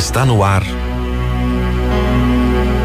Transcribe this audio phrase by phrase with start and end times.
[0.00, 0.62] Está no ar.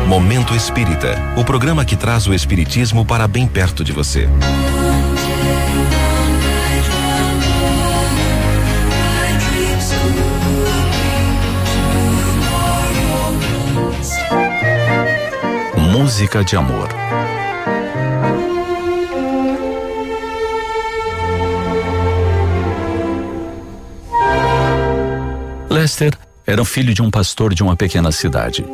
[0.05, 4.27] Momento Espírita o programa que traz o Espiritismo para bem perto de você.
[15.93, 16.89] Música de amor.
[25.69, 28.65] Lester era filho de um pastor de uma pequena cidade.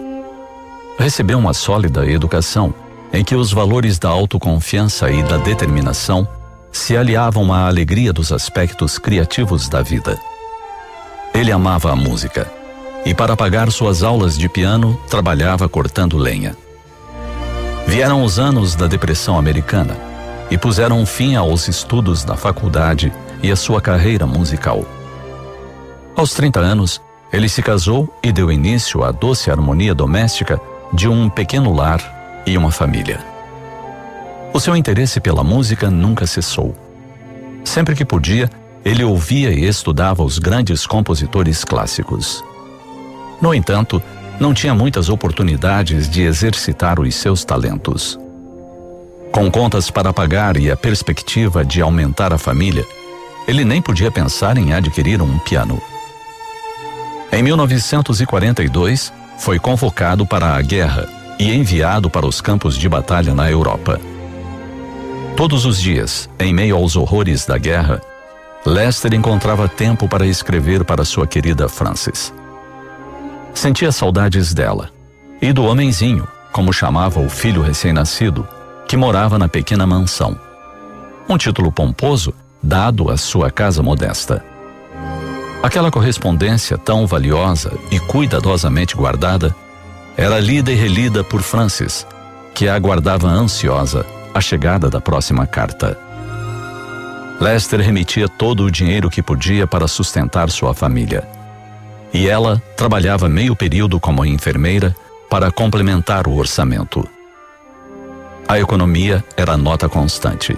[1.00, 2.74] Recebeu uma sólida educação
[3.14, 6.28] em que os valores da autoconfiança e da determinação
[6.72, 10.20] se aliavam à alegria dos aspectos criativos da vida.
[11.34, 12.52] Ele amava a música
[13.06, 16.56] e, para pagar suas aulas de piano, trabalhava cortando lenha.
[17.88, 19.98] Vieram os anos da depressão americana
[20.50, 23.12] e puseram fim aos estudos da faculdade
[23.42, 24.86] e à sua carreira musical.
[26.16, 27.02] Aos 30 anos,
[27.32, 30.60] ele se casou e deu início à doce harmonia doméstica
[30.94, 33.20] de um pequeno lar e uma família.
[34.54, 36.76] O seu interesse pela música nunca cessou.
[37.64, 38.50] Sempre que podia,
[38.84, 42.44] ele ouvia e estudava os grandes compositores clássicos.
[43.42, 44.02] No entanto,
[44.40, 48.20] não tinha muitas oportunidades de exercitar os seus talentos.
[49.32, 52.86] Com contas para pagar e a perspectiva de aumentar a família,
[53.48, 55.82] ele nem podia pensar em adquirir um piano.
[57.32, 61.08] Em 1942, foi convocado para a guerra
[61.40, 64.00] e enviado para os campos de batalha na Europa.
[65.38, 68.02] Todos os dias, em meio aos horrores da guerra,
[68.66, 72.34] Lester encontrava tempo para escrever para sua querida Frances.
[73.54, 74.90] Sentia saudades dela
[75.42, 78.48] e do homenzinho, como chamava o filho recém-nascido,
[78.88, 80.38] que morava na pequena mansão.
[81.30, 84.51] Um título pomposo dado à sua casa modesta.
[85.64, 89.56] Aquela correspondência tão valiosa e cuidadosamente guardada
[90.18, 92.06] era lida e relida por Francis,
[92.56, 95.98] que aguardava ansiosa a chegada da próxima carta.
[97.40, 101.28] Lester remetia todo o dinheiro que podia para sustentar sua família.
[102.12, 104.96] E ela trabalhava meio período como enfermeira
[105.30, 107.08] para complementar o orçamento.
[108.48, 110.58] A economia era nota constante.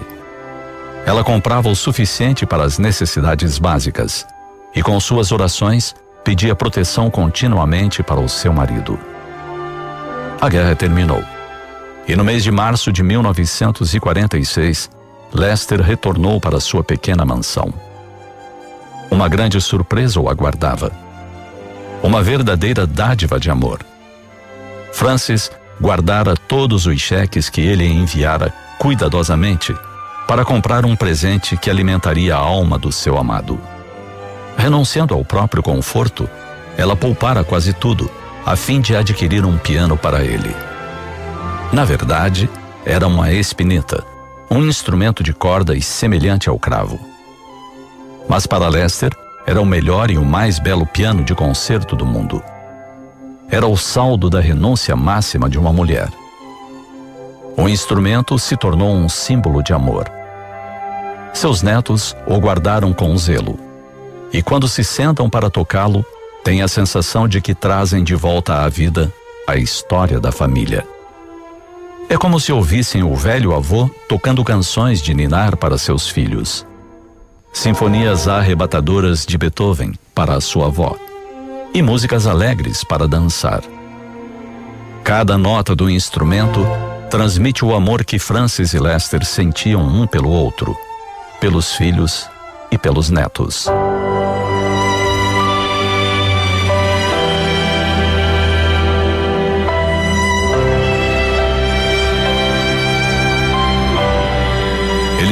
[1.06, 4.26] Ela comprava o suficiente para as necessidades básicas
[4.74, 8.98] e com suas orações pedia proteção continuamente para o seu marido.
[10.40, 11.22] A guerra terminou.
[12.08, 14.90] E no mês de março de 1946,
[15.32, 17.72] Lester retornou para sua pequena mansão.
[19.10, 20.92] Uma grande surpresa o aguardava.
[22.02, 23.80] Uma verdadeira dádiva de amor.
[24.92, 29.74] Francis guardara todos os cheques que ele enviara cuidadosamente
[30.26, 33.58] para comprar um presente que alimentaria a alma do seu amado.
[34.56, 36.28] Renunciando ao próprio conforto,
[36.76, 38.10] ela poupara quase tudo,
[38.44, 40.54] a fim de adquirir um piano para ele.
[41.72, 42.48] Na verdade,
[42.84, 44.04] era uma espineta,
[44.50, 46.98] um instrumento de corda e semelhante ao cravo.
[48.28, 49.12] Mas para Lester,
[49.46, 52.42] era o melhor e o mais belo piano de concerto do mundo.
[53.50, 56.08] Era o saldo da renúncia máxima de uma mulher.
[57.56, 60.10] O instrumento se tornou um símbolo de amor.
[61.32, 63.73] Seus netos o guardaram com zelo
[64.32, 66.04] e quando se sentam para tocá-lo,
[66.42, 69.12] têm a sensação de que trazem de volta à vida
[69.46, 70.86] a história da família.
[72.08, 76.66] É como se ouvissem o velho avô tocando canções de ninar para seus filhos.
[77.52, 80.96] Sinfonias arrebatadoras de Beethoven para a sua avó.
[81.72, 83.62] E músicas alegres para dançar.
[85.02, 86.66] Cada nota do instrumento
[87.10, 90.76] transmite o amor que Francis e Lester sentiam um pelo outro,
[91.40, 92.28] pelos filhos
[92.70, 93.68] e pelos netos.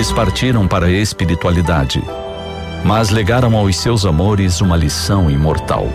[0.02, 2.02] Eles partiram para a espiritualidade,
[2.84, 5.88] mas legaram aos seus amores uma lição imortal.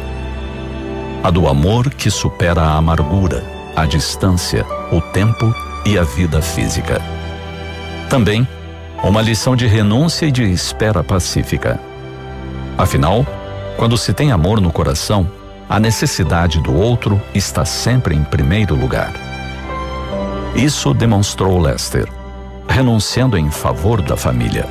[1.21, 3.44] A do amor que supera a amargura,
[3.75, 5.54] a distância, o tempo
[5.86, 7.01] e a vida física.
[8.09, 8.48] Também,
[9.04, 11.77] uma lição de renúncia e de espera pacífica.
[12.77, 13.27] Afinal,
[13.75, 15.30] quando se tem amor no coração,
[15.68, 19.12] a necessidade do outro está sempre em primeiro lugar.
[20.56, 22.07] Isso demonstrou Lester
[22.69, 24.66] renunciando em favor da família.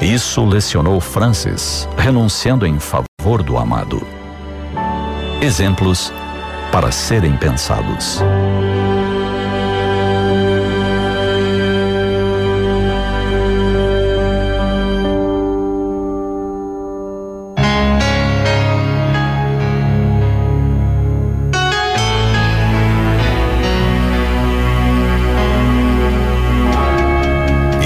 [0.00, 4.06] Isso lecionou Francis, renunciando em favor do amado.
[5.40, 6.12] Exemplos
[6.70, 8.20] para serem pensados.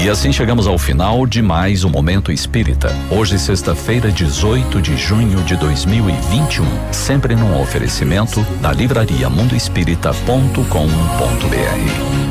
[0.09, 2.95] Assim chegamos ao final de mais um Momento Espírita.
[3.11, 6.65] Hoje, sexta-feira, 18 de junho de 2021.
[6.93, 12.26] Sempre num oferecimento da livraria mundoespírita.com.br.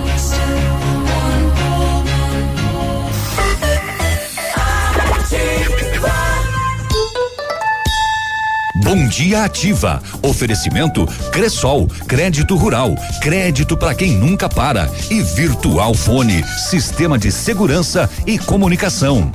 [8.87, 10.01] Bom Dia Ativa.
[10.23, 18.09] Oferecimento Cressol, crédito rural, crédito para quem nunca para e Virtual Fone, sistema de segurança
[18.25, 19.33] e comunicação.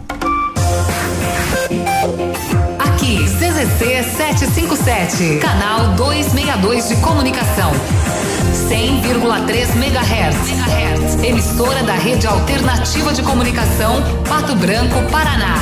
[2.80, 7.74] Aqui, CZC 757, canal 262 de comunicação.
[8.70, 11.24] 100,3 MHz.
[11.24, 15.56] Emissora da Rede Alternativa de Comunicação, Pato Branco, Paraná.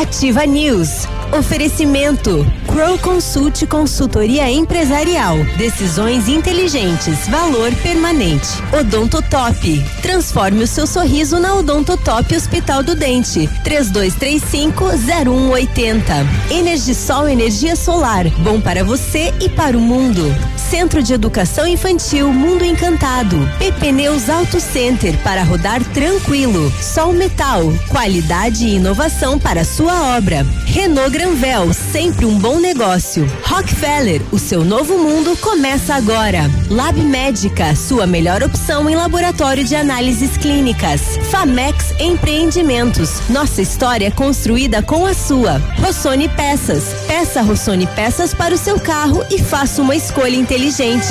[0.00, 1.08] Ativa News.
[1.32, 2.46] Oferecimento
[2.78, 5.36] Crow Consult Consultoria Empresarial.
[5.56, 7.26] Decisões inteligentes.
[7.26, 8.46] Valor permanente.
[8.72, 9.84] Odontotop.
[10.00, 13.50] Transforme o seu sorriso na Odontotop Hospital do Dente.
[13.64, 16.04] 3235-0180.
[16.52, 18.28] Energisol Energia Solar.
[18.44, 20.32] Bom para você e para o mundo.
[20.56, 23.36] Centro de Educação Infantil Mundo Encantado.
[23.58, 26.72] PP Neus Auto Center para rodar tranquilo.
[26.80, 27.60] Sol Metal.
[27.88, 30.46] Qualidade e inovação para sua obra.
[30.78, 31.74] Renault Granvel.
[31.74, 33.26] Sempre um bom negócio.
[33.42, 36.48] Rockefeller, o seu novo mundo começa agora.
[36.70, 41.18] Lab Médica, sua melhor opção em laboratório de análises clínicas.
[41.32, 45.58] Famex Empreendimentos, nossa história construída com a sua.
[45.80, 51.08] Rossoni Peças, peça Rossoni Peças para o seu carro e faça uma escolha inteligente.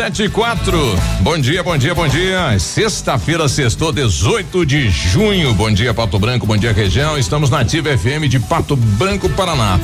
[0.00, 0.78] Sete e quatro.
[1.20, 2.58] Bom dia, bom dia, bom dia.
[2.58, 5.52] Sexta-feira, sextou, 18 de junho.
[5.52, 7.18] Bom dia, Pato Branco, bom dia, região.
[7.18, 9.78] Estamos na Ativa FM de Pato Branco, Paraná.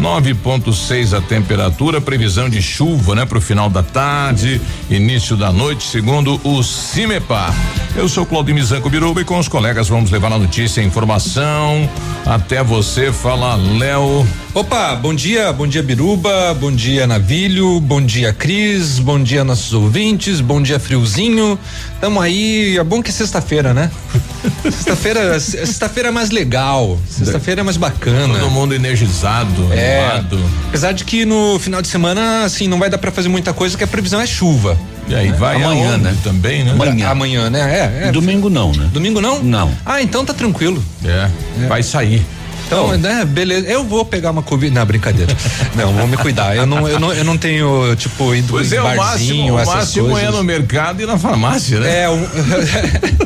[0.00, 5.84] 9.6 a temperatura, previsão de chuva, né, para o final da tarde, início da noite,
[5.84, 7.54] segundo o CIMEPAR.
[7.94, 11.86] Eu sou Claudio Mizanco Biruba e com os colegas vamos levar a notícia e informação
[12.24, 13.12] até você.
[13.12, 14.26] Fala, Léo.
[14.58, 19.72] Opa, bom dia, bom dia Biruba, bom dia Navilho, bom dia Cris, bom dia nossos
[19.72, 21.56] ouvintes, bom dia Friozinho.
[22.00, 23.88] Tamo aí, é bom que é sexta-feira, né?
[24.64, 28.36] sexta-feira, sexta-feira é mais legal, sexta-feira é mais bacana.
[28.36, 30.40] Todo mundo energizado, é, animado.
[30.66, 33.78] Apesar de que no final de semana, assim, não vai dar para fazer muita coisa,
[33.78, 34.76] que a previsão é chuva.
[35.06, 36.16] E aí, vai amanhã, né?
[36.24, 36.72] Também, né?
[36.72, 37.08] Amanhã.
[37.08, 37.60] amanhã, né?
[38.02, 38.10] É, é.
[38.10, 38.90] Domingo não, né?
[38.92, 39.40] Domingo não?
[39.40, 39.72] Não.
[39.86, 40.84] Ah, então tá tranquilo.
[41.04, 41.30] É,
[41.62, 41.66] é.
[41.68, 42.26] vai sair.
[42.68, 43.66] Então, né, beleza.
[43.66, 44.74] Eu vou pegar uma Covid.
[44.74, 45.34] Não, brincadeira.
[45.74, 46.54] não, vou me cuidar.
[46.54, 50.10] Eu não, eu não, eu não tenho, tipo, indo pois é, barzinho, o máximo, o
[50.10, 52.02] máximo é no mercado e na farmácia, né?
[52.02, 52.10] É.
[52.10, 52.26] Um...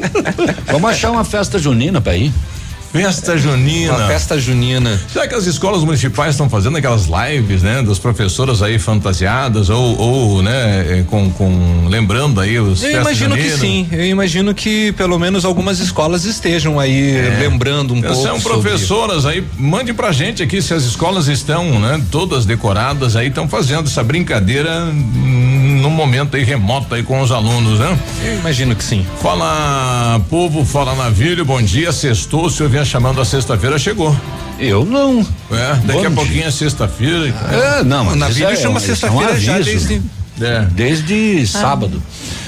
[0.70, 2.32] Vamos achar uma festa junina pra ir.
[2.92, 3.96] Festa junina.
[3.96, 5.00] Uma festa junina.
[5.10, 7.82] Será que as escolas municipais estão fazendo aquelas lives, né?
[7.82, 10.98] Das professoras aí fantasiadas ou, ou né?
[10.98, 13.50] Eh, com, com lembrando aí os Eu imagino junina.
[13.54, 13.88] que sim.
[13.90, 17.38] Eu imagino que pelo menos algumas escolas estejam aí é.
[17.40, 18.22] lembrando um pouco.
[18.22, 19.38] São professoras sobre...
[19.38, 22.00] aí, mande pra gente aqui se as escolas estão, né?
[22.10, 24.84] Todas decoradas aí, estão fazendo essa brincadeira
[25.82, 27.98] no momento aí remoto aí com os alunos, né?
[28.24, 29.04] Eu imagino que sim.
[29.20, 34.14] Fala povo, fala navilho, bom dia, sextou, se eu vinha chamando a sexta-feira, chegou.
[34.58, 35.20] Eu não.
[35.50, 37.34] É, daqui Bom a pouquinho é sexta-feira.
[37.50, 40.02] É, não, mas o navio é, chama sexta-feira é um já desde,
[40.40, 40.66] é.
[40.72, 41.46] desde ah.
[41.46, 42.02] sábado.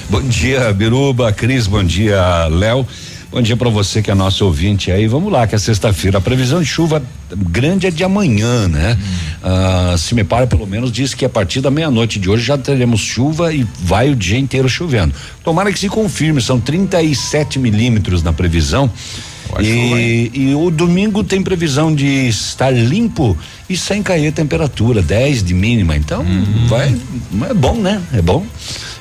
[0.09, 2.85] Bom dia, Biruba, Cris, bom dia, Léo.
[3.31, 5.07] Bom dia para você que é nosso ouvinte aí.
[5.07, 6.19] Vamos lá, que é sexta-feira.
[6.19, 7.01] A previsão de chuva
[7.35, 8.97] grande é de amanhã, né?
[8.97, 9.93] Hum.
[9.93, 12.57] Uh, se me para, pelo menos diz que a partir da meia-noite de hoje já
[12.57, 15.13] teremos chuva e vai o dia inteiro chovendo.
[15.43, 18.89] Tomara que se confirme, são 37 milímetros na previsão.
[19.61, 23.37] E, e, o domingo tem previsão de estar limpo
[23.69, 25.95] e sem cair temperatura, 10 de mínima.
[25.95, 26.67] Então, uhum.
[26.67, 26.95] vai.
[27.49, 28.01] É bom, né?
[28.13, 28.45] É bom.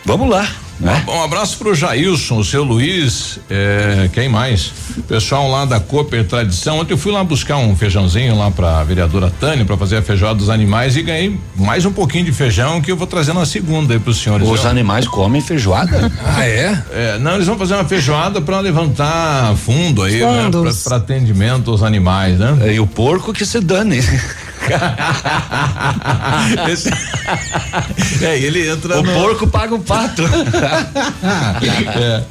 [0.05, 0.49] Vamos lá.
[0.81, 1.05] Né?
[1.09, 4.73] Um, abraço pro Jailson, o seu Luiz, é, quem mais?
[5.07, 6.81] Pessoal lá da Cooper Tradição.
[6.81, 10.35] Ontem eu fui lá buscar um feijãozinho lá pra vereadora Tânia para fazer a feijoada
[10.35, 13.95] dos animais e ganhei mais um pouquinho de feijão que eu vou trazer na segunda
[13.95, 14.49] aí pros senhores.
[14.49, 16.11] Os animais comem feijoada?
[16.25, 16.83] ah, é?
[16.93, 17.19] é?
[17.19, 20.51] Não, eles vão fazer uma feijoada para levantar fundo aí, né?
[20.85, 22.57] Pra, atendimento aos animais, né?
[22.63, 23.99] É, e o porco que se dane.
[26.71, 26.91] Esse,
[28.25, 28.99] é, ele entra.
[28.99, 29.13] O no...
[29.13, 30.23] porco paga o pato.
[30.67, 32.23] É.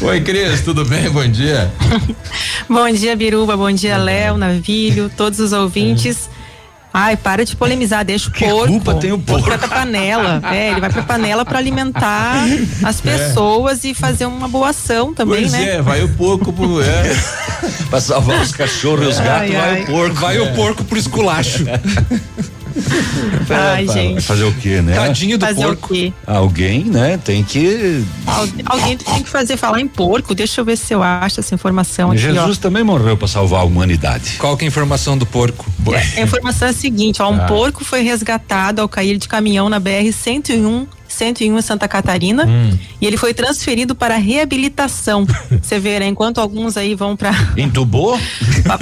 [0.04, 1.10] Oi, Cris, tudo bem?
[1.10, 1.70] Bom dia.
[2.68, 3.56] bom dia, Biruba.
[3.56, 6.30] Bom dia, Léo, Navilho, todos os ouvintes.
[6.92, 8.66] Ai, para de polemizar, deixa o Que porco.
[8.66, 9.48] culpa tem o porco?
[9.48, 10.40] Vai pra panela.
[10.50, 12.34] É, ele vai pra panela pra alimentar
[12.82, 15.76] as pessoas e fazer uma boa ação também, pois né?
[15.76, 16.82] é, vai o porco pro.
[16.82, 17.16] É.
[17.90, 19.82] Pra salvar os cachorros e os Ai, gatos, vai ai.
[19.82, 20.14] o porco.
[20.16, 21.64] Vai o porco pro esculacho.
[23.50, 24.20] Ai, Vai gente.
[24.22, 24.94] fazer o quê, né?
[24.94, 25.86] Tadinho do Fazer porco.
[25.86, 26.12] o quê?
[26.26, 28.04] Alguém, né, tem que.
[28.26, 30.34] Al- alguém tem que fazer falar em porco.
[30.34, 33.64] Deixa eu ver se eu acho essa informação aqui, Jesus também morreu pra salvar a
[33.64, 34.36] humanidade.
[34.38, 35.66] Qual que é a informação do porco?
[35.86, 35.94] ó.
[35.94, 37.46] A informação é a seguinte, ó, um Ah.
[37.46, 42.76] porco foi resgatado ao cair de caminhão na BR 101 101 em Santa Catarina Hum.
[43.00, 45.26] e ele foi transferido para reabilitação.
[45.60, 46.06] Você vê, né?
[46.06, 48.18] Enquanto alguns aí vão para Entubou?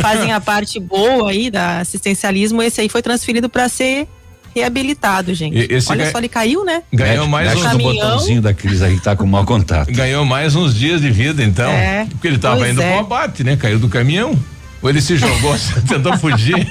[0.00, 4.06] fazem a parte boa aí da assistencialismo, esse aí foi transferido para ser
[4.54, 5.56] reabilitado, gente.
[5.72, 6.82] Esse Olha só, ele caiu, né?
[6.92, 7.82] Ganhou mais uns.
[7.82, 9.92] botãozinho da Cris aí que tá com mau contato.
[9.92, 11.70] Ganhou mais uns dias de vida, então.
[11.70, 12.90] É, Porque ele tava pois indo é.
[12.90, 13.56] pro abate, né?
[13.56, 14.36] Caiu do caminhão.
[14.80, 15.56] Ou ele se jogou,
[15.88, 16.66] tentou fugir.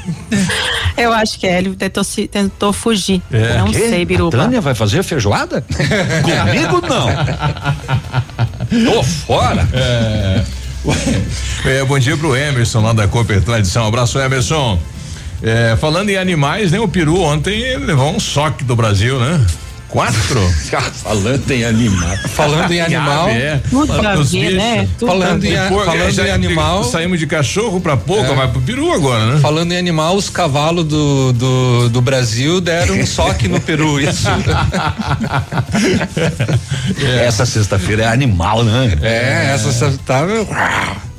[0.97, 3.21] Eu acho que é, ele tentou, se- tentou fugir.
[3.31, 3.57] É.
[3.57, 3.89] Não Quê?
[3.89, 4.37] sei, A Biruba.
[4.37, 5.61] Tânia vai fazer feijoada?
[5.61, 7.07] Comigo não.
[8.93, 9.67] Tô fora.
[11.65, 13.85] É, bom dia pro Emerson lá da Cooper Tradição.
[13.87, 14.79] Abraço, Emerson.
[15.43, 16.79] É, falando em animais, né?
[16.79, 19.45] O peru ontem levou um soque do Brasil, né?
[19.89, 20.41] Quatro?
[21.01, 22.17] Falando em animal.
[22.35, 23.29] Falando em animal.
[23.29, 23.61] É.
[23.69, 24.87] Tudo a Os ver, né?
[24.99, 25.57] Tudo Falando em ver.
[25.57, 26.83] a- falando já em animal.
[26.83, 28.35] Saímos de cachorro pra pouco, É.
[28.35, 29.39] vai pro peru agora, né?
[29.39, 33.99] Falando em animal, os cavalos do, do, do Brasil deram um soque no Peru.
[33.99, 34.27] Isso.
[37.25, 38.97] Essa sexta-feira é animal, né?
[39.01, 40.21] É, essa tá.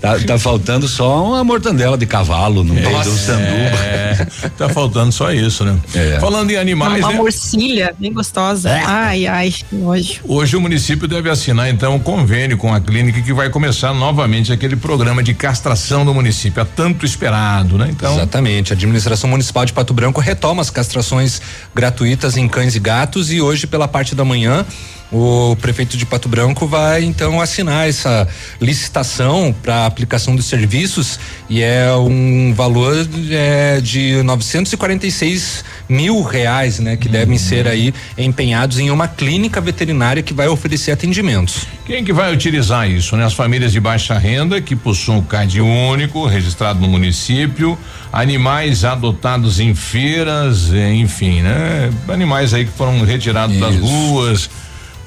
[0.01, 3.79] Tá, tá faltando só uma mortandela de cavalo no meio do sanduba.
[3.83, 4.27] É,
[4.57, 5.77] tá faltando só isso, né?
[5.95, 6.19] É.
[6.21, 7.17] Falando em animais, Uma né?
[7.17, 8.71] morcilha bem gostosa.
[8.71, 10.21] Ai, ai, que nojo.
[10.25, 14.53] Hoje o município deve assinar então um convênio com a clínica que vai começar novamente
[14.53, 17.89] aquele programa de castração do município, há tanto esperado, né?
[17.91, 18.73] Então, Exatamente.
[18.73, 21.43] A administração municipal de Pato Branco retoma as castrações
[21.75, 24.65] gratuitas em cães e gatos e hoje, pela parte da manhã,
[25.11, 28.29] o prefeito de Pato Branco vai então assinar essa
[28.61, 32.95] licitação para aplicação dos serviços e é um valor
[33.31, 40.23] é, de 946 mil reais, né, que devem ser aí empenhados em uma clínica veterinária
[40.23, 41.67] que vai oferecer atendimentos.
[41.87, 43.25] quem que vai utilizar isso, né?
[43.25, 47.79] As famílias de baixa renda que possuem o CAD único, registrado no município,
[48.13, 51.91] animais adotados em feiras, eh, enfim, né?
[52.09, 53.85] Animais aí que foram retirados das Isso.
[53.85, 54.51] ruas.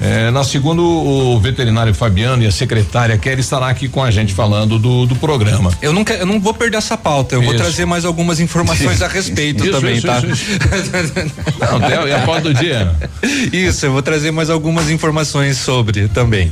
[0.04, 4.34] É, na segunda, o veterinário Fabiano e a secretária Kelly estará aqui com a gente
[4.34, 5.72] falando do, do programa.
[5.80, 7.62] Eu não, quero- eu não vou perder essa pauta, eu vou Isso.
[7.64, 10.20] trazer mais algumas informações a respeito Isso, também, isso, tá?
[10.26, 10.46] isso,
[11.60, 12.92] Não, é a pauta do dia.
[13.54, 16.52] Isso, eu vou trazer mais algumas informações sobre também,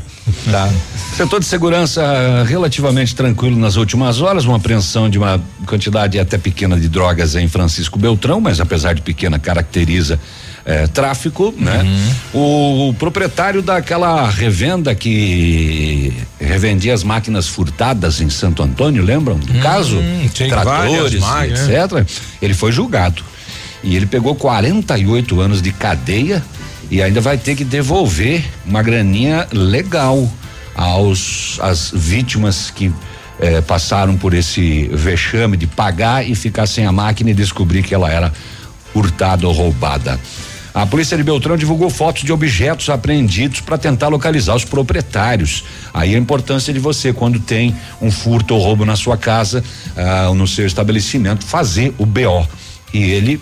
[0.51, 0.69] tá?
[1.17, 6.79] Setor de segurança relativamente tranquilo nas últimas horas, uma apreensão de uma quantidade até pequena
[6.79, 10.19] de drogas em Francisco Beltrão, mas apesar de pequena caracteriza
[10.65, 11.83] eh, tráfico, né?
[12.33, 19.97] O, proprietário daquela revenda que revendia as máquinas furtadas em Santo Antônio, lembram do caso?
[20.33, 21.83] tem várias máquinas, né?
[21.83, 22.07] etc.
[22.41, 23.23] Ele foi julgado
[23.83, 26.43] e ele pegou 48 anos de cadeia
[26.91, 30.29] e ainda vai ter que devolver uma graninha legal
[30.75, 32.91] aos as vítimas que
[33.39, 37.93] eh, passaram por esse vexame de pagar e ficar sem a máquina e descobrir que
[37.93, 38.33] ela era
[38.93, 40.19] hurtada ou roubada.
[40.73, 45.63] A polícia de Beltrão divulgou fotos de objetos apreendidos para tentar localizar os proprietários.
[45.93, 49.63] Aí a importância de você, quando tem um furto ou roubo na sua casa,
[49.97, 52.47] ah, no seu estabelecimento, fazer o BO.
[52.93, 53.41] E ele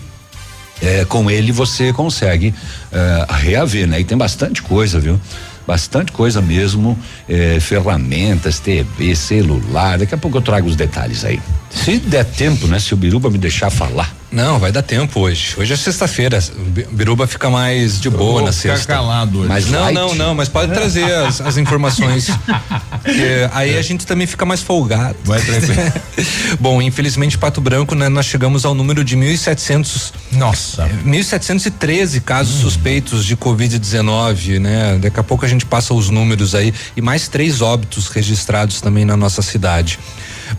[0.80, 2.54] é, com ele você consegue
[2.92, 4.00] é, reaver, né?
[4.00, 5.20] E tem bastante coisa, viu?
[5.66, 9.98] Bastante coisa mesmo, é, ferramentas, TV, celular.
[9.98, 11.40] Daqui a pouco eu trago os detalhes aí.
[11.70, 12.78] Se der tempo, né?
[12.78, 14.17] Se o Biruba me deixar falar.
[14.30, 15.54] Não, vai dar tempo hoje.
[15.56, 16.38] Hoje é sexta-feira.
[16.92, 18.92] Biruba fica mais de boa Vou na ficar sexta.
[18.92, 19.48] calado hoje.
[19.48, 19.94] Mas Não, light?
[19.94, 22.28] não, não, mas pode trazer as, as informações.
[23.52, 25.16] Aí a gente também fica mais folgado.
[25.24, 25.92] Vai tranquilo.
[26.60, 30.86] Bom, infelizmente, Pato Branco, né, nós chegamos ao número de 1.700 Nossa.
[31.06, 34.98] 1.713 casos suspeitos de Covid-19, né?
[35.00, 39.04] Daqui a pouco a gente passa os números aí e mais três óbitos registrados também
[39.04, 39.98] na nossa cidade.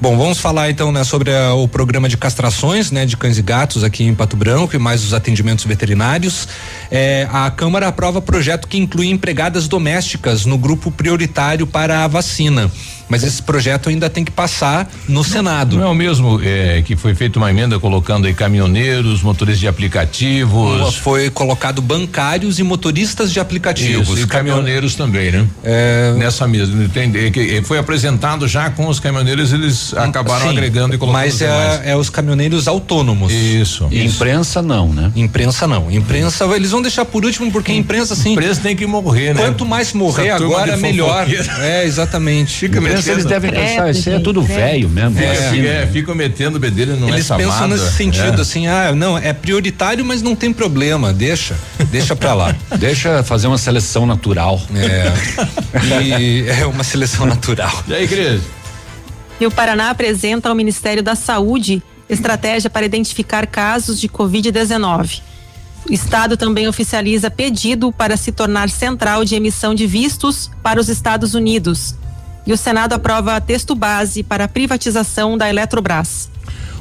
[0.01, 3.41] Bom, vamos falar então né, sobre a- o programa de castrações, né, de cães e
[3.41, 6.47] gatos aqui em Pato Branco e mais os atendimentos veterinários.
[6.91, 12.71] É, a Câmara aprova projeto que inclui empregadas domésticas no grupo prioritário para a vacina.
[13.09, 15.77] Mas esse projeto ainda tem que passar no Senado.
[15.77, 19.67] Não é o mesmo é, que foi feita uma emenda colocando aí caminhoneiros, motoristas de
[19.67, 20.95] aplicativos.
[20.95, 24.09] Foi colocado bancários e motoristas de aplicativos.
[24.09, 25.47] Isso, e caminhoneiros também, né?
[25.63, 27.31] É, Nessa mesma, entende?
[27.31, 31.21] Que foi apresentado já com os caminhoneiros, eles acabaram sim, agregando e colocando.
[31.21, 33.31] Mas é, é os caminhoneiros autônomos.
[33.33, 33.87] Isso.
[33.91, 35.11] E imprensa não, né?
[35.15, 35.89] Imprensa não.
[35.89, 38.33] Imprensa, eles vão deixar por último, porque a imprensa, assim.
[38.33, 39.41] Imprensa tem que morrer, né?
[39.41, 41.27] Quanto mais morrer Essa agora, melhor.
[41.59, 42.59] É, exatamente.
[42.59, 45.19] Fica Imprensa, eles devem pensar, isso aí é tudo velho mesmo.
[45.19, 48.41] É, assim, fica, é, ficam metendo bedelho no Eles essa pensam nesse sentido, É.
[48.41, 51.55] assim, ah, não, é prioritário, mas não tem problema, deixa,
[51.91, 52.55] deixa pra lá.
[52.77, 54.61] Deixa fazer uma seleção natural.
[54.75, 55.11] É.
[56.01, 57.83] E é uma seleção natural.
[57.87, 58.41] E aí, Cris?
[59.39, 65.21] E o Paraná apresenta ao Ministério da Saúde estratégia para identificar casos de Covid-19.
[65.89, 70.89] O Estado também oficializa pedido para se tornar central de emissão de vistos para os
[70.89, 71.95] Estados Unidos.
[72.49, 76.31] E o Senado aprova texto base para a privatização da Eletrobras.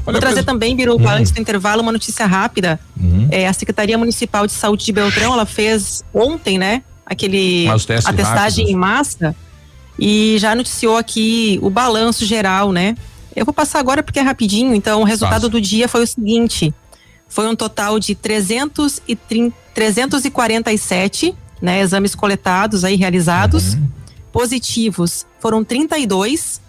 [0.07, 2.81] Olha, Vou trazer pres- também, Biruba, antes do intervalo, uma notícia rápida.
[3.31, 6.83] É, a Secretaria Municipal de Saúde de Beltrão, ela fez ontem, né?
[7.05, 8.71] Aquele a testagem rápidos.
[8.71, 9.37] em massa
[9.99, 12.95] e já noticiou aqui o balanço geral, né?
[13.37, 15.49] Eu vou passar agora porque é rapidinho, então o resultado Passa.
[15.51, 16.73] do dia foi o seguinte:
[17.29, 23.75] foi um total de 330, 347 né, exames coletados aí realizados.
[23.75, 23.89] Uhum.
[24.43, 26.61] Positivos foram 32,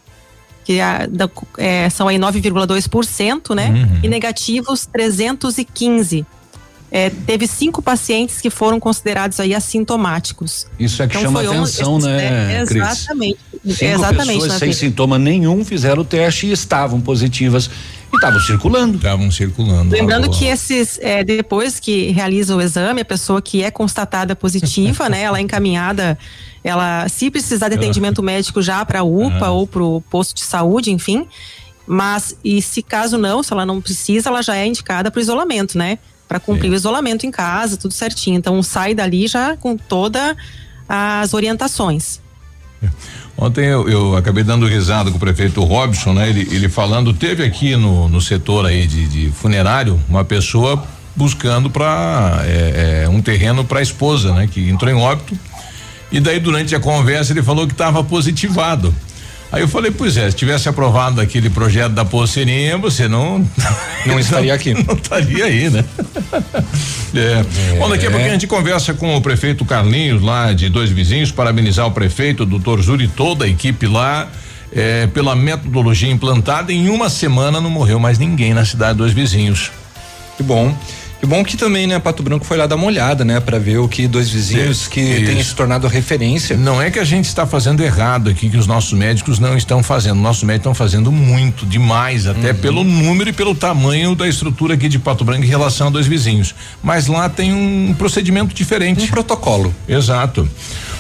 [0.66, 3.70] que é, da- é, são aí 9,2%, né?
[3.70, 4.00] Uhum.
[4.02, 6.26] E negativos 315.
[6.92, 10.66] É, teve cinco pacientes que foram considerados aí assintomáticos.
[10.80, 12.82] Isso é que Então chama atenção, esses- né, é, Cris?
[12.82, 13.40] Exatamente.
[13.64, 14.18] Cinco exatamente.
[14.26, 14.74] pessoas sem Nathalie.
[14.74, 17.70] sintoma nenhum fizeram o teste e estavam positivas
[18.12, 18.98] e estavam circulando.
[18.98, 19.92] Estavam circulando.
[19.94, 25.10] Lembrando que esses, é, depois que realiza o exame, a pessoa que é constatada positiva,
[25.10, 26.18] né, ela é encaminhada,
[26.64, 30.42] ela, se precisar de atendimento médico já para a UPA ou para o posto de
[30.42, 31.28] saúde, enfim.
[31.88, 35.22] Mas, e se caso não, se ela não precisa, ela já é indicada para o
[35.22, 35.98] isolamento, né?
[36.28, 38.38] Para cumprir o isolamento em casa, tudo certinho.
[38.38, 40.36] Então, sai dali já com todas
[40.88, 42.22] as orientações.
[43.38, 46.30] Ontem eu, eu acabei dando risada com o prefeito Robson, né?
[46.30, 50.84] Ele, ele falando, teve aqui no, no setor aí de, de funerário uma pessoa
[51.16, 52.44] buscando para
[53.10, 54.48] um terreno para a esposa, né?
[54.48, 55.38] Que entrou em óbito.
[56.12, 58.94] E daí durante a conversa ele falou que estava positivado.
[59.52, 63.40] Aí eu falei, pois é, se tivesse aprovado aquele projeto da pulseirinha, você não
[64.06, 64.74] Não estaria aqui.
[64.74, 65.84] não estaria aí, né?
[67.16, 67.44] é.
[67.80, 71.32] Bom, daqui a pouquinho a gente conversa com o prefeito Carlinhos lá de Dois Vizinhos,
[71.32, 74.28] parabenizar o prefeito, o doutor Zuri e toda a equipe lá.
[74.72, 79.72] é, pela metodologia implantada, em uma semana não morreu mais ninguém na cidade Dois Vizinhos.
[80.38, 80.76] Que bom.
[81.20, 83.78] Que bom que também, né, Pato Branco foi lá dar uma olhada, né, para ver
[83.78, 85.26] o que dois vizinhos que Isso.
[85.26, 86.56] têm se tornado referência.
[86.56, 89.84] Não é que a gente está fazendo errado aqui, que os nossos médicos não estão
[89.84, 90.16] fazendo.
[90.22, 94.88] Nossos médicos estão fazendo muito, demais, até pelo número e pelo tamanho da estrutura aqui
[94.88, 96.56] de Pato Branco em relação a dois vizinhos.
[96.82, 99.04] Mas lá tem um procedimento diferente.
[99.04, 99.76] Um protocolo.
[99.90, 100.48] Exato.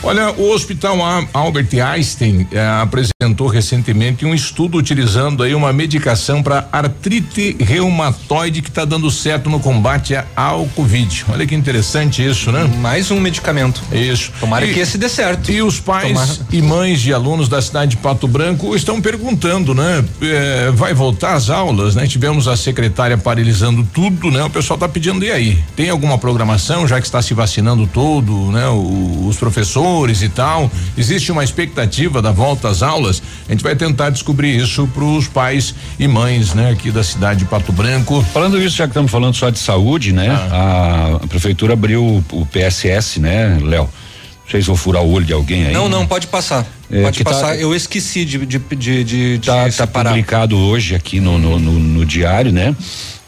[0.01, 6.41] Olha, o Hospital Al- Albert Einstein eh, apresentou recentemente um estudo utilizando aí uma medicação
[6.41, 11.25] para artrite reumatoide que está dando certo no combate ao Covid.
[11.29, 12.63] Olha que interessante isso, né?
[12.79, 13.81] Mais um medicamento.
[13.91, 14.31] Isso.
[14.39, 15.51] Tomara E- que esse dê certo.
[15.51, 16.31] e os pais Tomara.
[16.49, 20.03] e mães de alunos da cidade de Pato Branco estão perguntando, né?
[20.21, 22.07] Eh, vai voltar às aulas, né?
[22.07, 24.41] Tivemos a secretária paralisando tudo, né?
[24.45, 25.61] O pessoal está pedindo, e aí?
[25.75, 28.65] Tem alguma programação, já que está se vacinando todo, né?
[28.69, 29.88] O- os professores
[30.21, 30.69] e tal?
[30.97, 33.21] Existe uma expectativa da volta às aulas?
[33.47, 36.71] A gente vai tentar descobrir isso para os pais e mães, né?
[36.71, 38.23] Aqui da cidade de Pato Branco.
[38.33, 40.29] Falando isso, já que estamos falando só de saúde, né?
[40.29, 43.83] A, a prefeitura abriu o, PSS, né, Léo?
[43.83, 45.73] Não sei se vou furar o olho de alguém aí.
[45.73, 46.65] Não, não, pode passar.
[46.91, 47.59] É, pode tá- passar.
[47.59, 51.79] Eu esqueci de, de, de, de, de Tá, tá publicado hoje aqui no, no, no-
[51.79, 52.75] no diário, né?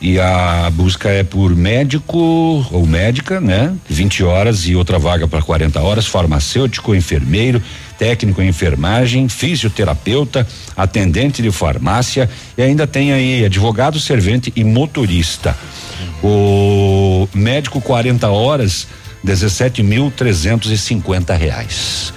[0.01, 2.17] E a busca é por médico
[2.71, 3.75] ou médica, né?
[3.87, 7.61] 20 horas e outra vaga para 40 horas, farmacêutico, enfermeiro,
[7.99, 15.55] técnico em enfermagem, fisioterapeuta, atendente de farmácia e ainda tem aí advogado, servente e motorista.
[16.23, 18.87] O médico 40 horas,
[19.23, 22.11] 17.350 reais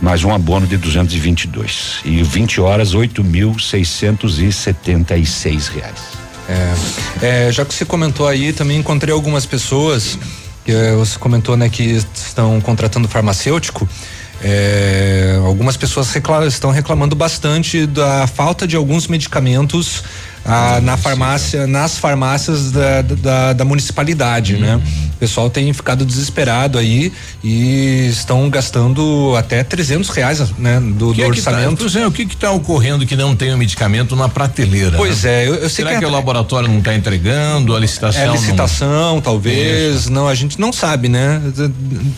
[0.00, 6.15] mais um abono de 222 e 20 horas 8.676 reais.
[7.22, 10.18] É, já que você comentou aí, também encontrei algumas pessoas
[10.64, 13.88] que eh, você comentou, né, que estão contratando farmacêutico.
[14.42, 16.14] É, algumas pessoas
[16.52, 20.02] estão reclamando bastante da falta de alguns medicamentos
[20.46, 24.80] ah, na farmácia, nas farmácias da, da, da municipalidade, né?
[25.16, 31.16] O pessoal tem ficado desesperado aí e estão gastando até 300 reais, né, do, que
[31.16, 31.86] do é orçamento.
[31.86, 34.96] Que tá, o que está ocorrendo que não tem o medicamento na prateleira?
[34.96, 35.44] Pois né?
[35.44, 38.20] é, eu, eu sei Será que, que o laboratório não está entregando a licitação?
[38.20, 39.20] É a licitação, não...
[39.22, 39.96] talvez.
[39.96, 40.12] Isso.
[40.12, 41.40] Não, a gente não sabe, né?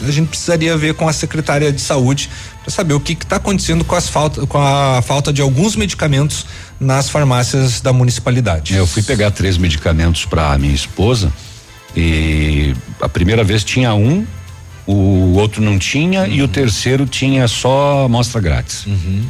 [0.07, 2.29] A gente precisaria ver com a secretária de saúde
[2.63, 6.45] para saber o que está acontecendo com as falta, com a falta de alguns medicamentos
[6.81, 8.75] nas farmácias da municipalidade.
[8.75, 11.33] Eu fui pegar três medicamentos para minha esposa
[11.97, 14.27] e a primeira vez tinha um,
[14.89, 16.27] o outro não tinha uhum.
[16.29, 16.49] e o uhum.
[16.49, 18.87] terceiro tinha só amostra grátis.
[18.87, 19.23] Uhum,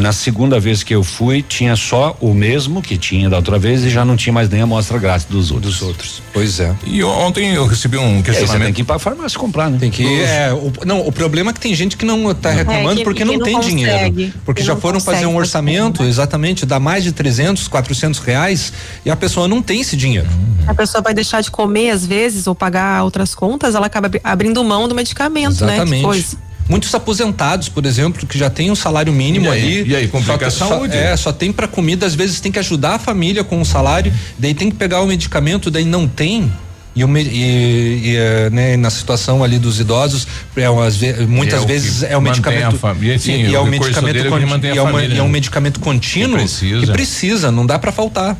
[0.00, 3.84] Na segunda vez que eu fui, tinha só o mesmo que tinha da outra vez
[3.84, 5.74] e já não tinha mais nem amostra grátis dos outros.
[5.74, 6.22] Dos outros.
[6.32, 6.74] Pois é.
[6.86, 8.62] E ontem eu recebi um questionamento.
[8.62, 9.76] É, tem que ir pra farmácia comprar, né?
[9.78, 10.22] Tem que ir.
[10.22, 13.04] É, o, não, o problema é que tem gente que não tá reclamando é, que,
[13.04, 14.34] porque que não, não, tem consegue, dinheiro.
[14.46, 18.72] Porque já foram fazer um orçamento, exatamente, dá mais de 300, 400 reais
[19.04, 20.28] e a pessoa não tem esse dinheiro.
[20.66, 24.62] A pessoa vai deixar de comer às vezes ou pagar outras contas, ela acaba abrindo
[24.64, 25.74] mão do medicamento, né?
[25.74, 26.34] Exatamente.
[26.36, 26.38] né?
[26.68, 29.90] Muitos aposentados, por exemplo, que já tem um salário mínimo e aí, ali.
[29.90, 30.96] E aí, complica só, a saúde.
[30.96, 34.12] É, só tem para comida, às vezes tem que ajudar a família com o salário,
[34.38, 36.50] daí tem que pegar o medicamento, daí não tem.
[36.94, 42.02] E, e, e é, né, na situação ali dos idosos, é, umas, muitas é vezes
[42.02, 42.78] é o medicamento.
[42.78, 45.80] Família, sim, e, é o medicamento é contínuo, e, é uma, e é um medicamento
[45.80, 48.36] contínuo que precisa, que precisa não dá para faltar.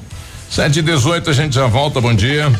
[0.50, 2.52] 7 e 18 a gente já volta, bom dia.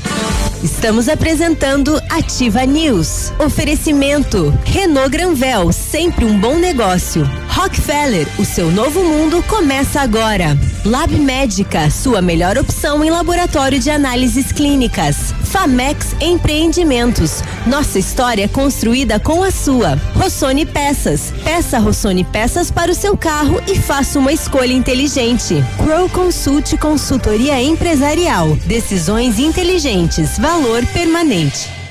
[0.63, 3.33] Estamos apresentando Ativa News.
[3.45, 7.29] Oferecimento Renault Granvel, sempre um bom negócio.
[7.49, 10.57] Rockefeller, o seu novo mundo começa agora.
[10.85, 15.35] Lab Médica, sua melhor opção em laboratório de análises clínicas.
[15.53, 19.97] Famex Empreendimentos, nossa história construída com a sua.
[20.15, 25.63] Rossoni Peças, peça Rossoni Peças para o seu carro e faça uma escolha inteligente.
[25.77, 31.82] Crow Consult Consultoria Empresarial, decisões inteligentes valor permanente.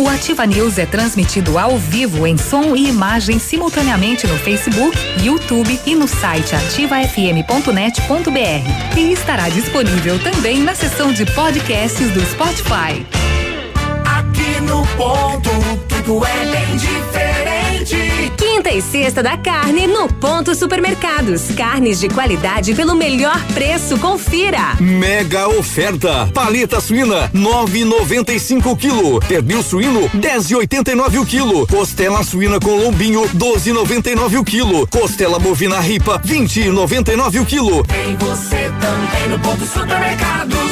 [0.00, 5.78] O Ativa News é transmitido ao vivo em som e imagem simultaneamente no Facebook, YouTube
[5.84, 8.98] e no site ativafm.net.br.
[8.98, 13.04] E estará disponível também na seção de podcasts do Spotify.
[14.06, 15.50] Aqui no ponto,
[15.86, 17.39] tudo é bem diferente.
[18.60, 21.50] Quinta e sexta da carne no Ponto Supermercados.
[21.56, 23.96] Carnes de qualidade pelo melhor preço.
[23.98, 24.76] Confira.
[24.78, 26.26] Mega oferta.
[26.34, 29.18] Paleta suína 9,95 quilo.
[29.20, 31.66] Pernil suíno 10,89 o quilo.
[31.66, 34.86] Costela suína com lombinho 12,99 o quilo.
[34.88, 37.82] Costela bovina ripa 20,99 o quilo.
[37.84, 40.69] Tem você também no Ponto Supermercados.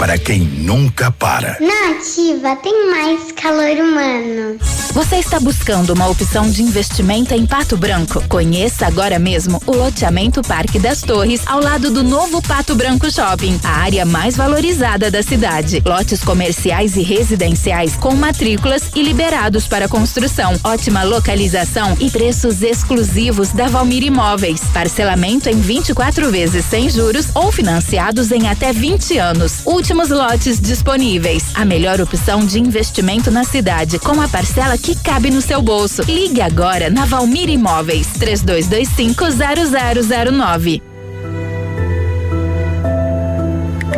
[0.00, 1.58] para quem nunca para.
[1.60, 4.58] Na Ativa tem mais calor humano.
[4.92, 8.26] Você está buscando uma opção de investimento em Pato Branco?
[8.26, 13.60] Conheça agora mesmo o loteamento Parque das Torres, ao lado do novo Pato Branco Shopping,
[13.62, 15.82] a área mais valorizada da cidade.
[15.84, 20.58] Lotes comerciais e residenciais com matrículas e liberados para construção.
[20.64, 24.62] Ótima localização e preços exclusivos da Valmir Imóveis.
[24.72, 29.60] Parcelamento em 24 vezes sem juros ou financiados em até 20 anos.
[29.64, 31.50] Último últimos lotes disponíveis.
[31.52, 36.02] A melhor opção de investimento na cidade, com a parcela que cabe no seu bolso.
[36.02, 40.80] Ligue agora na Valmir Imóveis, 32250009.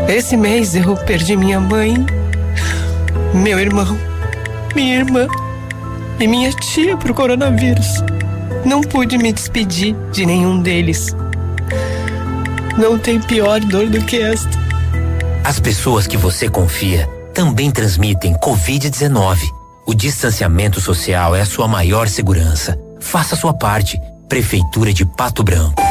[0.08, 1.94] Esse mês eu perdi minha mãe,
[3.34, 3.98] meu irmão,
[4.74, 5.26] minha irmã
[6.18, 8.02] e minha tia pro coronavírus.
[8.64, 11.14] Não pude me despedir de nenhum deles.
[12.78, 14.61] Não tem pior dor do que esta.
[15.44, 19.38] As pessoas que você confia também transmitem Covid-19.
[19.84, 22.78] O distanciamento social é a sua maior segurança.
[23.00, 23.98] Faça a sua parte.
[24.28, 25.82] Prefeitura de Pato Branco.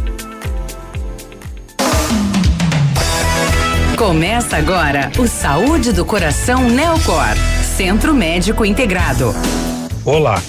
[3.97, 7.33] Começa agora o Saúde do Coração Neocor,
[7.77, 9.33] Centro Médico Integrado.
[10.03, 10.41] Olá,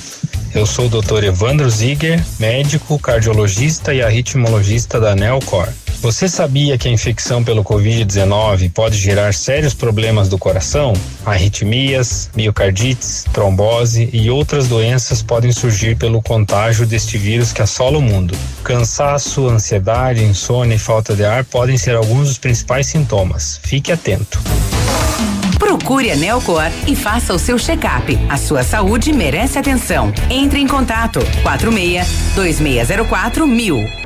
[0.56, 1.24] eu sou o Dr.
[1.24, 5.68] Evandro Ziger, médico, cardiologista e arritmologista da Neocor.
[6.00, 10.94] Você sabia que a infecção pelo Covid-19 pode gerar sérios problemas do coração?
[11.26, 18.02] Arritmias, miocardites, trombose e outras doenças podem surgir pelo contágio deste vírus que assola o
[18.02, 18.34] mundo.
[18.64, 23.60] Cansaço, ansiedade, insônia e falta de ar podem ser alguns dos principais sintomas.
[23.62, 24.38] Fique atento.
[25.66, 28.16] Procure a Nelcor e faça o seu check-up.
[28.28, 30.12] A sua saúde merece atenção.
[30.30, 34.05] Entre em contato 46 2604 mil.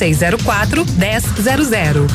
[0.00, 2.08] 2604 1000.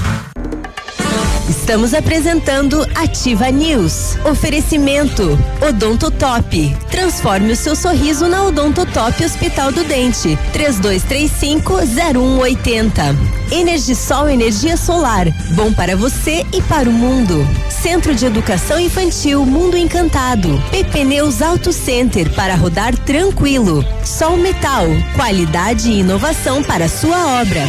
[1.47, 4.17] Estamos apresentando Ativa News.
[4.25, 6.75] Oferecimento Odonto Top.
[6.89, 10.35] Transforme o seu sorriso na Odonto Top Hospital do Dente.
[10.51, 13.15] 3235-0180.
[13.51, 15.27] Energisol energia solar.
[15.51, 17.47] Bom para você e para o mundo.
[17.85, 20.59] Centro de Educação Infantil Mundo Encantado.
[20.71, 23.85] PP Neus Auto Center para rodar tranquilo.
[24.03, 24.87] Sol Metal.
[25.15, 27.61] Qualidade e inovação para sua obra.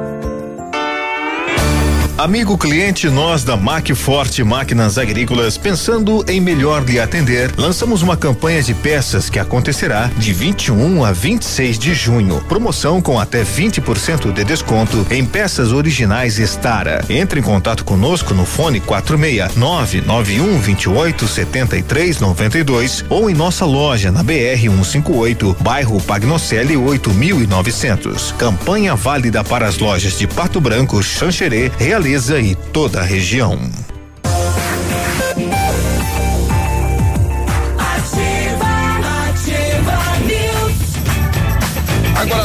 [2.17, 8.17] Amigo cliente, nós da Mac Forte Máquinas Agrícolas, pensando em melhor lhe atender, lançamos uma
[8.17, 12.43] campanha de peças que acontecerá de 21 a 26 de junho.
[12.49, 17.05] Promoção com até 20% de desconto em peças originais Estara.
[17.07, 24.11] Entre em contato conosco no fone 46 991 28 73 92 ou em nossa loja
[24.11, 28.31] na BR 158, bairro Pagnocelli 8900.
[28.39, 31.71] Campanha válida para as lojas de Pato Branco, Xanxerê,
[32.07, 33.59] Realiza e toda a região.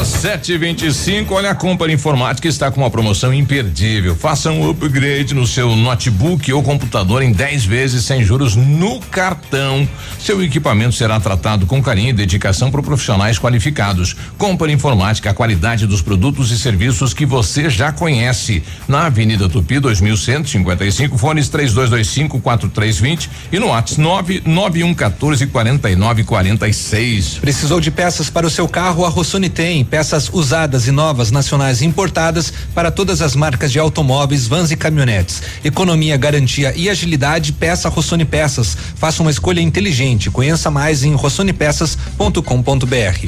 [0.03, 4.17] Agora 725, olha a Company Informática está com uma promoção imperdível.
[4.17, 9.89] Faça um upgrade no seu notebook ou computador em 10 vezes sem juros no cartão.
[10.19, 14.17] Seu equipamento será tratado com carinho e dedicação por profissionais qualificados.
[14.37, 18.65] Company Informática, a qualidade dos produtos e serviços que você já conhece.
[18.89, 27.39] Na Avenida Tupi 2155, fones 3225 4320 e no WhatsApp 99114 4946.
[27.39, 29.05] Precisou de peças para o seu carro?
[29.05, 33.79] A Rossoni tem tem peças usadas e novas nacionais importadas para todas as marcas de
[33.79, 35.43] automóveis, vans e caminhonetes.
[35.63, 38.75] Economia, garantia e agilidade, peça Rossoni Peças.
[38.97, 40.31] Faça uma escolha inteligente.
[40.31, 43.27] Conheça mais em rossonepeças.com.br.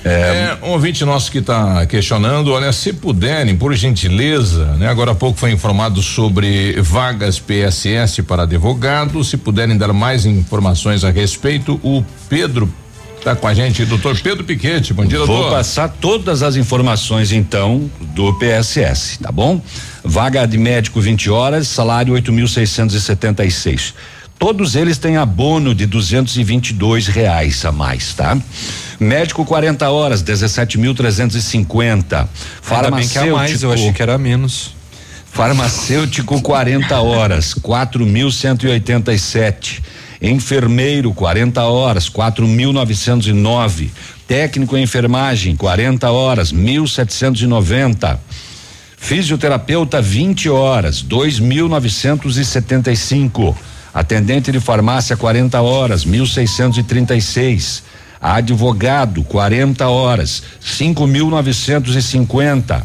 [0.05, 4.87] É, um ouvinte nosso que está questionando, olha, se puderem, por gentileza, né?
[4.87, 11.03] Agora há pouco foi informado sobre vagas PSS para advogado, se puderem dar mais informações
[11.03, 12.71] a respeito, o Pedro
[13.17, 15.41] está com a gente, doutor Pedro Piquete, bom dia, doutor.
[15.43, 19.61] Vou passar todas as informações então do PSS, tá bom?
[20.03, 23.93] Vaga de médico 20 horas, salário 8.676.
[24.39, 28.37] Todos eles têm abono de 222 reais a mais, tá?
[28.99, 32.27] Médico 40 horas, 17.350.
[32.69, 34.75] Ainda bem que é mais, eu achei que era menos.
[35.31, 39.81] Farmacêutico 40 horas, 4.187.
[40.21, 43.89] Enfermeiro 40 horas, 4.909.
[44.27, 48.19] Técnico em enfermagem 40 horas, 1.790.
[48.97, 53.55] Fisioterapeuta 20 horas, 2.975.
[53.97, 57.81] Atendente de farmácia 40 horas, 1.636.
[58.21, 62.83] Advogado 40 horas, 5.950.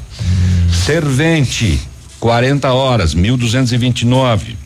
[0.87, 1.79] Servente
[2.18, 4.57] 40 horas, 1.229.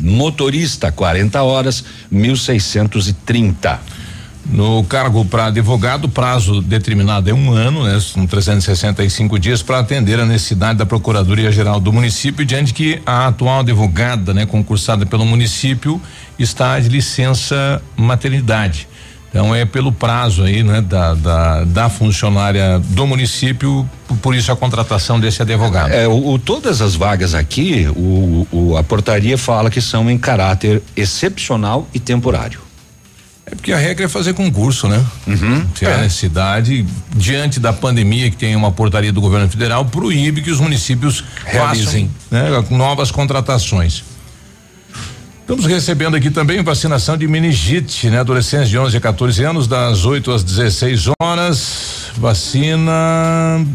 [0.00, 3.78] Motorista 40 horas, 1.630.
[4.46, 7.98] No cargo para advogado, prazo determinado é um ano, né?
[7.98, 13.28] São 365 dias para atender a necessidade da Procuradoria Geral do município, diante que a
[13.28, 16.00] atual advogada, né, concursada pelo município,
[16.38, 18.86] está de licença maternidade.
[19.30, 24.52] Então é pelo prazo aí, né, da, da, da funcionária do município, por- por isso
[24.52, 25.90] a contratação desse advogado.
[25.90, 30.16] É, o, o- todas as vagas aqui, o, o- a portaria fala que são em
[30.18, 32.60] caráter excepcional e temporário.
[33.46, 35.04] É porque a regra é fazer concurso, né?
[35.26, 35.66] Uhum.
[35.74, 40.50] Se há necessidade, diante da pandemia que tem uma portaria do governo federal, proíbe que
[40.50, 42.10] os municípios Realizem.
[42.30, 44.02] façam né, novas contratações.
[45.44, 48.20] Estamos recebendo aqui também vacinação de meningite, né?
[48.20, 52.12] Adolescentes de 11 a 14 anos, das 8 às 16 horas.
[52.16, 52.92] Vacina,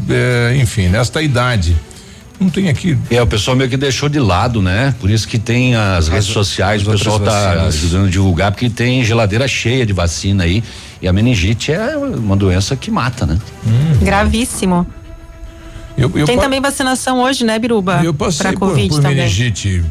[0.09, 1.77] é, enfim, nesta idade.
[2.39, 2.97] Não tem aqui.
[3.11, 4.95] É, o pessoal meio que deixou de lado, né?
[4.99, 7.75] Por isso que tem as, redes sociais, o outras pessoal tá vacinas.
[7.75, 10.63] ajudando a divulgar, porque tem geladeira cheia de vacina aí.
[11.01, 13.37] E a meningite é uma doença que mata, né?
[14.01, 14.87] Gravíssimo.
[15.97, 18.01] Eu, eu Tem pa- também vacinação hoje, né, Biruba?
[18.03, 19.17] Eu passei pra por, Covid por também.
[19.17, 19.83] meningite,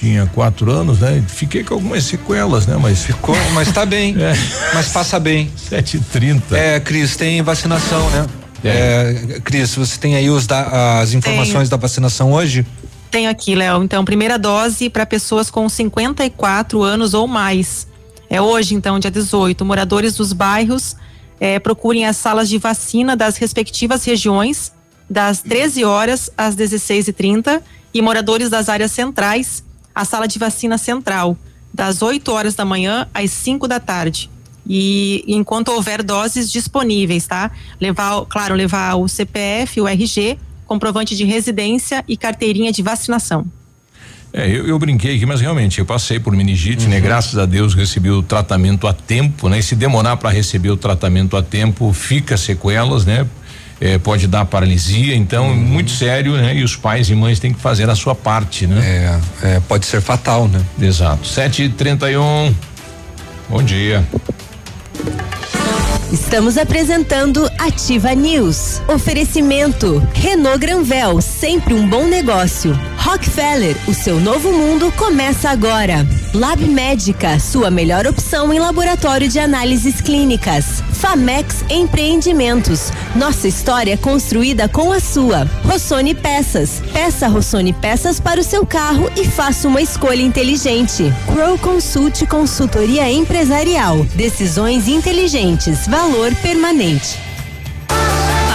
[0.00, 1.22] tinha quatro anos, né?
[1.28, 2.76] Fiquei com algumas sequelas, né?
[2.80, 4.16] Mas ficou, mas tá bem.
[4.74, 5.50] Mas passa bem.
[5.70, 6.42] 7h30.
[6.52, 8.26] É, Cris, tem vacinação, né?
[8.64, 12.64] É, Cris, você tem aí os da- as informações da vacinação hoje?
[13.10, 13.82] Tenho aqui, Léo.
[13.82, 17.86] Então, primeira dose para pessoas com 54 anos ou mais.
[18.30, 19.64] É hoje, então, dia 18.
[19.64, 20.96] Moradores dos bairros
[21.40, 24.72] eh, procurem as salas de vacina das respectivas regiões,
[25.10, 27.60] das 13 horas às 16h30.
[27.94, 29.62] E moradores das áreas centrais,
[29.94, 31.36] a sala de vacina central,
[31.74, 34.30] das 8 horas da manhã às 5 da tarde.
[34.68, 37.50] E enquanto houver doses disponíveis, tá?
[37.80, 43.44] Levar, claro, levar o CPF, o RG, comprovante de residência e carteirinha de vacinação.
[44.32, 47.00] É, eu, eu brinquei aqui, mas realmente eu passei por meningite, né?
[47.00, 49.58] Graças a Deus recebi o tratamento a tempo, né?
[49.58, 53.26] E se demorar para receber o tratamento a tempo, fica sequelas, né?
[53.82, 55.56] eh, pode dar paralisia, então Uhum.
[55.56, 56.54] muito sério, né?
[56.54, 59.20] E os pais e mães têm que fazer a sua parte, né?
[59.42, 60.62] É, pode ser fatal, né?
[60.80, 61.26] Exato.
[61.26, 62.54] Sete e trinta e um.
[63.50, 64.06] Bom dia.
[66.12, 68.82] Estamos apresentando Ativa News.
[68.88, 72.76] Oferecimento Renault Granvel, sempre um bom negócio.
[72.96, 76.04] Rockefeller, o seu novo mundo começa agora.
[76.34, 80.82] Lab Médica, sua melhor opção em laboratório de análises clínicas.
[80.94, 85.44] Famex Empreendimentos, nossa história construída com a sua.
[85.64, 91.04] Rossoni Peças, peça Rossoni Peças para o seu carro e faça uma escolha inteligente.
[91.32, 97.31] Crow Consult Consultoria Empresarial, decisões inteligentes, valor permanente.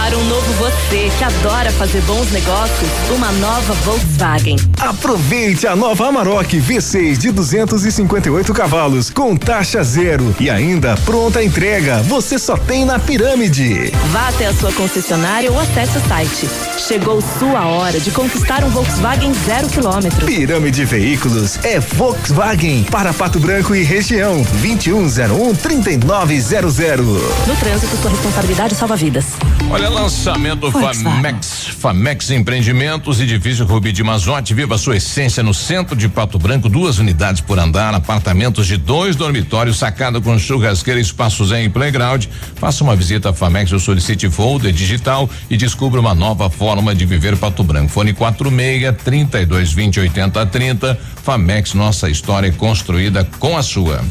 [0.08, 4.56] Para um novo você que adora fazer bons negócios, uma nova Volkswagen.
[4.80, 12.02] Aproveite a nova Amarok V6 de 258 cavalos com taxa zero e ainda pronta entrega.
[12.04, 13.92] Você só tem na Pirâmide.
[14.10, 16.48] Vá até a sua concessionária ou acesse o site.
[16.78, 20.24] Chegou sua hora de conquistar um Volkswagen zero quilômetro.
[20.24, 24.42] Pirâmide Veículos é Volkswagen para Pato Branco e região.
[24.62, 27.06] 2101 3900.
[27.46, 29.26] No trânsito, sua responsabilidade salva vidas.
[29.70, 35.96] Olha, lançamento Famex, Famex Empreendimentos, edifício Rubi de Mazote, viva a sua essência no centro
[35.96, 41.50] de Pato Branco, duas unidades por andar, apartamentos de dois dormitórios, sacada com churrasqueira, espaços
[41.50, 42.26] em playground.
[42.54, 47.04] Faça uma visita à Famex ou solicite folder digital e descubra uma nova forma de
[47.04, 47.88] viver Pato Branco.
[47.88, 51.00] Fone 46 32 20 80 30.
[51.24, 54.04] Famex, nossa história é construída com a sua.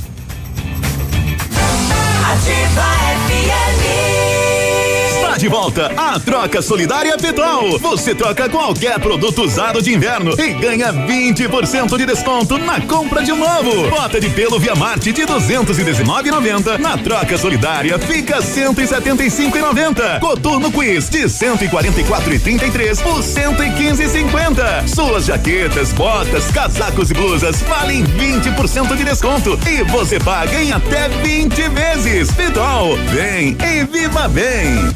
[2.26, 2.98] Ativa
[5.38, 7.78] Está de volta a troca solidária Pitol.
[7.78, 13.32] Você troca qualquer produto usado de inverno e ganha 20% de desconto na compra de
[13.32, 13.88] um novo.
[13.88, 16.80] Bota de pelo Via Marte de 219,90.
[16.80, 20.20] Na troca solidária fica 175,90.
[20.20, 24.88] Coturno Quiz de 144,33 por 115,50.
[24.88, 31.10] Suas jaquetas, botas, casacos e blusas valem 20% de desconto e você paga em até
[31.10, 32.32] 20 vezes.
[32.32, 34.96] Pitol, vem e viva bem.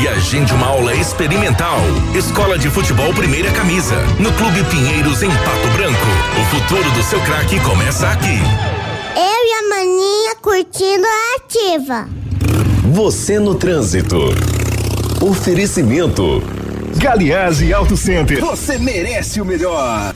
[0.00, 1.78] e agende uma aula experimental.
[2.14, 6.06] Escola de Futebol Primeira Camisa, no Clube Pinheiros, em Pato Branco.
[6.40, 8.38] O futuro do seu craque começa aqui.
[9.16, 12.08] Eu e a maninha curtindo a ativa.
[12.92, 14.18] Você no trânsito.
[15.20, 16.42] Oferecimento.
[16.96, 18.40] Galiase Auto Center.
[18.40, 20.12] Você merece o melhor.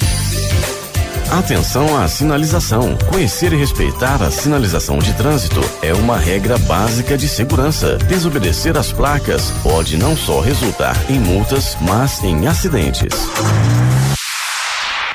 [1.33, 2.95] Atenção à sinalização.
[3.09, 7.97] Conhecer e respeitar a sinalização de trânsito é uma regra básica de segurança.
[7.97, 13.15] Desobedecer às placas pode não só resultar em multas, mas em acidentes.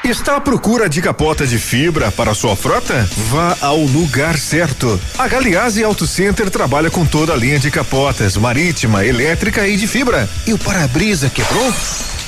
[0.07, 3.05] Está à procura de capota de fibra para sua frota?
[3.29, 4.97] Vá ao lugar certo.
[5.17, 9.85] A Galiase Auto Center trabalha com toda a linha de capotas, marítima, elétrica e de
[9.85, 10.29] fibra.
[10.47, 11.73] E o para-brisa quebrou?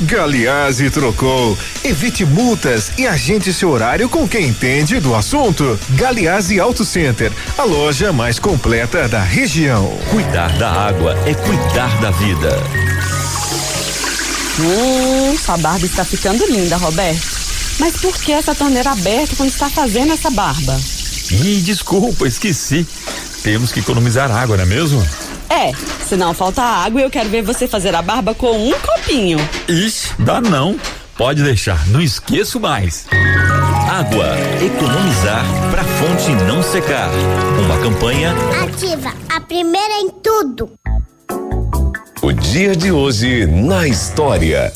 [0.01, 1.57] Galiase trocou.
[1.81, 5.79] Evite multas e agende seu horário com quem entende do assunto.
[5.91, 9.97] Galiase Auto Center, a loja mais completa da região.
[10.09, 12.61] Cuidar da água é cuidar da vida.
[14.59, 17.38] Hum, sua barba está ficando linda, Roberto.
[17.79, 20.77] Mas por que essa torneira aberta quando está fazendo essa barba?
[21.31, 22.85] Ih, desculpa, esqueci.
[23.41, 25.01] Temos que economizar água, não é mesmo?
[25.49, 25.71] É,
[26.07, 29.39] senão falta água e eu quero ver você fazer a barba com um copinho.
[29.67, 30.77] Ixi, dá não.
[31.17, 33.05] Pode deixar, não esqueço mais.
[33.89, 37.09] Água, economizar pra fonte não secar.
[37.65, 40.71] Uma campanha Ativa, a primeira em tudo.
[42.21, 44.71] O dia de hoje na história.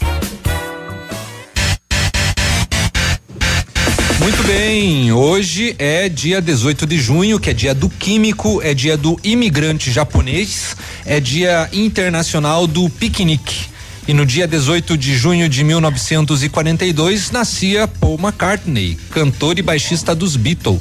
[4.24, 8.96] Muito bem, hoje é dia 18 de junho, que é dia do químico, é dia
[8.96, 13.66] do imigrante japonês, é dia internacional do piquenique.
[14.08, 20.38] E no dia 18 de junho de 1942 nascia Paul McCartney, cantor e baixista dos
[20.38, 20.80] Beatles.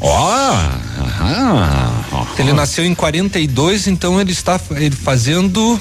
[2.38, 5.80] Ele nasceu em 42, então ele está ele fazendo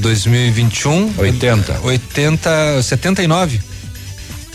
[0.00, 1.80] 2021 80.
[1.80, 3.60] 80, 79.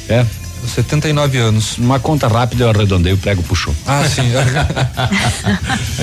[0.09, 0.25] É.
[0.67, 1.77] 79 anos.
[1.77, 3.73] Uma conta rápida, eu arredondei, o prego puxou.
[3.85, 4.23] Ah, sim.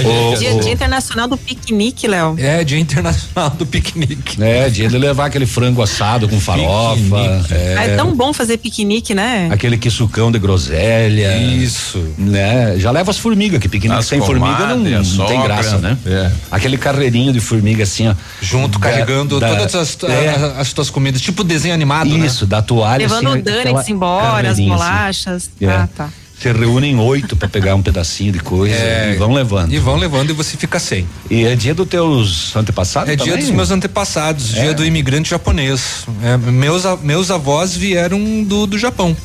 [0.05, 2.37] o, dia, dia, Internacional do Piquenique, Léo.
[2.39, 4.43] É, Dia Internacional do Piquenique.
[4.43, 7.45] É, dia de levar aquele frango assado com farofa.
[7.51, 7.93] É.
[7.93, 7.97] é.
[7.97, 9.49] tão bom fazer piquenique, né?
[9.51, 11.37] Aquele que sucão de groselha.
[11.37, 12.03] Isso.
[12.19, 12.79] Né?
[12.79, 15.97] Já leva as formigas, que piquenique as sem formiga não, não tem graça, né?
[16.07, 16.31] É.
[16.51, 18.15] Aquele carreirinho de formiga assim, ó.
[18.41, 20.29] Junto, da, carregando da, todas as, é.
[20.29, 22.27] as, as, tuas comidas, tipo desenho animado, né?
[22.27, 22.51] Isso, né?
[22.51, 23.03] da toalha.
[23.03, 24.69] Levando assim, o Danex embora, as assim.
[24.69, 25.51] bolachas.
[25.57, 25.67] Assim.
[25.67, 26.11] Ah, tá
[26.43, 29.73] se reúnem oito para pegar um pedacinho de coisa é, e vão levando.
[29.73, 31.07] E vão levando e você fica sem.
[31.31, 33.11] E é dia dos teus antepassados?
[33.11, 33.33] É também?
[33.33, 34.63] dia dos meus antepassados, é.
[34.63, 36.05] dia do imigrante japonês.
[36.21, 39.17] É, meus, meus avós vieram do, do Japão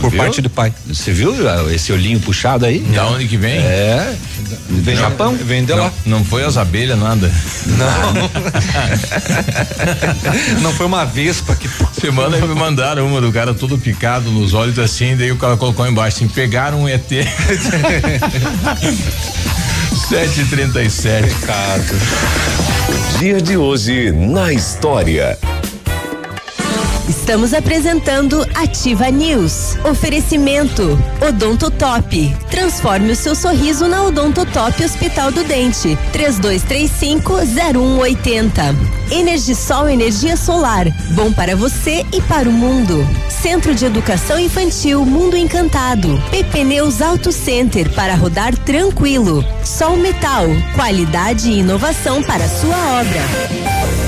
[0.00, 0.18] por viu?
[0.18, 0.72] parte do pai.
[0.86, 1.34] Você viu
[1.70, 2.80] esse olhinho puxado aí?
[2.80, 3.58] Da onde que vem?
[3.58, 4.14] É.
[4.68, 5.34] Vem não, Japão.
[5.36, 5.92] Vem de não, lá.
[6.04, 7.30] Não foi as abelhas, nada.
[7.66, 8.30] Não.
[10.62, 11.68] não foi uma vespa que.
[12.00, 15.86] Semana me mandaram uma do cara todo picado nos olhos assim, daí o cara colocou
[15.86, 17.08] embaixo assim, pegaram um ET.
[20.08, 21.28] 737.
[21.28, 21.94] Pecado.
[23.18, 25.38] Dia de hoje na história.
[27.22, 29.78] Estamos apresentando Ativa News.
[29.88, 32.36] Oferecimento Odontotop.
[32.50, 35.96] Transforme o seu sorriso na Odontotop Hospital do Dente.
[36.12, 38.74] 3235-0180.
[39.12, 40.88] Energisol Energia Solar.
[41.14, 43.06] Bom para você e para o mundo.
[43.28, 46.20] Centro de Educação Infantil Mundo Encantado.
[46.32, 49.44] PP Neus Auto Center para rodar tranquilo.
[49.64, 50.46] Sol Metal.
[50.74, 54.01] Qualidade e inovação para sua obra.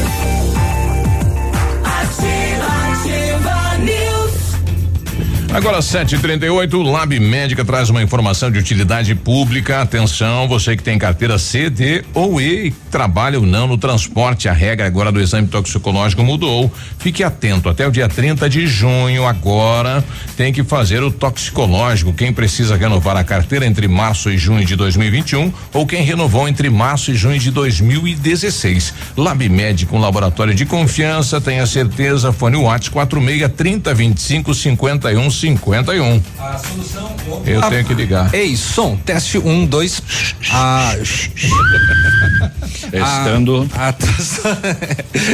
[5.54, 9.82] Agora 7:38, Lab Médica traz uma informação de utilidade pública.
[9.82, 14.52] Atenção, você que tem carteira C, D ou E trabalha ou não no transporte, a
[14.52, 16.72] regra agora do exame toxicológico mudou.
[16.98, 20.04] Fique atento, até o dia 30 de junho agora
[20.36, 22.12] tem que fazer o toxicológico.
[22.12, 26.68] Quem precisa renovar a carteira entre março e junho de 2021 ou quem renovou entre
[26.68, 28.92] março e junho de 2016.
[29.16, 36.22] Lab Médica, um laboratório de confiança, tenha certeza, fone Whats 46 30 25 51 51.
[36.38, 37.14] A solução.
[37.44, 38.32] Eu a, tenho que ligar.
[38.34, 40.02] Ei, som, teste um, dois.
[40.56, 40.94] Ah,
[42.90, 43.68] Testando.
[43.74, 43.94] A, a,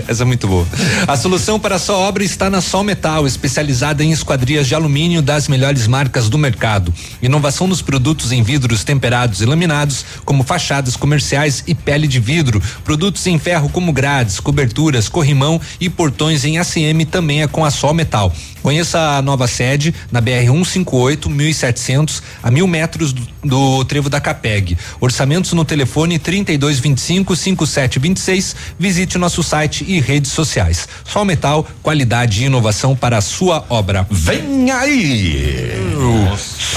[0.08, 0.66] essa é muito boa.
[1.06, 5.20] A solução para a sua obra está na Sol Metal, especializada em esquadrias de alumínio
[5.20, 6.94] das melhores marcas do mercado.
[7.20, 12.62] Inovação nos produtos em vidros temperados e laminados, como fachadas comerciais e pele de vidro.
[12.84, 17.70] Produtos em ferro como grades, coberturas, corrimão e portões em ACM também é com a
[17.70, 18.32] Sol Metal.
[18.62, 24.20] Conheça a nova sede na BR 158 1700 a mil metros do, do trevo da
[24.20, 24.76] Capeg.
[25.00, 28.56] Orçamentos no telefone 3225 5726.
[28.78, 30.88] Visite nosso site e redes sociais.
[31.04, 34.06] Sol Metal, qualidade e inovação para a sua obra.
[34.10, 35.70] Vem aí!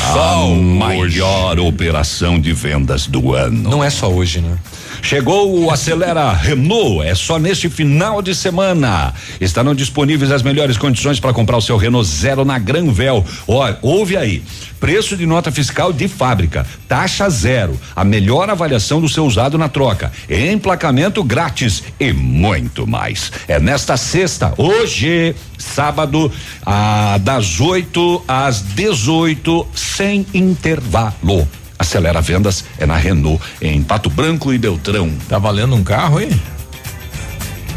[0.05, 3.69] a maior operação de vendas do ano.
[3.69, 4.57] Não é só hoje, né?
[5.03, 9.13] Chegou o Acelera Renault, é só neste final de semana.
[9.39, 13.23] Estarão disponíveis as melhores condições para comprar o seu Renault Zero na Granvel.
[13.45, 14.41] Olha, ouve aí.
[14.79, 19.67] Preço de nota fiscal de fábrica, taxa zero, a melhor avaliação do seu usado na
[19.67, 23.29] troca, emplacamento grátis e muito mais.
[23.47, 26.31] É nesta sexta, hoje, sábado,
[26.65, 31.47] ah, das 8 às 18, sem intervalo.
[31.83, 35.11] Acelera Vendas é na Renault, em Pato Branco e Beltrão.
[35.27, 36.31] Tá valendo um carro aí?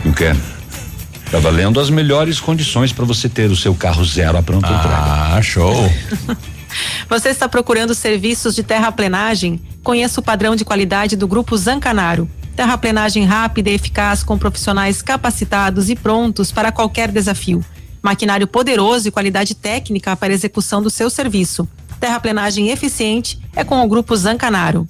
[0.05, 0.33] O quê?
[1.29, 4.79] Tá valendo as melhores condições para você ter o seu carro zero a pronta ah,
[4.79, 4.97] entrega.
[5.37, 5.93] Ah, show.
[7.09, 9.61] Você está procurando serviços de terraplenagem?
[9.83, 12.31] Conheça o padrão de qualidade do Grupo Zancanaro.
[12.55, 17.65] Terraplenagem rápida e eficaz com profissionais capacitados e prontos para qualquer desafio.
[18.03, 21.69] Maquinário poderoso e qualidade técnica para execução do seu serviço
[21.99, 24.87] terraplenagem eficiente é com o Grupo Zancanaro.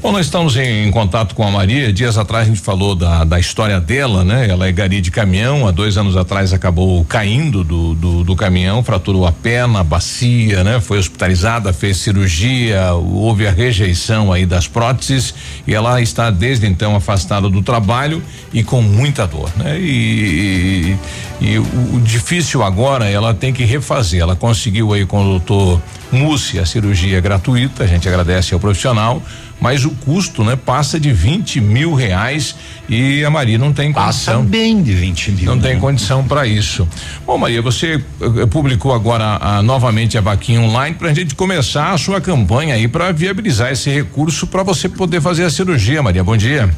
[0.00, 1.92] Bom, nós estamos em, em, contato com a Maria.
[1.92, 4.48] Dias atrás a gente falou da, da história dela, né?
[4.48, 5.66] Ela é gari de caminhão.
[5.66, 10.62] Há dois anos atrás acabou caindo do, do, do caminhão, fraturou a perna, a bacia,
[10.62, 10.80] né?
[10.80, 15.34] Foi hospitalizada, fez cirurgia, houve a rejeição aí das próteses
[15.66, 18.22] e ela está desde então afastada do trabalho
[18.52, 19.80] e com muita dor, né?
[19.80, 20.96] E,
[21.40, 21.64] e, e o,
[21.96, 24.20] o, difícil agora, ela tem que refazer.
[24.20, 25.82] Ela conseguiu aí com o doutor
[26.12, 27.82] Mussi a cirurgia gratuita.
[27.82, 29.20] A gente agradece ao profissional
[29.60, 32.54] mas o custo, né, passa de 20 mil reais
[32.88, 34.44] e a Maria não tem passa condição.
[34.44, 35.46] bem de 20 mil.
[35.46, 35.70] Não né?
[35.70, 36.86] tem condição para isso.
[37.26, 41.92] Bom, Maria, você uh, publicou agora a, novamente a vaquinha online para a gente começar
[41.92, 46.22] a sua campanha aí para viabilizar esse recurso para você poder fazer a cirurgia, Maria.
[46.22, 46.70] Bom dia.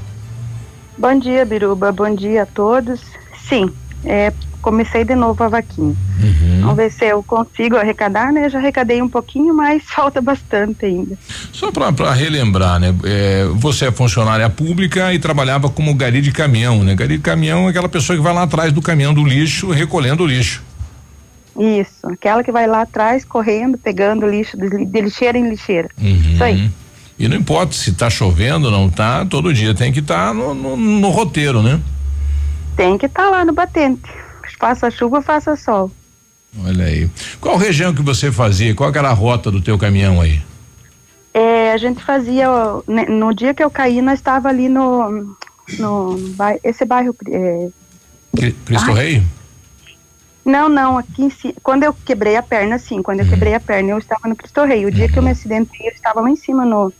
[0.96, 1.92] Bom dia, Biruba.
[1.92, 3.00] Bom dia a todos.
[3.48, 3.70] Sim,
[4.04, 5.94] é, comecei de novo a vaquinha.
[6.22, 6.60] Uhum.
[6.60, 8.48] Vamos ver se eu consigo arrecadar, né?
[8.48, 11.16] Já arrecadei um pouquinho, mas falta bastante ainda.
[11.52, 12.94] Só para relembrar, né?
[13.04, 16.94] É, você é funcionária pública e trabalhava como gari de caminhão, né?
[16.94, 20.22] Gari de caminhão é aquela pessoa que vai lá atrás do caminhão do lixo recolhendo
[20.22, 20.62] o lixo.
[21.58, 25.88] Isso, aquela que vai lá atrás correndo, pegando lixo de, de lixeira em lixeira.
[25.98, 26.70] Isso aí.
[27.18, 30.54] E não importa se tá chovendo ou não tá, todo dia tem que estar no,
[30.54, 31.78] no, no roteiro, né?
[32.74, 34.10] Tem que estar lá no batente.
[34.60, 35.90] Faça chuva, faça sol.
[36.64, 37.08] Olha aí.
[37.40, 38.74] Qual região que você fazia?
[38.74, 40.40] Qual era a rota do teu caminhão aí?
[41.32, 42.46] É, a gente fazia,
[43.08, 45.36] no dia que eu caí, nós estava ali no, no,
[45.78, 47.68] no bairro, esse bairro, é,
[48.36, 48.96] Cri- Cristo Ai.
[48.96, 49.22] Rei?
[50.44, 53.60] não, não, aqui em cima, quando eu quebrei a perna, sim, quando eu quebrei a
[53.60, 56.28] perna, eu estava no Cristo Rei, o dia que eu me acidentei, eu estava lá
[56.28, 56.92] em cima no,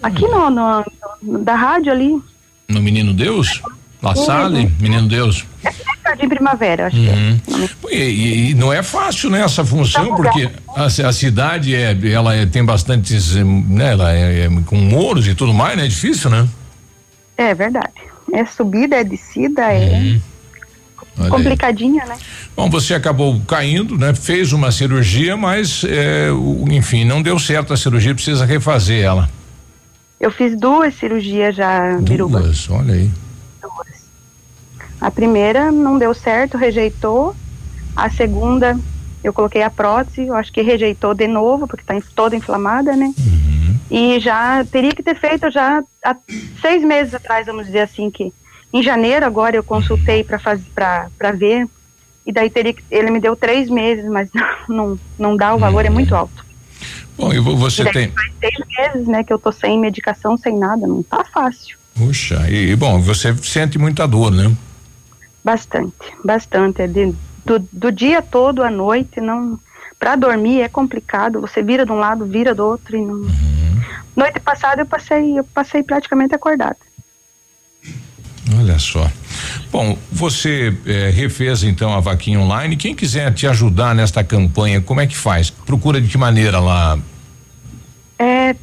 [0.00, 0.84] aqui no, no-
[1.20, 2.22] no- da rádio ali,
[2.68, 3.60] No Menino Deus?
[4.02, 4.70] La Salle?
[4.80, 5.44] Menino Deus?
[6.04, 7.38] Jardim Primavera, acho Uhum.
[7.90, 12.34] E, e- e não é fácil, né, essa função, porque a, a cidade é, ela
[12.34, 15.84] é- tem bastantes, né, ela é, é com muros e tudo mais, né?
[15.84, 16.48] É difícil, né?
[17.36, 17.88] é verdade,
[18.32, 19.76] é subida, é descida, é
[21.18, 21.30] Olha aí.
[21.30, 22.16] complicadinha, né?
[22.56, 24.14] Bom, você acabou caindo, né?
[24.14, 25.82] Fez uma cirurgia, mas,
[26.36, 29.28] o- enfim, não deu certo a cirurgia, precisa refazer ela.
[30.20, 32.40] Eu fiz duas cirurgias já, Biruba.
[32.40, 33.10] Duas, olha aí.
[35.02, 37.34] A primeira não deu certo, rejeitou.
[37.96, 38.78] A segunda,
[39.24, 43.12] eu coloquei a prótese, eu acho que rejeitou de novo, porque está toda inflamada, né?
[43.90, 46.16] E já teria que ter feito já há
[46.60, 48.32] seis meses atrás, vamos dizer assim, que
[48.72, 51.66] em janeiro agora eu consultei para fazer para ver.
[52.24, 55.84] E daí teria ele me deu três meses, mas não, não, não dá, o valor
[55.84, 56.44] é muito alto.
[57.18, 58.08] Bom, e vo- você e tem.
[58.12, 61.76] faz seis meses, né, que eu tô sem medicação, sem nada, não tá fácil.
[61.94, 64.50] Puxa, e, e, bom, você sente muita dor, né?
[65.44, 66.82] Bastante, bastante.
[66.82, 67.14] É de,
[67.44, 69.58] do, do dia todo à noite, não.
[69.98, 71.40] Para dormir é complicado.
[71.40, 73.26] Você vira de um lado, vira do outro e não.
[74.16, 76.76] Noite passada eu passei, eu passei praticamente acordada.
[78.58, 79.10] Olha só.
[79.70, 82.76] Bom, você eh, refez então a vaquinha online.
[82.76, 85.48] Quem quiser te ajudar nesta campanha, como é que faz?
[85.48, 86.98] Procura de que maneira lá?
[88.18, 88.54] É,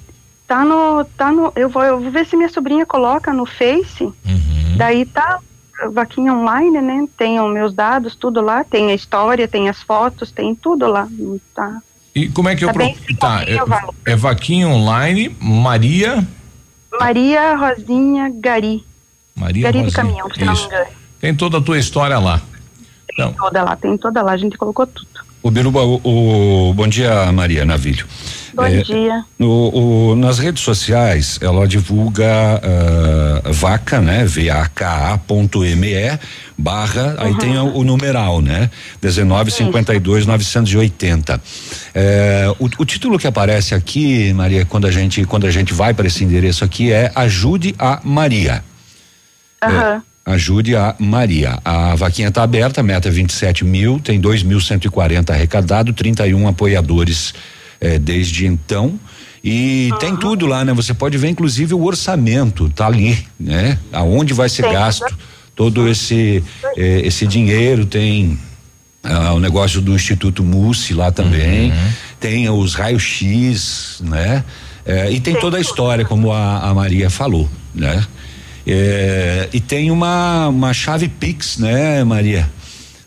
[0.47, 1.51] tá no, tá no.
[1.55, 4.11] Eu vou, eu vou ver se minha sobrinha coloca no Face.
[4.77, 5.39] Daí tá
[5.87, 7.07] vaquinha online, né?
[7.17, 8.63] Tem os meus dados, tudo lá.
[8.63, 11.07] Tem a história, tem as fotos, tem tudo lá.
[11.55, 11.81] Tá.
[12.13, 12.83] E como é que eu Tá pro...
[12.83, 16.27] bem Tá, é, é vaquinha online, Maria.
[16.99, 18.83] Maria Rosinha Gari.
[19.35, 20.03] Maria Gari de Rosinha.
[20.03, 20.85] caminhão, se não me engano.
[21.21, 22.41] Tem toda a tua história lá.
[23.13, 24.31] Então, Toda lá, tem toda lá.
[24.31, 25.07] A gente colocou tudo.
[25.41, 26.01] O Biruba, o,
[26.69, 28.05] o- bom dia, Maria Navilho.
[28.53, 29.23] Bom É, dia.
[29.37, 32.25] No, o- nas redes sociais, ela divulga
[32.61, 34.25] ah, vaca, né?
[34.25, 36.19] vaka.me
[36.57, 38.69] barra, aí tem o, o numeral, né?
[39.01, 41.41] 1952 980.
[41.95, 45.93] É, o, o título que aparece aqui, Maria, quando a gente quando a gente vai
[45.93, 48.61] para esse endereço aqui é ajude a Maria.
[49.63, 50.03] Aham.
[50.25, 51.59] Ajude a Maria.
[51.65, 57.33] A vaquinha está aberta, meta é 27 mil, tem 2.140 arrecadado, 31 apoiadores
[57.81, 58.99] eh, desde então.
[59.43, 60.73] E tem tudo lá, né?
[60.73, 63.79] Você pode ver, inclusive, o orçamento, tá ali, né?
[63.91, 64.73] Aonde vai ser Tem.
[64.73, 65.17] gasto
[65.55, 66.43] todo esse
[66.77, 68.37] eh, esse dinheiro, tem
[69.03, 71.73] ah, o negócio do Instituto Mussi lá também,
[72.19, 74.43] tem os raios-x, né?
[74.85, 78.05] Eh, e tem toda a história, como a, a Maria falou, né?
[78.71, 82.47] Eh, e tem uma, uma chave Pix, né, Maria?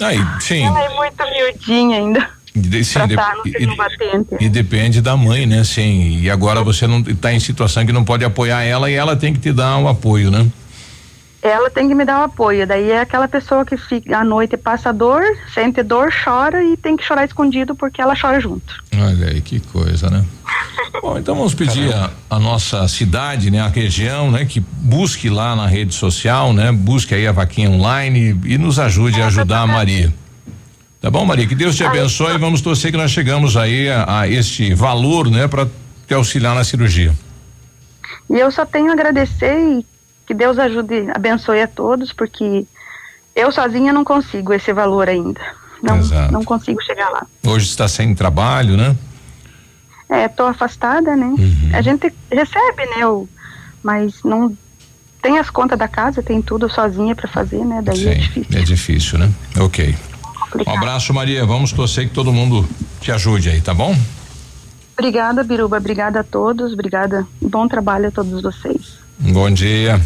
[0.00, 0.64] Aí, sim.
[0.64, 2.28] ela é muito miudinha ainda.
[2.54, 4.44] De- sim, de- tá e-.
[4.44, 5.64] E depende da mãe, né?
[5.64, 6.20] Sim.
[6.20, 9.32] E agora você não está em situação que não pode apoiar ela e ela tem
[9.32, 10.46] que te dar um apoio, né?
[11.42, 12.64] Ela tem que me dar o apoio.
[12.64, 16.96] Daí é aquela pessoa que fica à noite passa dor, sente dor, chora e tem
[16.96, 18.72] que chorar escondido porque ela chora junto.
[18.96, 20.24] Olha aí que coisa, né?
[21.02, 25.56] Bom, então vamos pedir a, a nossa cidade, né, a região, né, que busque lá
[25.56, 29.62] na rede social, né, busque aí a vaquinha online e, e nos ajude a ajudar
[29.62, 30.12] a Maria.
[31.00, 31.46] Tá bom, Maria?
[31.48, 35.28] Que Deus te abençoe e vamos torcer que nós chegamos aí a, a este valor,
[35.28, 35.66] né, para
[36.06, 37.12] te auxiliar na cirurgia.
[38.30, 39.91] E eu só tenho a agradecer e
[40.26, 42.66] que Deus ajude, abençoe a todos, porque
[43.34, 45.40] eu sozinha não consigo esse valor ainda.
[45.82, 46.32] Não, Exato.
[46.32, 47.26] não consigo chegar lá.
[47.44, 48.96] Hoje está sem trabalho, né?
[50.08, 51.26] É, tô afastada, né?
[51.26, 51.70] Uhum.
[51.72, 53.06] A gente recebe, né?
[53.06, 53.28] O,
[53.82, 54.56] mas não
[55.20, 57.80] tem as contas da casa, tem tudo sozinha para fazer, né?
[57.82, 58.58] Daí é difícil.
[58.58, 59.32] É difícil, né?
[59.58, 59.96] Ok.
[60.66, 61.44] Um abraço, Maria.
[61.46, 62.68] Vamos torcer que todo mundo
[63.00, 63.96] te ajude aí, tá bom?
[64.96, 65.78] Obrigada, Biruba.
[65.78, 66.74] Obrigada a todos.
[66.74, 67.26] Obrigada.
[67.40, 69.01] Bom trabalho a todos vocês.
[69.22, 70.00] Bom dia.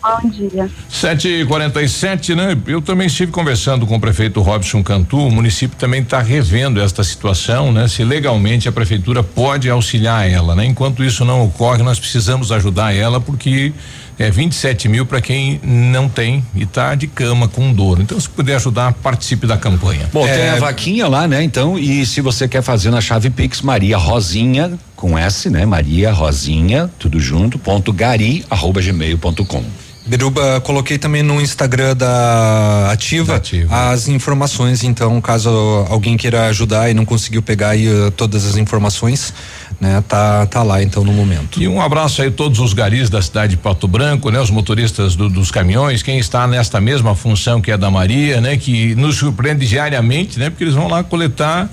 [0.00, 0.70] Bom dia.
[0.88, 2.56] Sete e quarenta e sete, né?
[2.66, 7.02] Eu também estive conversando com o prefeito Robson Cantu, o município também está revendo esta
[7.02, 7.88] situação, né?
[7.88, 10.64] Se legalmente a prefeitura pode auxiliar ela, né?
[10.64, 13.72] Enquanto isso não ocorre, nós precisamos ajudar ela porque
[14.18, 18.00] é 27 mil para quem não tem e está de cama com dor.
[18.00, 20.08] Então, se puder ajudar, participe da campanha.
[20.12, 21.42] Bom, tem É, a vaquinha lá, né?
[21.42, 25.64] Então, e se você quer fazer na chave Pix, Maria Rosinha, com S, né?
[25.64, 29.62] Maria Rosinha, tudo junto, ponto gari, arroba gmail.com.
[30.04, 33.40] Biruba, coloquei também no Instagram da Ativa,
[33.70, 35.50] as informações, então, caso
[35.88, 39.34] alguém queira ajudar e não conseguiu pegar aí eh, todas as informações,
[39.78, 41.62] né, tá tá lá então no momento.
[41.62, 44.40] E um abraço aí a todos os garis da cidade de Pato Branco, né?
[44.40, 48.56] Os motoristas do- dos caminhões, quem está nesta mesma função que é da Maria, né?
[48.56, 50.48] Que nos surpreende diariamente, né?
[50.48, 51.68] Porque eles vão lá coletar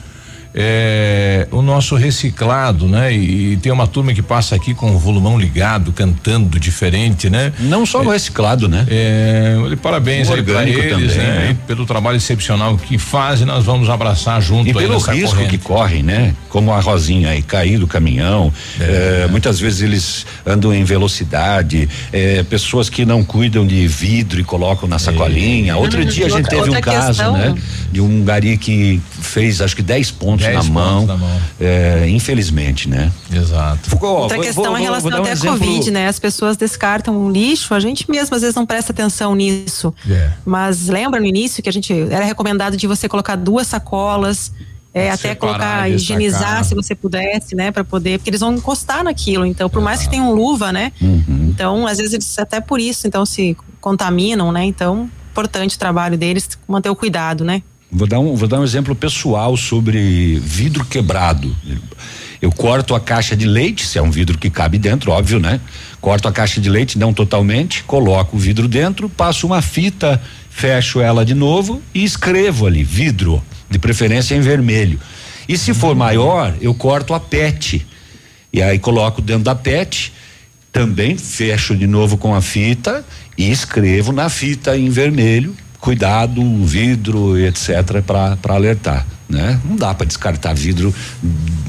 [0.57, 3.13] eh, o nosso reciclado, né?
[3.13, 7.51] E, e tem uma turma que passa aqui com o volumão ligado, cantando diferente, né?
[7.59, 8.85] Não só no reciclado, né?
[8.89, 11.47] É, parabéns O aí pra orgânico eles, também, né?
[11.49, 11.57] né?
[11.67, 15.49] Pelo trabalho excepcional que fazem, nós vamos abraçar junto E aí pelo nessa risco corrente.
[15.49, 16.33] que correm, né?
[16.49, 22.43] Como a Rosinha aí, cair do caminhão, eh, muitas vezes eles andam em velocidade, eh,
[22.49, 25.75] pessoas que não cuidam de vidro e colocam na sacolinha.
[25.75, 27.55] Outro Hum, dia a gente outra- teve um caso, questão- né?
[27.91, 31.05] De um gari que fez acho que 10 pontos 10 na pontos mão.
[31.05, 31.41] na mão.
[31.59, 33.11] eh, infelizmente, né?
[33.31, 33.97] Exato.
[34.05, 36.07] Outra questão é em relação até à Covid, né?
[36.07, 39.93] As pessoas descartam o lixo, a gente mesmo às vezes não presta atenção nisso.
[40.09, 40.31] É.
[40.45, 44.51] Mas lembra no início que a gente era recomendado de você colocar duas sacolas,
[44.93, 45.89] é, até Separar, colocar, destacar.
[45.89, 47.69] higienizar se você pudesse, né?
[47.69, 49.45] Para poder, porque eles vão encostar naquilo.
[49.45, 50.93] Então, por mais que tenham luva, né?
[51.01, 51.49] Uhum.
[51.49, 54.63] Então, às vezes eles até por isso, então se contaminam, né?
[54.63, 57.61] Então, importante o trabalho deles, manter o cuidado, né?
[57.95, 61.55] Vou dar um, vou dar um exemplo pessoal sobre vidro quebrado.
[62.41, 65.61] Eu corto a caixa de leite, se é um vidro que cabe dentro, óbvio, né?
[66.01, 70.99] Corto a caixa de leite, não totalmente, coloco o vidro dentro, passo uma fita, fecho
[70.99, 74.99] ela de novo e escrevo ali, vidro, de preferência em vermelho.
[75.47, 77.87] E se for maior, eu corto a PET.
[78.51, 80.11] E aí coloco dentro da PET,
[80.69, 83.05] também fecho de novo com a fita
[83.37, 85.55] e escrevo na fita em vermelho,
[85.85, 89.59] cuidado, vidro, etc, para alertar, né?
[89.63, 90.91] Não dá para descartar vidro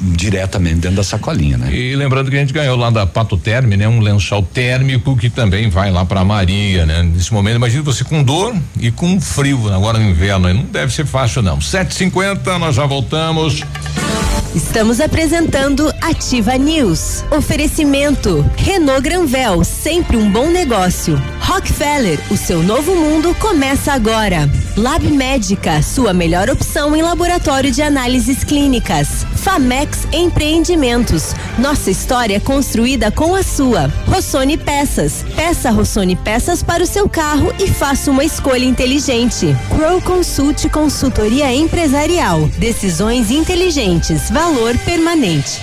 [0.01, 1.71] diretamente dentro da sacolinha, né?
[1.71, 3.87] E lembrando que a gente ganhou lá da Pato Terme, né?
[3.87, 7.03] Um lençol térmico que também vai lá pra Maria, né?
[7.03, 11.05] Nesse momento, imagina você com dor e com frio agora no inverno, não deve ser
[11.05, 11.61] fácil não.
[11.61, 13.61] Sete cinquenta, nós já voltamos.
[14.57, 17.23] Estamos apresentando Ativa News.
[17.31, 21.15] Oferecimento Renault Granvel, sempre um bom negócio.
[21.41, 24.49] Rockefeller, o seu novo mundo começa agora.
[24.77, 29.25] Lab Médica, sua melhor opção em laboratório de análises clínicas.
[29.37, 33.91] Famex Empreendimentos, nossa história construída com a sua.
[34.07, 39.57] Rossoni Peças, peça Rossoni Peças para o seu carro e faça uma escolha inteligente.
[39.75, 45.59] Crow Consult Consultoria Empresarial, decisões inteligentes, valor permanente.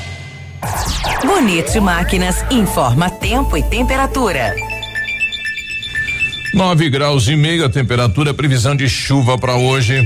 [1.24, 4.72] Bonito Máquinas informa tempo e temperatura.
[6.54, 10.06] 9 graus e meio a temperatura, previsão de chuva para hoje.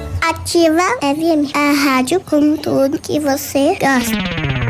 [0.21, 4.60] Ativa FM, a rádio com tudo que você gosta.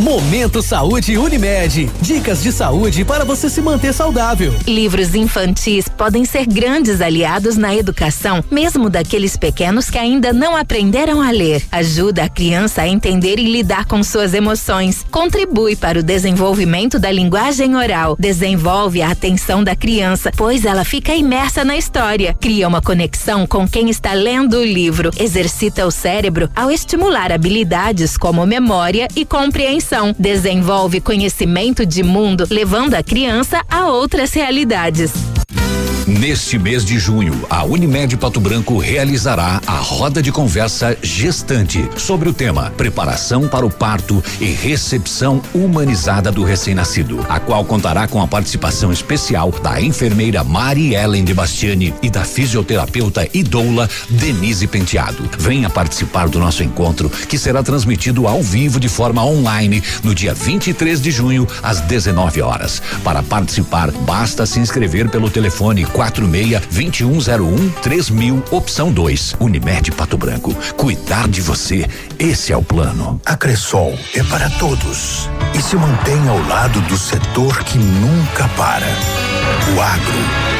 [0.00, 1.90] Momento Saúde Unimed.
[2.00, 4.54] Dicas de saúde para você se manter saudável.
[4.66, 11.20] Livros infantis podem ser grandes aliados na educação, mesmo daqueles pequenos que ainda não aprenderam
[11.20, 11.62] a ler.
[11.70, 15.04] Ajuda a criança a entender e lidar com suas emoções.
[15.10, 18.16] Contribui para o desenvolvimento da linguagem oral.
[18.18, 22.34] Desenvolve a atenção da criança, pois ela fica imersa na história.
[22.40, 25.10] Cria uma conexão com quem está lendo o livro.
[25.20, 32.94] Exercita o cérebro ao estimular habilidades como memória e compreensão desenvolve conhecimento de mundo, levando
[32.94, 35.12] a criança a outras realidades.
[36.18, 42.28] Neste mês de junho, a Unimed Pato Branco realizará a roda de conversa gestante sobre
[42.28, 48.20] o tema preparação para o parto e recepção humanizada do recém-nascido, a qual contará com
[48.20, 54.66] a participação especial da enfermeira Mari Ellen de Bastiani e da fisioterapeuta e doula Denise
[54.66, 55.30] Penteado.
[55.38, 60.34] Venha participar do nosso encontro, que será transmitido ao vivo de forma online no dia
[60.34, 62.82] 23 de junho às 19 horas.
[63.04, 69.36] Para participar, basta se inscrever pelo telefone 46 2101 3000, opção 2.
[69.38, 70.54] Unimed Pato Branco.
[70.74, 71.86] Cuidar de você,
[72.18, 73.20] esse é o plano.
[73.26, 78.86] A Cressol é para todos e se mantém ao lado do setor que nunca para.
[79.76, 80.59] O agro.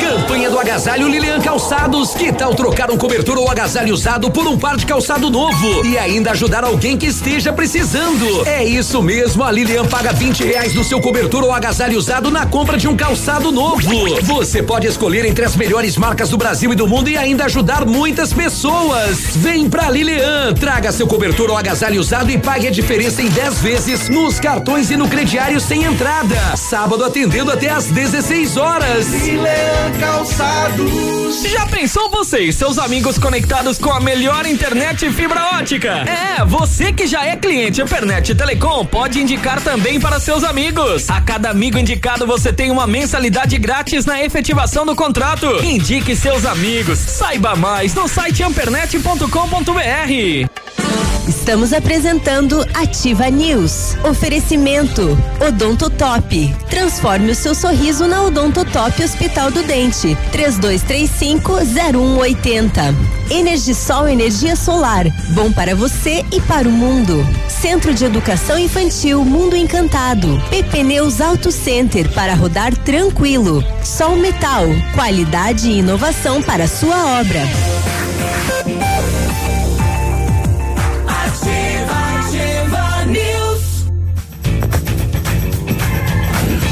[0.00, 2.14] Campanha do Agasalho Lilian Calçados.
[2.14, 5.84] Que tal trocar um cobertor ou agasalho usado por um par de calçado novo?
[5.84, 8.46] E ainda ajudar alguém que esteja precisando.
[8.46, 12.46] É isso mesmo, a Lilian paga 20 reais no seu cobertor ou agasalho usado na
[12.46, 13.80] compra de um calçado novo.
[14.22, 17.84] Você pode escolher entre as melhores marcas do Brasil e do mundo e ainda ajudar
[17.84, 19.36] muitas pessoas.
[19.36, 23.58] Vem pra Lilian, traga seu cobertor ou agasalho usado e pague a diferença em 10
[23.58, 26.56] vezes nos cartões e no crediário sem entrada.
[26.56, 29.06] Sábado atendendo até às 16 horas.
[29.22, 31.42] Lilian Calçados.
[31.42, 36.04] Já pensou você e seus amigos conectados com a melhor internet e fibra ótica?
[36.06, 41.08] É, você que já é cliente Internet Telecom pode indicar também para seus amigos.
[41.10, 45.46] A cada amigo indicado você tem uma mensalidade grátis na efetivação do contrato.
[45.64, 46.98] Indique seus amigos.
[46.98, 51.19] Saiba mais no site ampernet.com.br.
[51.30, 53.96] Estamos apresentando Ativa News.
[54.02, 56.52] Oferecimento Odonto Top.
[56.68, 60.18] Transforme o seu sorriso na Odonto Top Hospital do Dente.
[60.32, 62.92] 3235-0180.
[63.30, 65.06] Energisol Energia Solar.
[65.32, 67.24] Bom para você e para o mundo.
[67.48, 70.42] Centro de Educação Infantil Mundo Encantado.
[70.50, 73.64] PP Neus Auto Center para rodar tranquilo.
[73.84, 74.64] Sol Metal.
[74.96, 77.42] Qualidade e inovação para sua obra.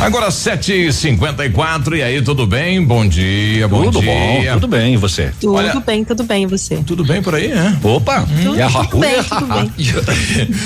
[0.01, 2.81] Agora 7h54, e aí, tudo bem?
[2.85, 4.13] Bom dia, bom Tudo dia.
[4.53, 5.33] bom, tudo bem, e você?
[5.41, 6.77] Tudo Olha- bem, tudo bem, e você?
[6.87, 7.77] Tudo bem por aí, né?
[7.83, 9.01] Opa, Tudo, e a tudo Rahu?
[9.01, 9.73] bem, tudo bem.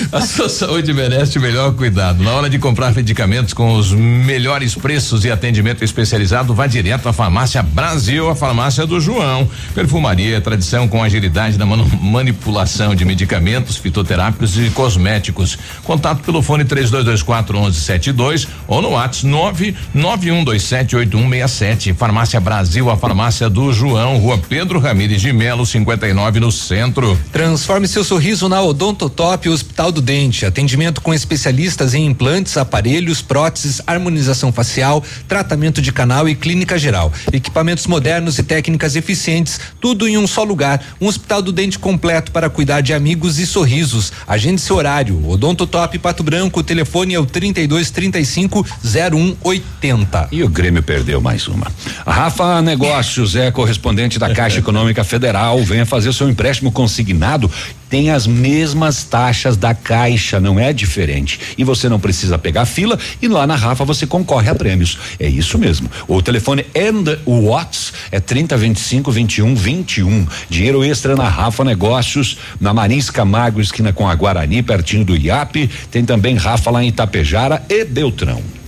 [0.13, 2.23] A sua saúde merece o melhor cuidado.
[2.23, 7.13] Na hora de comprar medicamentos com os melhores preços e atendimento especializado, vá direto à
[7.13, 9.49] Farmácia Brasil, a farmácia do João.
[9.75, 15.59] Perfumaria, tradição com agilidade na manipulação de medicamentos, fitoterápicos e cosméticos.
[15.85, 21.95] Contato pelo fone 3224 1172 ou no WhatsApp 991278167.
[21.95, 27.19] Farmácia Brasil, a farmácia do João, Rua Pedro Ramires de Melo, 59 no centro.
[27.33, 30.45] Transforme seu sorriso na Odontotop Hospital do Dente.
[30.45, 37.13] Atendimento com especialistas em implantes, aparelhos, próteses, harmonização facial, tratamento de canal e clínica geral.
[37.33, 40.83] Equipamentos modernos e técnicas eficientes, tudo em um só lugar.
[41.01, 44.13] Um Hospital do Dente completo para cuidar de amigos e sorrisos.
[44.27, 45.29] Agende seu horário.
[45.29, 48.65] Odontotop Pato Branco, o telefone é o 3235
[49.13, 50.29] 0180.
[50.33, 51.67] E o Grêmio perdeu mais uma.
[52.07, 55.63] Rafa Negócios é correspondente da Caixa Econômica Federal.
[55.63, 57.51] Venha fazer seu empréstimo consignado.
[57.91, 61.39] Tem as mesmas taxas da Caixa, não é diferente.
[61.59, 64.99] E você não precisa pegar fila e lá na Rafa você concorre a prêmios.
[65.21, 65.91] É isso mesmo.
[66.09, 70.27] O telefone and o Whats é 30 25 21 21.
[70.49, 75.69] Dinheiro extra na Rafa Negócios, na Marins Camargo, esquina com a Guarani, pertinho do IAP.
[75.91, 78.62] Tem também Rafa lá em Itapejara e Beltrão.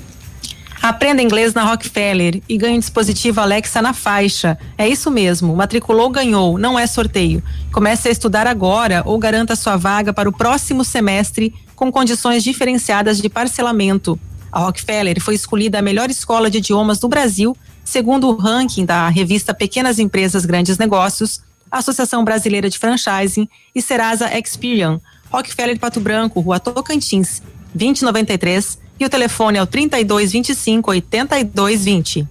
[0.85, 4.59] Aprenda inglês na Rockefeller e ganhe um dispositivo Alexa na faixa.
[4.76, 7.43] É isso mesmo, matriculou, ganhou, não é sorteio.
[7.72, 13.16] Comece a estudar agora ou garanta sua vaga para o próximo semestre com condições diferenciadas
[13.16, 14.20] de parcelamento.
[14.53, 19.09] A Rockefeller foi escolhida a melhor escola de idiomas do Brasil, segundo o ranking da
[19.09, 25.01] revista Pequenas Empresas Grandes Negócios, Associação Brasileira de Franchising e Serasa Experian.
[25.32, 27.41] Rockefeller Pato Branco, Rua Tocantins,
[27.74, 32.28] 2093 e o telefone é o 3225 8220.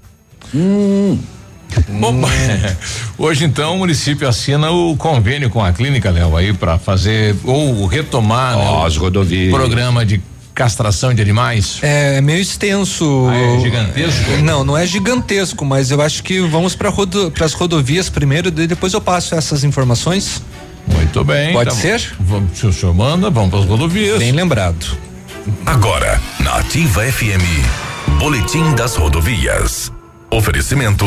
[0.54, 1.20] Hum.
[2.00, 2.22] Bom,
[3.18, 7.86] hoje então o município assina o convênio com a clínica, Léo, aí para fazer ou
[7.88, 9.52] retomar né, as rodovias.
[9.52, 10.22] programa de
[10.54, 11.80] castração de animais.
[11.82, 13.28] É meio extenso.
[13.28, 14.32] Ah, é gigantesco?
[14.44, 18.68] Não, não é gigantesco, mas eu acho que vamos para rodo, as rodovias primeiro, e
[18.68, 20.44] depois eu passo essas informações.
[20.86, 21.54] Muito bem.
[21.54, 22.14] Pode tá ser?
[22.20, 24.20] Vamos, se o senhor manda, vamos para as rodovias.
[24.20, 25.13] Bem lembrado.
[25.66, 27.44] Agora, na Ativa FM,
[28.18, 29.92] Boletim das Rodovias.
[30.32, 31.06] Oferecimento: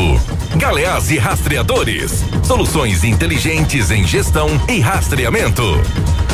[0.56, 2.22] Galeás e Rastreadores.
[2.44, 5.62] Soluções inteligentes em gestão e rastreamento.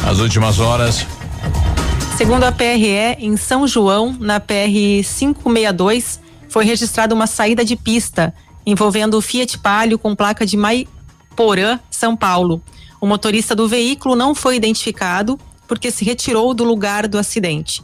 [0.05, 1.07] As últimas horas.
[2.17, 8.35] Segundo a PRE, em São João, na PR 562, foi registrada uma saída de pista
[8.67, 12.61] envolvendo o Fiat Palio com placa de Maiporã, São Paulo.
[13.01, 15.39] O motorista do veículo não foi identificado
[15.69, 17.81] porque se retirou do lugar do acidente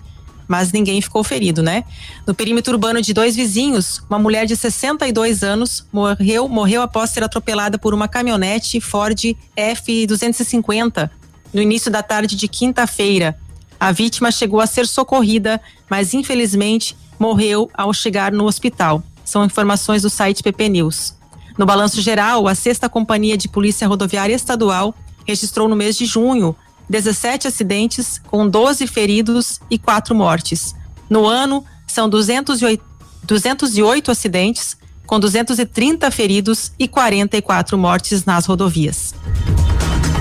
[0.49, 1.85] mas ninguém ficou ferido, né?
[2.27, 7.23] No perímetro urbano de dois vizinhos, uma mulher de 62 anos morreu, morreu após ser
[7.23, 11.11] atropelada por uma caminhonete Ford F250
[11.53, 13.39] no início da tarde de quinta-feira.
[13.79, 19.03] A vítima chegou a ser socorrida, mas infelizmente morreu ao chegar no hospital.
[19.25, 21.15] São informações do site PP News.
[21.57, 24.95] No balanço geral, a sexta companhia de polícia rodoviária estadual
[25.27, 26.57] registrou no mês de junho
[26.89, 30.75] 17 acidentes, com 12 feridos e 4 mortes.
[31.09, 32.83] No ano, são 208,
[33.25, 34.77] 208 acidentes,
[35.07, 39.15] com 230 feridos e 44 mortes nas rodovias.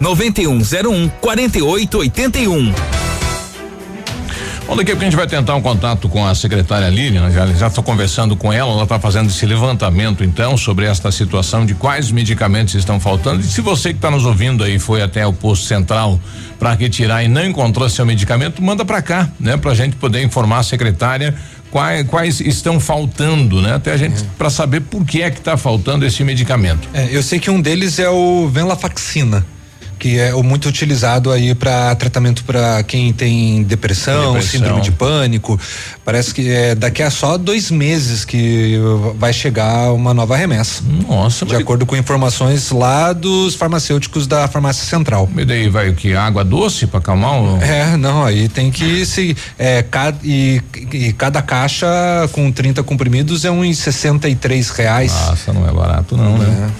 [0.00, 2.74] 9101 4881.
[4.70, 7.44] Bom, daqui a pouco a gente vai tentar um contato com a secretária Lilian, já
[7.48, 11.74] já estou conversando com ela, ela está fazendo esse levantamento então sobre esta situação de
[11.74, 13.40] quais medicamentos estão faltando.
[13.40, 16.20] E se você que está nos ouvindo aí foi até o posto central
[16.56, 20.22] para retirar e não encontrou seu medicamento, manda para cá, né, para a gente poder
[20.22, 21.34] informar a secretária
[21.72, 23.74] quais, quais estão faltando, né?
[23.74, 26.88] Até a gente para saber por que é que está faltando esse medicamento.
[26.94, 29.44] É, eu sei que um deles é o Venlafaxina
[30.00, 34.50] que é o muito utilizado aí para tratamento para quem tem depressão, Depressão.
[34.50, 35.60] síndrome de pânico.
[36.02, 38.78] Parece que é daqui a só dois meses que
[39.16, 40.82] vai chegar uma nova remessa.
[41.06, 45.28] Nossa, de acordo com informações lá dos farmacêuticos da farmácia central.
[45.36, 49.04] E daí vai o que água doce para acalmar o É, não, aí tem que
[49.04, 51.86] se é, ca, e, e cada caixa
[52.32, 55.12] com 30 comprimidos é uns 63 reais.
[55.12, 56.70] Nossa, não é barato não, né?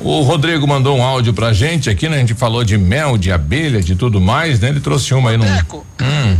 [0.00, 2.16] O Rodrigo mandou um áudio pra gente aqui, né?
[2.16, 4.68] A gente falou de mel, de abelha, de tudo mais, né?
[4.68, 5.44] Ele trouxe uma aí no.
[5.44, 6.36] Hum.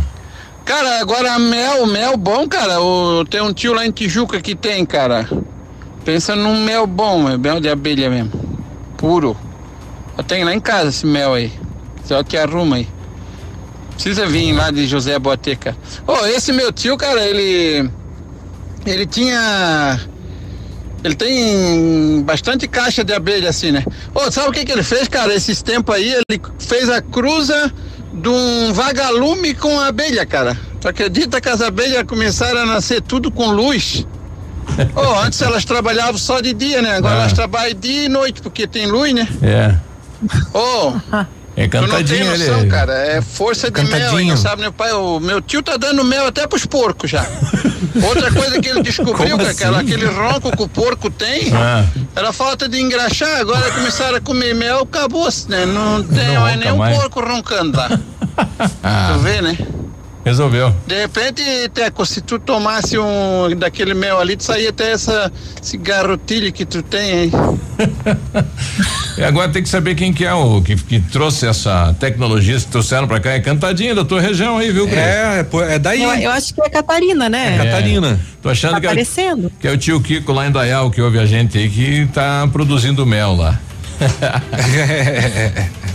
[0.63, 2.81] Cara, agora mel, mel bom, cara.
[2.81, 5.27] O, tem um tio lá em Tijuca que tem, cara.
[6.05, 8.31] Pensa num mel bom, é mel de abelha mesmo.
[8.95, 9.35] Puro.
[10.17, 11.51] Eu tenho lá em casa esse mel aí.
[12.05, 12.87] Só que arruma aí.
[13.93, 15.75] Precisa vir lá de José Boateca.
[16.07, 17.89] Ô, esse meu tio, cara, ele.
[18.85, 19.99] Ele tinha.
[21.03, 23.83] Ele tem bastante caixa de abelha assim, né?
[24.13, 25.33] Ô, sabe o que que ele fez, cara?
[25.33, 27.71] Esses tempos aí, ele fez a cruza
[28.13, 30.57] de um vagalume com abelha, cara.
[30.81, 34.05] Tu acredita que as abelhas começaram a nascer tudo com luz?
[34.95, 36.95] Ô, antes elas trabalhavam só de dia, né?
[36.97, 37.19] Agora Ah.
[37.21, 39.27] elas trabalham dia e noite, porque tem luz, né?
[39.41, 39.75] É.
[40.53, 40.93] Ô,
[41.61, 42.69] É Tu não tem cantadinho noção, ele.
[42.69, 42.93] cara.
[42.93, 43.91] É força de mel?
[43.91, 44.29] Cantadinho.
[44.29, 44.93] Não sabe, meu pai?
[44.93, 47.25] O meu tio tá dando mel até pros porcos já.
[48.01, 49.87] Outra coisa que ele descobriu, que aquela, assim?
[49.93, 51.83] aquele ronco que o porco tem, Ah.
[52.15, 53.39] era falta de engraxar.
[53.41, 55.65] Agora começaram a comer mel, acabou-se, né?
[55.65, 56.95] Não tem Não mais nenhum mais.
[56.97, 57.89] porco roncando lá.
[58.81, 59.57] Ah, Tu vê, né?
[60.29, 60.73] Resolveu.
[60.87, 65.77] De repente, Teco, se tu tomasse um daquele mel ali, tu saía até essa, esse
[65.77, 67.31] garrotilho que tu tem aí.
[69.17, 72.67] E agora tem que saber quem que é o que, que trouxe essa tecnologia, se
[72.67, 73.31] trouxeram pra cá.
[73.31, 75.01] É cantadinha da tua região aí, viu, Greg?
[75.01, 76.01] É, pô, é daí.
[76.01, 77.57] Eu, eu acho que é Catarina, né?
[77.57, 78.17] É.
[78.41, 79.51] Tô achando Tá que, é aparecendo.
[79.59, 82.47] que é o tio Kiko lá em Dayal que ouve a gente aí que tá
[82.49, 83.59] produzindo mel lá.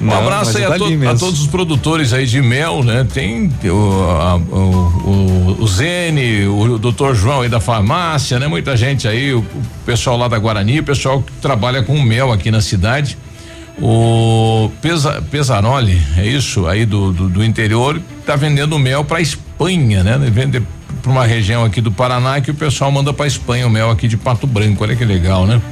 [0.00, 3.06] Um Não, abraço aí é a, to- a todos os produtores aí de mel, né?
[3.12, 8.46] Tem o, a- o, o, o Zene, o doutor João aí da farmácia, né?
[8.46, 12.30] Muita gente aí, o, o pessoal lá da Guarani, o pessoal que trabalha com mel
[12.32, 13.16] aqui na cidade.
[13.80, 20.02] O Pesa, Pesaroli, é isso, aí do, do, do interior, tá vendendo mel pra Espanha,
[20.02, 20.18] né?
[20.32, 20.62] Vende
[21.06, 24.08] pra uma região aqui do Paraná que o pessoal manda pra Espanha o mel aqui
[24.08, 24.82] de Pato Branco.
[24.82, 25.62] Olha que legal, né?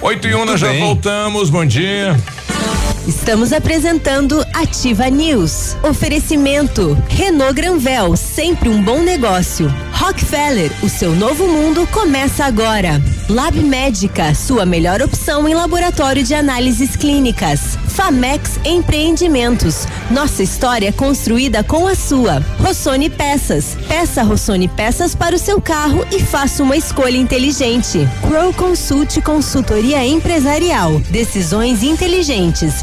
[0.00, 1.50] Oito e um, Muito nós já voltamos.
[1.50, 2.16] Bom dia.
[3.06, 5.76] Estamos apresentando Ativa News.
[5.82, 9.70] Oferecimento Renault Granvel, sempre um bom negócio.
[9.92, 13.00] Rockefeller, o seu novo mundo começa agora.
[13.28, 17.78] Lab Médica, sua melhor opção em laboratório de análises clínicas.
[17.88, 22.42] Famex Empreendimentos, nossa história construída com a sua.
[22.58, 28.06] Rossoni Peças, peça Rossoni Peças para o seu carro e faça uma escolha inteligente.
[28.26, 32.82] Crow Consult Consultoria Empresarial, decisões inteligentes,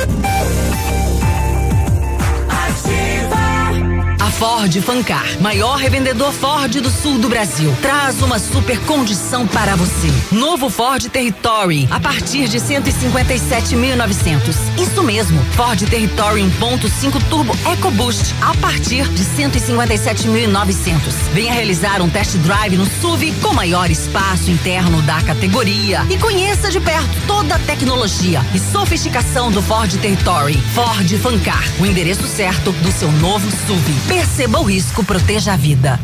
[4.41, 10.11] Ford Fancar, maior revendedor Ford do sul do Brasil, traz uma super condição para você.
[10.31, 14.55] Novo Ford Territory, a partir de 157.900.
[14.79, 20.97] Isso mesmo, Ford Territory 1.5 Turbo EcoBoost, a partir de 157.900.
[21.33, 26.71] Venha realizar um test drive no SUV com maior espaço interno da categoria e conheça
[26.71, 30.57] de perto toda a tecnologia e sofisticação do Ford Territory.
[30.73, 33.93] Ford Fancar, o endereço certo do seu novo SUV.
[34.33, 35.99] Perceba o risco, proteja a vida.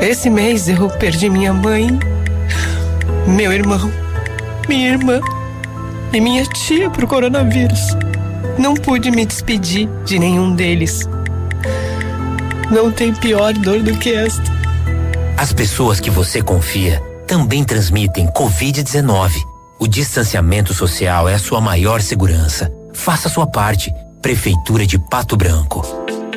[0.00, 1.98] Esse mês eu perdi minha mãe,
[3.26, 3.92] meu irmão,
[4.68, 5.20] minha irmã
[6.12, 7.80] e minha tia pro coronavírus.
[8.56, 11.08] Não pude me despedir de nenhum deles.
[12.70, 14.52] Não tem pior dor do que esta.
[15.36, 19.32] As pessoas que você confia também transmitem Covid-19.
[19.80, 22.72] O distanciamento social é a sua maior segurança.
[22.94, 23.92] Faça sua parte.
[24.28, 26.27] Prefeitura de Pato Branco.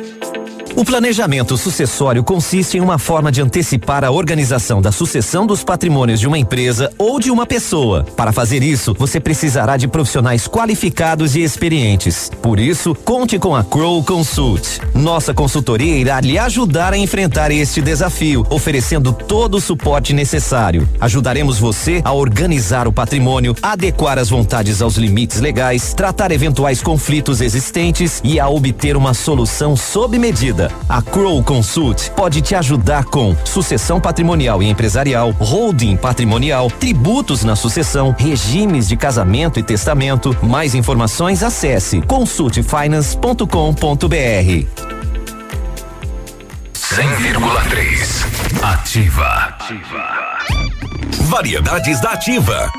[0.74, 6.18] O planejamento sucessório consiste em uma forma de antecipar a organização da sucessão dos patrimônios
[6.18, 8.04] de uma empresa ou de uma pessoa.
[8.16, 12.30] Para fazer isso, você precisará de profissionais qualificados e experientes.
[12.40, 14.80] Por isso, conte com a Crow Consult.
[14.94, 20.88] Nossa consultoria irá lhe ajudar a enfrentar este desafio, oferecendo todo o suporte necessário.
[20.98, 27.42] Ajudaremos você a organizar o patrimônio, adequar as vontades aos limites legais, tratar eventuais conflitos
[27.42, 30.61] existentes e a obter uma solução sob medida.
[30.88, 37.56] A Crow Consult pode te ajudar com sucessão patrimonial e empresarial, holding patrimonial, tributos na
[37.56, 40.36] sucessão, regimes de casamento e testamento.
[40.42, 44.82] Mais informações acesse consultfinance.com.br.
[46.74, 48.62] 100,3.
[48.62, 49.56] Ativa.
[51.22, 52.70] Variedades da Ativa.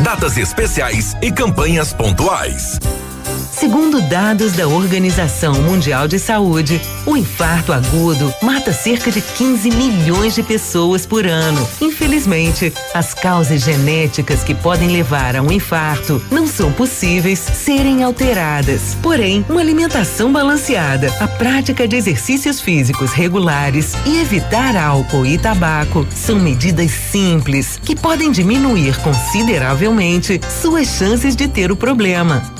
[0.00, 2.80] Datas especiais e campanhas pontuais.
[3.60, 10.34] Segundo dados da Organização Mundial de Saúde, o infarto agudo mata cerca de 15 milhões
[10.34, 11.68] de pessoas por ano.
[11.78, 18.96] Infelizmente, as causas genéticas que podem levar a um infarto não são possíveis serem alteradas.
[19.02, 26.06] Porém, uma alimentação balanceada, a prática de exercícios físicos regulares e evitar álcool e tabaco
[26.14, 32.59] são medidas simples que podem diminuir consideravelmente suas chances de ter o problema.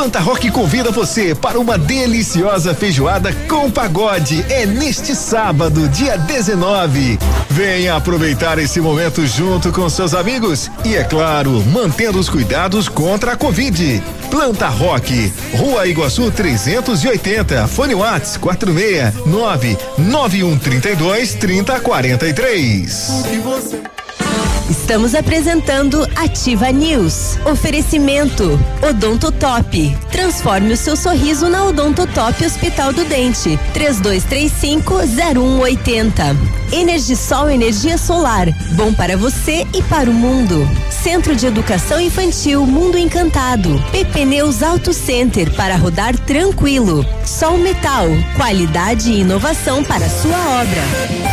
[0.00, 4.42] Planta Rock convida você para uma deliciosa feijoada com pagode.
[4.48, 7.18] É neste sábado, dia 19.
[7.50, 13.32] Venha aproveitar esse momento junto com seus amigos e, é claro, mantendo os cuidados contra
[13.32, 14.02] a Covid.
[14.30, 23.10] Planta Rock, Rua Iguaçu 380, Fone Whats 469 9132 3043.
[24.70, 27.36] Estamos apresentando Ativa News.
[27.44, 28.56] Oferecimento
[28.88, 29.98] Odonto Top.
[30.12, 33.58] Transforme o seu sorriso na Odonto Top Hospital do Dente.
[33.74, 36.36] 3235-0180.
[36.70, 38.46] Energisol Energia Solar.
[38.76, 40.64] Bom para você e para o mundo.
[40.88, 43.82] Centro de Educação Infantil Mundo Encantado.
[43.90, 47.04] PP Neus Auto Center para rodar tranquilo.
[47.26, 48.06] Sol Metal.
[48.36, 51.29] Qualidade e inovação para sua obra.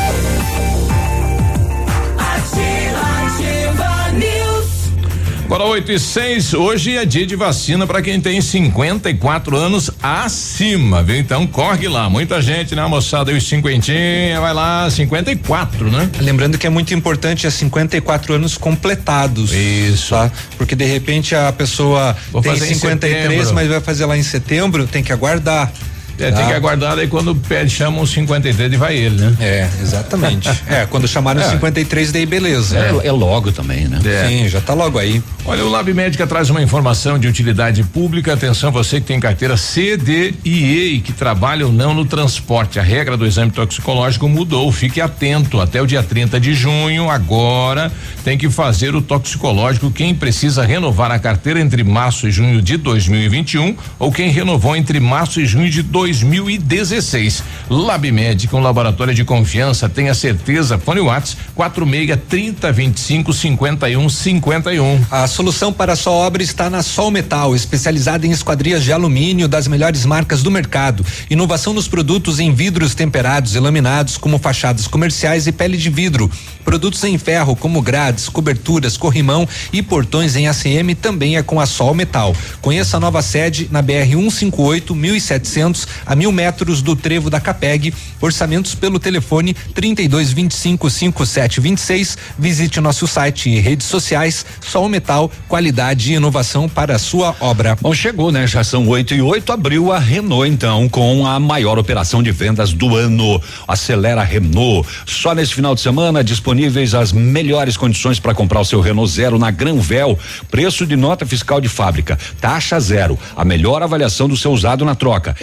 [5.48, 11.02] Agora 8 e 6, hoje é dia de vacina para quem tem 54 anos acima,
[11.02, 11.15] viu?
[11.15, 13.32] Então corre lá, muita gente, né, moçada?
[13.32, 16.10] E os cinquentinha, vai lá, 54, né?
[16.19, 19.53] Lembrando que é muito importante é 54 anos completados.
[19.53, 20.10] Isso.
[20.10, 20.30] Tá?
[20.57, 23.56] Porque de repente a pessoa Vou tem fazer em 53, setembro.
[23.56, 25.72] mas vai fazer lá em setembro, tem que aguardar.
[26.19, 26.38] É, tá?
[26.38, 29.35] tem que aguardar aí quando pede, chama uns 53 e vai ele, né?
[29.39, 30.49] É, exatamente.
[30.68, 31.52] é, quando chamarem os É.
[31.52, 32.77] 53, daí beleza.
[32.77, 33.99] É, é logo também, né?
[34.06, 34.27] É.
[34.27, 35.22] Sim, já tá logo aí.
[35.45, 38.34] Olha, o Lab Médica traz uma informação de utilidade pública.
[38.34, 42.06] Atenção, você que tem carteira C, D e E e que trabalha ou não no
[42.06, 42.80] transporte.
[42.80, 44.72] A regra do exame toxicológico mudou.
[44.72, 45.61] Fique atento.
[45.61, 47.91] Até o dia 30 de junho, agora,
[48.23, 52.77] tem que fazer o toxicológico quem precisa renovar a carteira entre março e junho de
[52.77, 57.44] 2021 ou quem renovou entre março e junho de 2016.
[57.70, 59.90] Lab Médica, um laboratório de confiança.
[59.90, 60.78] Tenha certeza.
[60.78, 65.06] Fone Whats 46 30 25 51 51.
[65.12, 69.48] A solução para a sua obra está na Sol Metal, especializada em esquadrias de alumínio
[69.48, 71.06] das melhores marcas do mercado.
[71.30, 76.32] Inovação nos produtos em vidros temperados e laminados, como fachadas comerciais e pele de vidro.
[76.64, 81.66] Produtos em ferro, como grades, coberturas, corrimão e portões em ACM também é com a
[81.66, 82.36] Sol Metal.
[82.62, 87.94] Conheça a nova sede na BR 158 1700 a mil metros do trevo da Capeg.
[88.22, 92.18] Orçamentos pelo telefone 3225 5726.
[92.38, 94.45] Visite nosso site e redes sociais.
[94.61, 97.78] Sol Metal, qualidade e inovação para a sua obra.
[97.80, 98.45] Bom, chegou, né?
[98.48, 102.74] Já são 8 e 8, abriu a Renault, então, com a maior operação de vendas
[102.74, 103.41] do ano.
[103.68, 104.88] Acelera Renault.
[105.06, 109.38] Só nesse final de semana, disponíveis as melhores condições para comprar o seu Renault Zero
[109.40, 110.18] na Granvel.
[110.49, 114.95] Preço de nota fiscal de fábrica, taxa zero, a melhor avaliação do seu usado na
[114.95, 115.36] troca,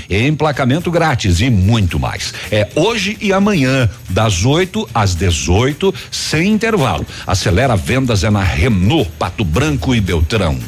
[0.45, 2.35] emplacamento grátis e muito mais.
[2.53, 7.07] É hoje e amanhã, das 8 às 18, sem intervalo.
[7.27, 10.59] Acelera vendas é na Renault, Pato Branco e Beltrão.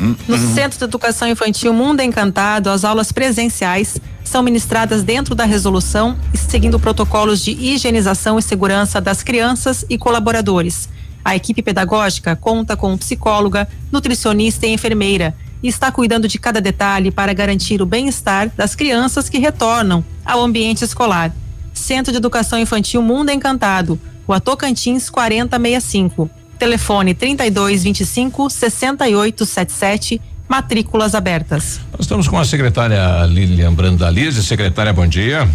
[0.00, 0.54] Hum, No hum.
[0.54, 6.38] Centro de Educação Infantil Mundo Encantado, as aulas presenciais são ministradas dentro da resolução e
[6.38, 10.88] seguindo protocolos de higienização e segurança das crianças e colaboradores.
[11.22, 17.10] A equipe pedagógica conta com psicóloga, nutricionista e enfermeira e está cuidando de cada detalhe
[17.10, 21.32] para garantir o bem-estar das crianças que retornam ao ambiente escolar.
[21.72, 26.30] Centro de Educação Infantil Mundo Encantado, Rua Tocantins 4065.
[26.58, 31.80] Telefone 3225 6877, matrículas abertas.
[31.92, 34.42] Nós estamos com a secretária Lilian Brandalize.
[34.42, 35.48] Secretária, bom dia.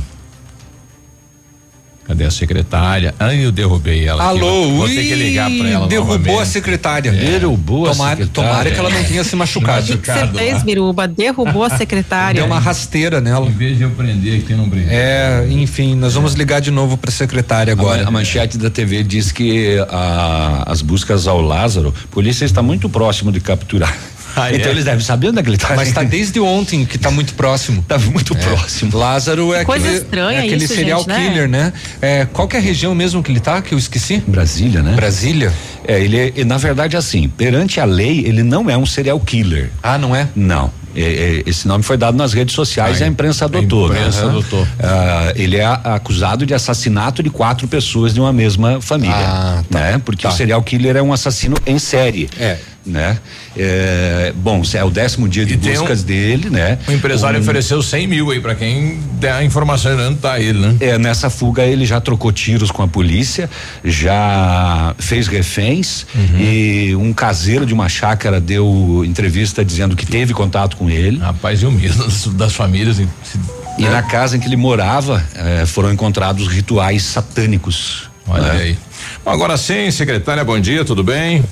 [2.07, 3.15] Cadê a secretária?
[3.19, 4.29] Ai, eu derrubei ela.
[4.29, 4.37] aqui.
[4.39, 5.87] Alô, Vou ter que ligar para ela.
[5.87, 6.41] derrubou novamente.
[6.41, 7.11] a secretária.
[7.11, 8.49] Derrubou a tomara, secretária.
[8.49, 9.87] Tomara que ela não tenha se machucado.
[9.87, 12.35] Você fez, Biruba, derrubou a secretária.
[12.41, 13.47] Deu uma rasteira nela.
[13.47, 14.93] Em vez de eu prender aqui, não prender.
[14.93, 18.07] É, enfim, nós vamos ligar de novo pra secretária agora.
[18.07, 22.87] A, manchete da TV diz que a- as buscas ao Lázaro, a polícia está muito
[22.87, 23.97] próximo de capturar.
[24.35, 24.71] Ah, então é?
[24.71, 25.75] eles devem saber onde é que ele está.
[25.75, 27.83] Mas tá desde ontem que tá muito próximo.
[27.87, 28.97] Tá muito próximo.
[28.97, 31.29] Lázaro é Coisa aquele, estranha é aquele isso, serial gente, né?
[31.29, 31.73] killer, né?
[32.01, 34.21] É, qual que é a região mesmo que ele tá, que eu esqueci?
[34.27, 34.93] Brasília, né?
[34.95, 35.53] Brasília?
[35.87, 39.19] É, ele é, e na verdade assim, perante a lei, ele não é um serial
[39.19, 39.69] killer.
[39.81, 40.27] Ah, não é?
[40.35, 40.71] Não.
[40.95, 43.87] É, é, esse nome foi dado nas redes sociais e a imprensa adotou.
[43.91, 44.29] A imprensa né?
[44.29, 44.67] adotou.
[44.81, 49.13] Ah, ele é acusado de assassinato de quatro pessoas de uma mesma família.
[49.15, 49.79] Ah, tá.
[49.79, 50.01] né?
[50.03, 50.29] Porque Tá.
[50.29, 52.29] o serial killer é um assassino em série.
[52.39, 52.57] É.
[52.85, 53.17] Né?
[53.57, 56.77] É, bom, é o décimo dia de tem buscas um- dele, né?
[56.87, 60.39] O empresário Um- ofereceu 100 mil aí pra quem der a informação de onde tá
[60.39, 60.75] ele, né?
[60.79, 63.49] É, nessa fuga ele já trocou tiros com a polícia,
[63.83, 66.39] já fez reféns Uhum.
[66.39, 71.17] e um caseiro de uma chácara deu entrevista dizendo que teve contato com ele.
[71.17, 72.99] Rapaz, e o medo das, das famílias.
[72.99, 73.39] e- se-
[73.77, 78.09] E na casa em que ele morava eh, foram encontrados rituais satânicos.
[78.27, 78.61] Olha né?
[78.61, 78.77] aí.
[79.23, 81.43] Bom, agora sim, secretária, bom dia, tudo bem?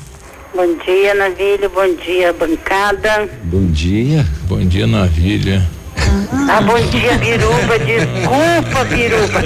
[0.56, 1.70] Bom dia, Navilho.
[1.70, 3.28] Bom dia, bancada.
[3.44, 4.26] Bom dia.
[4.48, 5.62] Bom dia, Navilha.
[6.50, 7.80] Ah, bom dia, Biruba.
[7.80, 9.42] Desculpa, Biruba.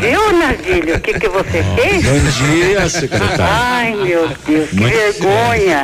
[0.00, 2.04] Viu, Navilho, o que, que você fez?
[2.04, 3.46] Bom dia, secretária.
[3.48, 5.82] Ai, meu Deus, que Muito- vergonha.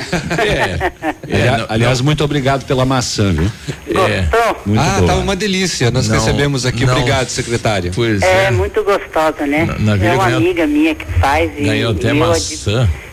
[1.29, 3.51] É, Ali- aliás, muito obrigado pela maçã, viu?
[3.87, 4.62] Gostou?
[4.66, 5.07] Muito ah, boa.
[5.07, 5.91] tá uma delícia.
[5.91, 6.85] Nós Não, recebemos aqui.
[6.85, 6.95] não.
[6.95, 7.91] Obrigado, secretária.
[7.95, 8.51] Pois É, é.
[8.51, 9.65] muito gostosa, né?
[9.65, 12.83] Na- Navilho é uma ganhou- amiga minha que faz e Ganhou até eu, maçã.
[12.83, 13.03] eu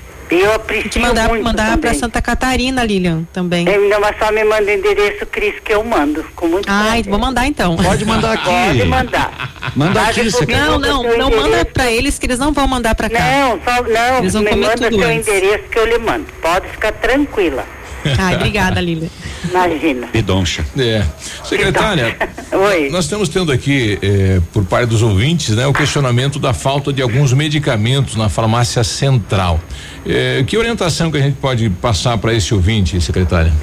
[0.54, 3.68] aprecio Tem que mandar, muito mandar pra Santa Catarina, Lilian, também.
[3.68, 6.24] É, Não, mas só me manda o endereço, Cris, que eu mando.
[6.36, 7.10] Com muito Ai, prazer.
[7.10, 7.76] vou mandar então.
[7.76, 8.46] Pode mandar aqui.
[8.46, 9.52] Pode mandar.
[9.76, 10.70] Manda aqui, secretária.
[10.78, 13.20] Não, não, não manda pra eles que eles não vão mandar pra cá.
[13.20, 15.28] Não, só, não, Eles vão me comer manda tudo seu antes.
[15.28, 16.26] endereço que eu lhe mando.
[16.42, 17.66] Pode ficar tranquila.
[18.18, 19.10] Ai, obrigada, Lilian.
[19.48, 20.08] Imagina.
[20.08, 20.66] Pidoncha.
[20.78, 21.04] É.
[21.44, 22.16] Secretária,
[22.52, 22.90] Oi.
[22.90, 27.02] nós estamos tendo aqui, eh, por parte dos ouvintes, né, o questionamento da falta de
[27.02, 29.60] alguns medicamentos na farmácia central.
[30.06, 33.54] Eh, que orientação que a gente pode passar para esse ouvinte, secretária?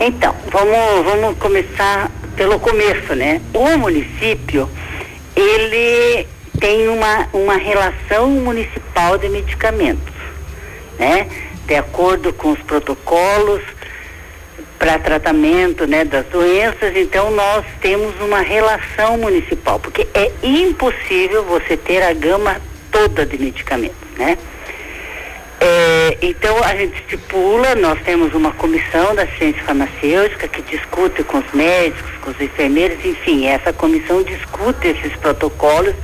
[0.00, 3.40] Então, vamos, vamos começar pelo começo, né?
[3.54, 4.68] O município,
[5.34, 6.26] ele
[6.60, 10.14] tem uma, uma relação municipal de medicamentos,
[10.98, 11.26] né?
[11.66, 13.62] De acordo com os protocolos
[14.78, 21.76] para tratamento, né, das doenças, então nós temos uma relação municipal, porque é impossível você
[21.76, 22.56] ter a gama
[22.92, 24.38] toda de medicamentos, né?
[25.60, 31.38] É, então a gente estipula, nós temos uma comissão da ciência farmacêutica que discute com
[31.38, 35.94] os médicos, com os enfermeiros, enfim, essa comissão discute esses protocolos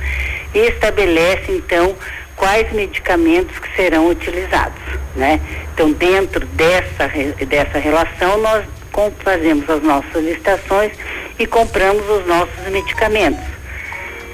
[0.53, 1.95] e estabelece então
[2.35, 4.81] quais medicamentos que serão utilizados,
[5.15, 5.39] né?
[5.73, 7.07] Então dentro dessa
[7.47, 8.65] dessa relação nós
[9.19, 10.91] fazemos as nossas licitações
[11.37, 13.43] e compramos os nossos medicamentos.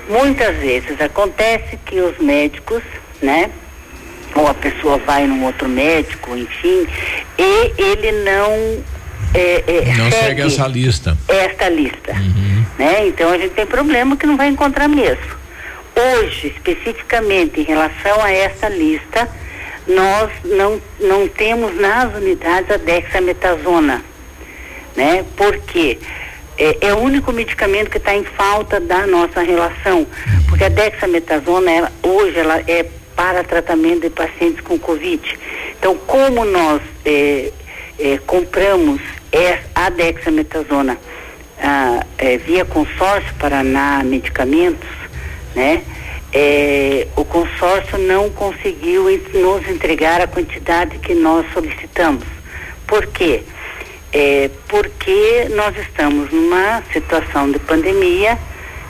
[0.08, 2.84] Muitas vezes acontece que os médicos,
[3.22, 3.50] né,
[4.36, 6.88] ou a pessoa vai num outro médico, enfim,
[7.38, 8.84] e ele não
[9.34, 11.18] é, é, Não segue essa lista.
[11.28, 12.14] esta lista,
[12.78, 13.08] né?
[13.08, 15.42] Então a gente tem problema que não vai encontrar mesmo.
[15.96, 19.30] Hoje, especificamente em relação a essa lista,
[19.88, 24.04] nós não, não temos nas unidades a dexametasona,
[24.96, 25.24] né?
[25.38, 25.98] Porque
[26.58, 30.06] é, é o único medicamento que está em falta da nossa relação,
[30.50, 32.86] porque a dexametasona ela, hoje ela é
[33.22, 35.22] para tratamento de pacientes com Covid.
[35.78, 37.52] Então, como nós é,
[38.00, 39.00] é, compramos
[39.32, 40.98] é, a dexametasona
[41.62, 44.90] ah, é, via consórcio Paraná Medicamentos,
[45.54, 45.84] né?
[46.34, 49.04] É, o consórcio não conseguiu
[49.36, 52.26] nos entregar a quantidade que nós solicitamos.
[52.88, 53.44] Por quê?
[54.12, 58.40] É, porque nós estamos numa situação de pandemia,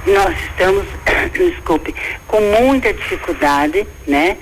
[0.07, 0.85] nós estamos,
[1.33, 1.93] desculpe,
[2.27, 4.37] com muita dificuldade, né?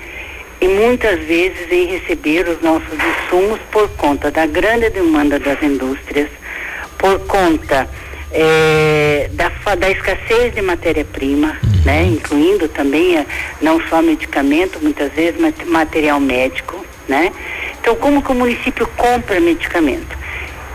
[0.61, 6.29] E muitas vezes em receber os nossos insumos por conta da grande demanda das indústrias,
[6.97, 7.89] por conta
[8.31, 12.03] eh, da, da escassez de matéria-prima, né?
[12.03, 13.25] Incluindo também eh,
[13.61, 17.31] não só medicamento, muitas vezes mat- material médico, né?
[17.79, 20.17] Então, como que o município compra medicamento?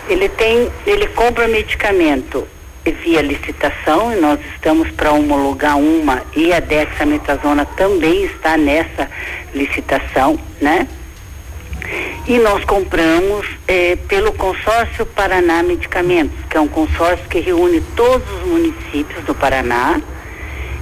[0.08, 2.46] Ele tem, ele compra medicamento
[2.92, 9.08] via licitação e nós estamos para homologar uma e a dexametasona também está nessa
[9.54, 10.86] licitação, né?
[12.26, 18.26] E nós compramos eh, pelo consórcio Paraná Medicamentos, que é um consórcio que reúne todos
[18.40, 20.00] os municípios do Paraná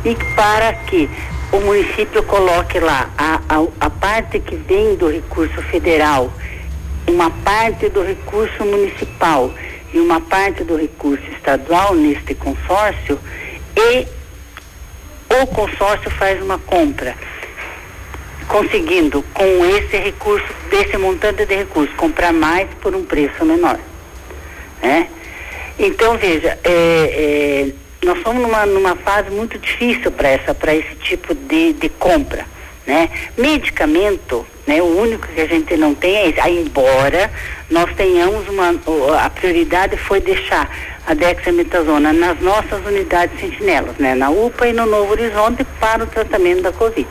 [0.04, 1.10] e para que
[1.52, 6.32] o município coloque lá a, a, a parte que vem do recurso federal,
[7.06, 9.50] uma parte do recurso municipal
[9.93, 13.19] e uma parte do recurso estadual neste consórcio
[13.77, 14.06] e
[15.43, 17.14] o consórcio faz uma compra
[18.52, 23.78] conseguindo com esse recurso, desse montante de recursos, comprar mais por um preço menor.
[24.82, 25.09] Né?
[25.78, 27.73] Então, veja, é, é,
[28.05, 32.44] nós estamos numa, numa fase muito difícil para esse tipo de, de compra.
[32.86, 33.09] Né?
[33.36, 34.80] Medicamento, né?
[34.82, 36.40] O único que a gente não tem é esse.
[36.48, 37.30] Embora
[37.70, 38.74] nós tenhamos uma,
[39.24, 40.70] a prioridade foi deixar
[41.06, 44.14] a dexametasona nas nossas unidades sentinelas, né?
[44.14, 47.09] Na UPA e no Novo Horizonte para o tratamento da Covid.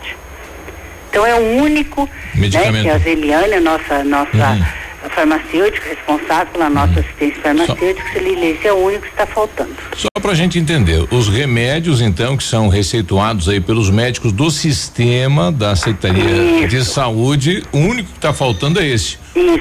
[1.10, 2.10] Então é o único, né?
[2.36, 2.84] Medicamento.
[2.84, 4.82] Que a Zeliane, a nossa, nossa Uhum.
[5.10, 9.76] Farmacêutica responsável pela nossa assistência farmacêutica, se lhe esse é o único que está faltando.
[9.96, 15.52] Só pra gente entender, os remédios então que são receituados aí pelos médicos do sistema
[15.52, 19.18] da Secretaria de Saúde, o único que está faltando é esse.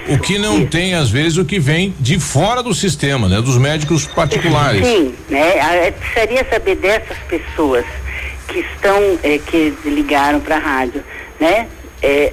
[0.09, 3.57] o que não tem às vezes o que vem de fora do sistema, né, dos
[3.57, 4.85] médicos particulares.
[4.87, 5.87] Sim, né?
[5.89, 7.85] Eu precisaria saber dessas pessoas
[8.49, 11.03] que estão, eh, que ligaram para a rádio,
[11.39, 11.69] né?
[12.03, 12.33] Eh,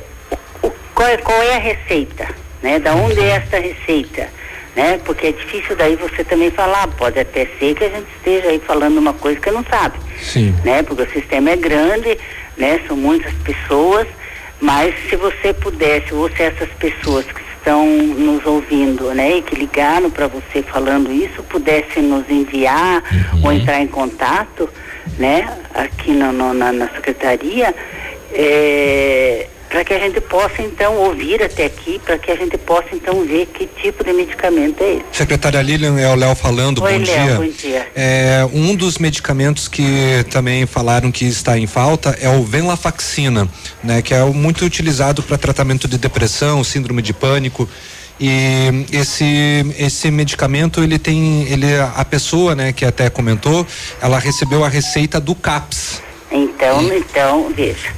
[0.63, 2.27] o- o- qual, é, qual é a receita,
[2.61, 2.79] né?
[2.79, 4.27] Da onde é esta receita,
[4.75, 4.99] né?
[5.05, 8.59] Porque é difícil daí você também falar, pode até ser que a gente esteja aí
[8.59, 10.55] falando uma coisa que não sabe, Sim.
[10.63, 10.83] né?
[10.83, 12.17] Porque o sistema é grande,
[12.57, 12.79] né?
[12.87, 14.07] São muitas pessoas,
[14.59, 19.53] mas se você pudesse, ou se essas pessoas que estão nos ouvindo, né, e que
[19.55, 23.03] ligaram para você falando isso, pudessem nos enviar
[23.43, 24.69] ou entrar em contato,
[25.19, 27.75] né, aqui no, no- na, na secretaria,
[29.69, 33.25] para que a gente possa então ouvir até aqui, para que a gente possa então
[33.25, 35.05] ver que tipo de medicamento é esse.
[35.11, 37.35] Secretária Lilian, é o Léo falando, Oi, bom Léo, dia.
[37.35, 37.87] bom dia.
[37.95, 43.47] É, um dos medicamentos que também falaram que está em falta é o venlafaxina,
[43.83, 47.67] né, que é muito utilizado para tratamento de depressão, síndrome de pânico.
[48.19, 53.65] E esse esse medicamento ele tem ele a pessoa, né, que até comentou,
[54.01, 56.06] ela recebeu a receita do CAPS.
[56.31, 57.89] Então, então, veja.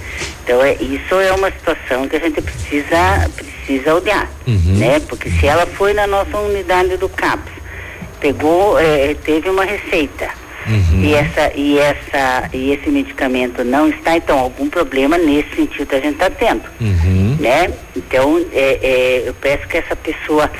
[0.44, 4.30] Então, é, isso é uma situação que a gente precisa, precisa olhar,
[4.78, 5.00] né?
[5.08, 7.52] Porque se ela foi na nossa unidade do CAPS,
[8.20, 10.30] pegou, eh, teve uma receita,
[11.04, 16.00] e essa, e essa, e esse medicamento não está, então algum problema nesse sentido a
[16.00, 16.64] gente está tendo,
[17.40, 17.72] né?
[17.96, 20.52] Então, é, é, eu peço que essa pessoa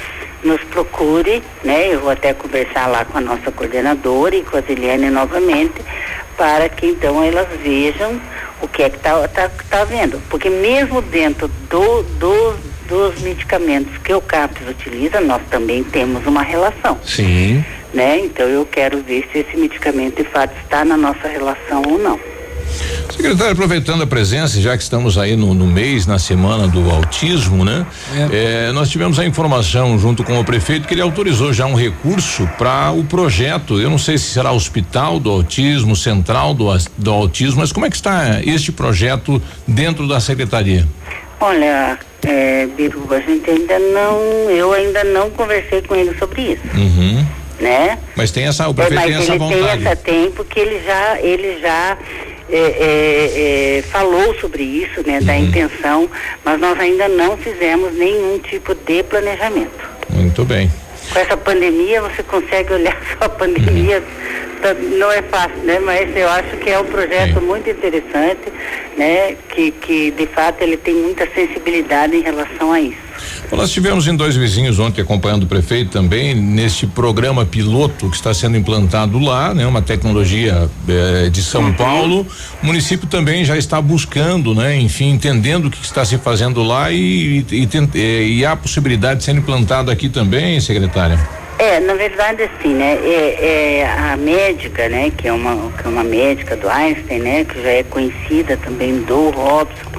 [0.44, 1.94] nos procure, né?
[1.94, 5.82] Eu vou até conversar lá com a nossa coordenadora e com a Ziliane novamente,
[6.40, 8.18] para que então elas vejam
[8.62, 10.22] o que é que está tá, tá vendo.
[10.30, 12.56] Porque mesmo dentro do, do,
[12.88, 17.64] dos medicamentos que o CAPS utiliza, nós também temos uma relação, Sim.
[17.94, 18.20] né?
[18.20, 22.18] Então eu quero ver se esse medicamento de fato está na nossa relação ou não.
[23.12, 27.66] Secretário, aproveitando a presença, já que estamos aí no, no mês, na semana do autismo,
[27.66, 27.86] né?
[28.32, 32.48] Eh, nós tivemos a informação junto com o prefeito que ele autorizou já um recurso
[32.58, 33.80] para o projeto.
[33.80, 36.66] Eu não sei se será hospital do autismo, central do,
[36.98, 40.88] do autismo, mas como é que está este projeto dentro da secretaria?
[41.42, 46.62] Olha, é, Biruba, a gente ainda não, eu ainda não conversei com ele sobre isso,
[46.76, 47.26] Uhum.
[47.60, 47.98] né?
[48.16, 49.88] Mas tem essa, o É, prefeito mas tem essa ele tem vontade.
[49.88, 51.98] essa tem porque ele já ele já
[52.52, 55.26] é, é, é, falou sobre isso, né, Uhum.
[55.26, 56.10] da intenção,
[56.44, 59.90] mas nós ainda não fizemos nenhum tipo de planejamento.
[60.10, 60.72] Muito bem.
[61.14, 64.62] Com essa pandemia você consegue olhar só a pandemia, Uhum.
[64.62, 65.80] tá- não é fácil, né?
[65.80, 68.52] Mas eu acho que é um projeto muito interessante,
[68.98, 69.36] né?
[69.50, 73.09] Que, que de fato ele tem muita sensibilidade em relação a isso.
[73.50, 78.16] Bom, Nós tivemos em dois vizinhos ontem acompanhando o prefeito também neste programa piloto que
[78.16, 79.66] está sendo implantado lá, né?
[79.66, 82.28] Uma tecnologia eh, de São Paulo.
[82.62, 84.78] O município também já está buscando, né?
[84.78, 89.20] Enfim, entendendo o que está se fazendo lá e, e, tent- eh, e há possibilidade
[89.22, 91.18] de ser implantado aqui também, secretária.
[91.58, 95.90] É, na verdade assim, né, é, é a médica, né, que é uma que é
[95.90, 99.90] uma médica do Einstein, né, que já é conhecida também do Robson,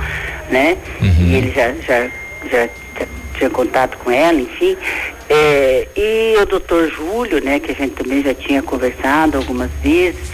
[0.51, 2.09] né, e ele já, já
[2.51, 2.67] já
[3.41, 4.77] tinha contato com ela, enfim,
[5.29, 10.29] é, e o doutor Júlio, né, que a gente também já tinha conversado algumas vezes,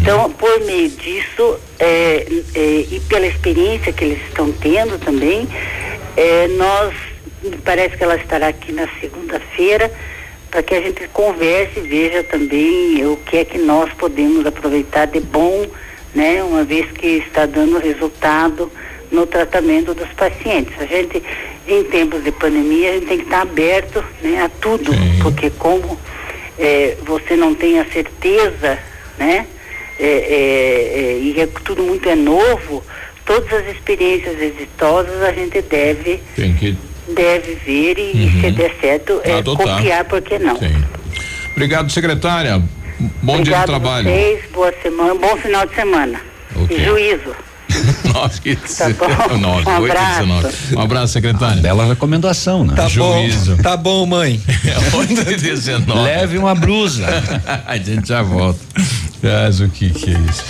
[0.00, 5.48] então por meio disso é, é, e pela experiência que eles estão tendo também,
[6.16, 6.94] é, nós
[7.64, 9.90] parece que ela estará aqui na segunda-feira
[10.48, 15.06] para que a gente converse e veja também o que é que nós podemos aproveitar
[15.06, 15.66] de bom,
[16.14, 18.70] né, uma vez que está dando resultado
[19.12, 20.74] no tratamento dos pacientes.
[20.80, 21.22] A gente,
[21.68, 24.90] em tempos de pandemia, a gente tem que estar aberto né, a tudo,
[25.22, 25.98] porque como
[26.58, 28.78] eh, você não tem a certeza,
[29.18, 29.46] né,
[30.00, 32.82] eh, eh, eh, e é tudo muito é novo,
[33.26, 36.76] todas as experiências exitosas a gente deve que
[37.14, 39.76] deve ver e, e se der certo, é, Adotar.
[39.76, 40.58] copiar, por que não?
[41.52, 42.62] Obrigado, secretária.
[43.22, 44.08] Bom dia de Obrigado trabalho.
[44.08, 46.20] vocês, boa semana, bom final de semana.
[46.56, 46.76] Ok.
[46.76, 47.34] E juízo.
[48.12, 49.36] Nós que Tá bom.
[49.38, 50.20] Nós, Um 8 abraço.
[50.20, 50.76] 19.
[50.76, 51.62] Um abraço, secretária.
[51.62, 52.74] Bela recomendação, né?
[52.74, 53.56] Tá Juízo.
[53.56, 54.40] bom, tá bom, mãe.
[54.64, 56.00] É 8 e 19.
[56.00, 57.06] Leve uma blusa.
[57.66, 58.60] a gente já volta.
[59.22, 60.44] Mas o que que é isso?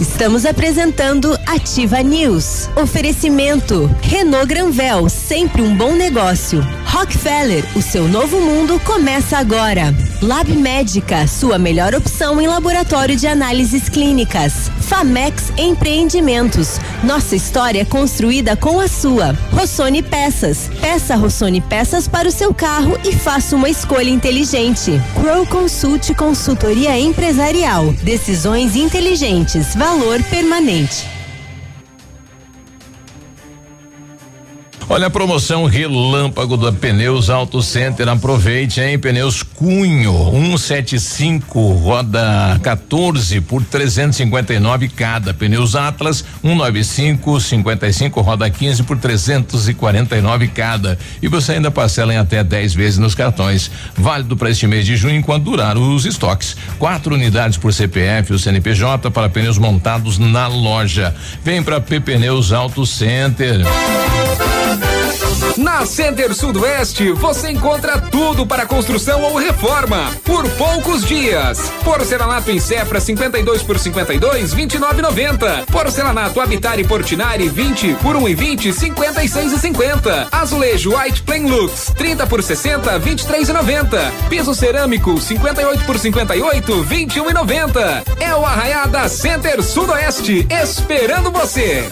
[0.00, 2.68] Estamos apresentando Ativa News.
[2.76, 6.60] Oferecimento Renault Granvel, sempre um bom negócio.
[6.86, 9.92] Rockefeller, o seu novo mundo começa agora.
[10.22, 14.70] Lab Médica, sua melhor opção em laboratório de análises clínicas.
[14.80, 19.32] Famex Empreendimentos, nossa história é construída com a sua.
[19.50, 24.92] Rossoni Peças, peça Rossoni Peças para o seu carro e faça uma escolha inteligente.
[25.14, 31.13] Crow Consult Consultoria Empresarial, decisões inteligentes, valor permanente.
[34.86, 38.06] Olha a promoção Relâmpago da Pneus Auto Center.
[38.06, 38.98] Aproveite, hein?
[38.98, 45.32] Pneus Cunho 175, roda 14 por 359 cada.
[45.32, 50.98] Pneus Atlas 195, 55, roda 15 por 349 cada.
[51.22, 53.70] E você ainda parcela em até 10 vezes nos cartões.
[53.96, 56.56] Válido para este mês de junho enquanto durar os estoques.
[56.78, 61.14] Quatro unidades por CPF, o CNPJ para pneus montados na loja.
[61.42, 63.64] Vem para P Pneus Auto Center.
[65.56, 71.70] Na Center Sudoeste você encontra tudo para construção ou reforma por poucos dias.
[71.84, 75.66] Porcelanato em Cefra 52 por 52 29,90.
[75.66, 80.28] Porcelanato Habitat e Portinari 20 por 1 e 20 56 e 50.
[80.32, 84.12] Azulejo White Plain Lux 30 por 60 23 e 90.
[84.28, 88.02] Piso cerâmico 58 por 58 21 e 90.
[88.18, 91.88] É o Arraiada Center Sudoeste esperando você.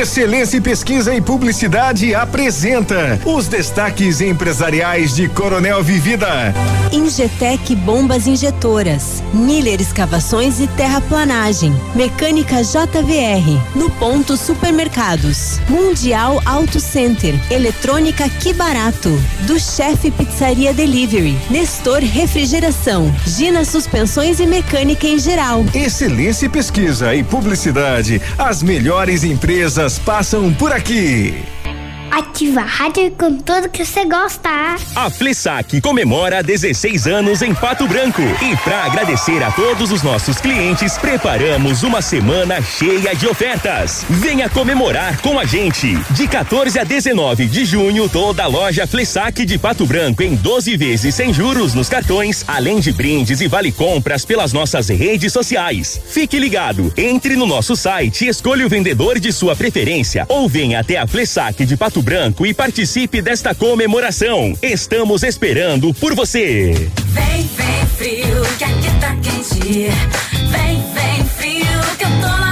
[0.00, 6.52] Excelência em Pesquisa e Publicidade apresenta os destaques empresariais de Coronel Vivida.
[6.92, 17.34] Injetec Bombas Injetoras, Miller Escavações e Terraplanagem, Mecânica JVR, No Ponto Supermercados, Mundial Auto Center,
[17.50, 19.10] Eletrônica Que Barato,
[19.42, 25.64] do Chefe Pizzaria Delivery, Nestor Refrigeração, Gina Suspensões e Mecânica em geral.
[25.72, 28.20] Excelência em Pesquisa e Publicidade.
[28.36, 31.53] As melhores empresas passam por aqui.
[32.16, 34.48] Ativa a rádio com tudo que você gosta.
[34.94, 38.22] A Flessac comemora 16 anos em Pato Branco.
[38.40, 44.06] E para agradecer a todos os nossos clientes, preparamos uma semana cheia de ofertas.
[44.08, 45.96] Venha comemorar com a gente.
[46.10, 50.76] De 14 a 19 de junho, toda a loja Flessac de Pato Branco em 12
[50.76, 56.00] vezes sem juros nos cartões, além de brindes e vale compras pelas nossas redes sociais.
[56.06, 60.96] Fique ligado, entre no nosso site, escolha o vendedor de sua preferência ou venha até
[60.96, 64.52] a Flessac de Pato Branco e participe desta comemoração.
[64.60, 66.90] Estamos esperando por você.
[67.06, 69.88] Vem, vem frio, que aqui tá quente.
[70.50, 72.43] Vem, vem frio, que eu tô.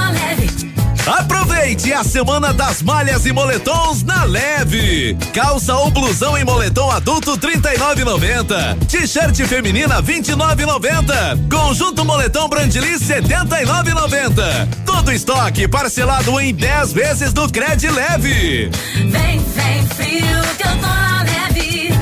[1.73, 5.17] Aproveite a semana das malhas e moletons na leve.
[5.33, 8.85] Calça ou blusão em moletom adulto 39,90.
[8.85, 11.49] T-shirt feminina 29,90.
[11.49, 14.67] Conjunto moletom Brandili 79,90.
[14.85, 18.69] Todo estoque parcelado em 10 vezes do Cred Leve.
[18.95, 21.92] Vem, vem frio, que eu tô na leve.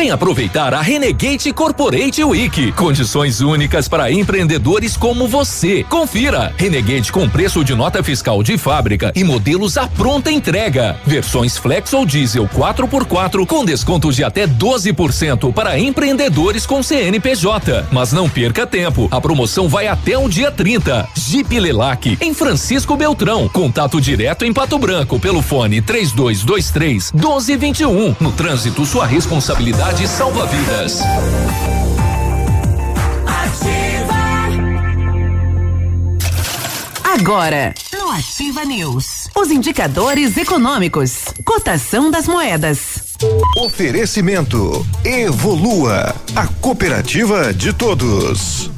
[0.00, 2.72] Vem aproveitar a Renegade Corporate Week.
[2.72, 5.84] Condições únicas para empreendedores como você.
[5.84, 6.54] Confira.
[6.56, 10.98] Renegade com preço de nota fiscal de fábrica e modelos à pronta entrega.
[11.04, 17.84] Versões Flex ou Diesel 4x4 com descontos de até 12% para empreendedores com CNPJ.
[17.92, 19.06] Mas não perca tempo.
[19.10, 21.10] A promoção vai até o dia 30.
[21.14, 23.50] Jeep Lelac em Francisco Beltrão.
[23.50, 28.16] Contato direto em Pato Branco pelo fone 3223 1221.
[28.18, 31.00] No trânsito, sua responsabilidade salva vidas.
[37.02, 43.16] Agora, no Ativa News, os indicadores econômicos, cotação das moedas.
[43.58, 48.70] Oferecimento Evolua, a cooperativa de todos.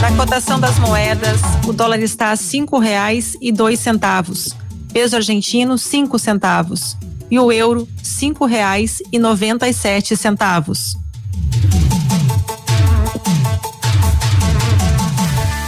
[0.00, 4.56] Na cotação das moedas, o dólar está a cinco reais e dois centavos.
[4.92, 6.96] Peso argentino, cinco centavos.
[7.30, 10.96] E o euro, cinco reais e noventa e sete centavos.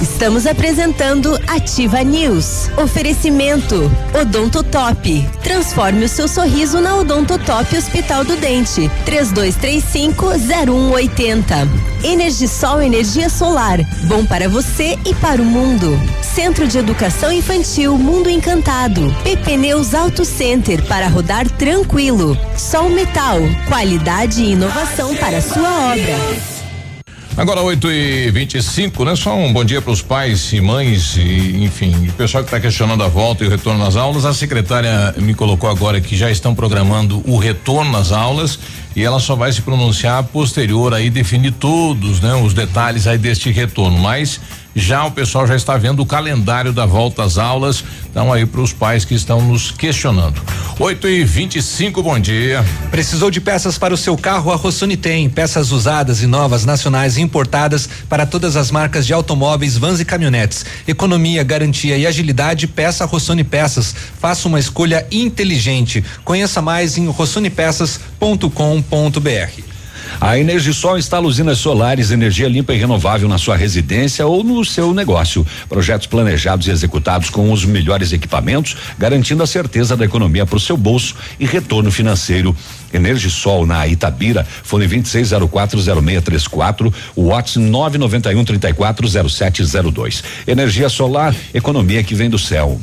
[0.00, 2.70] Estamos apresentando Ativa News.
[2.78, 5.28] Oferecimento Odonto Top.
[5.42, 8.90] Transforme o seu sorriso na Odonto Top Hospital do Dente.
[9.04, 11.44] 3235-0180.
[12.02, 13.78] Energisol Energia Solar.
[14.04, 16.00] Bom para você e para o mundo.
[16.22, 19.14] Centro de Educação Infantil Mundo Encantado.
[19.22, 22.38] PP Neus Auto Center para rodar tranquilo.
[22.56, 23.38] Sol Metal.
[23.68, 26.59] Qualidade e inovação para sua obra.
[27.40, 29.16] Agora 8 e 25 né?
[29.16, 32.60] Só um bom dia para os pais e mães e enfim, o pessoal que está
[32.60, 34.26] questionando a volta e o retorno às aulas.
[34.26, 38.58] A secretária me colocou agora que já estão programando o retorno às aulas
[38.94, 43.50] e ela só vai se pronunciar posterior aí definir todos, né, os detalhes aí deste
[43.50, 44.40] retorno, mas
[44.74, 47.82] já o pessoal já está vendo o calendário da volta às aulas.
[48.08, 50.40] Então aí para os pais que estão nos questionando.
[50.78, 52.64] 8 e 25 bom dia.
[52.90, 54.50] Precisou de peças para o seu carro?
[54.52, 59.12] A Rossoni tem peças usadas e novas, nacionais e importadas para todas as marcas de
[59.12, 60.64] automóveis, vans e caminhonetes.
[60.86, 62.66] Economia, garantia e agilidade.
[62.66, 63.94] Peça Rossoni Peças.
[64.20, 66.04] Faça uma escolha inteligente.
[66.24, 68.79] Conheça mais em rossonipeças.com.br.
[70.20, 74.92] A Energisol instala usinas solares, energia limpa e renovável na sua residência ou no seu
[74.92, 75.46] negócio.
[75.68, 80.60] Projetos planejados e executados com os melhores equipamentos, garantindo a certeza da economia para o
[80.60, 82.54] seu bolso e retorno financeiro.
[82.92, 90.24] Energisol na Itabira, fone 26040634, WhatsApp 991 340702.
[90.46, 92.80] Energia solar, economia que vem do céu.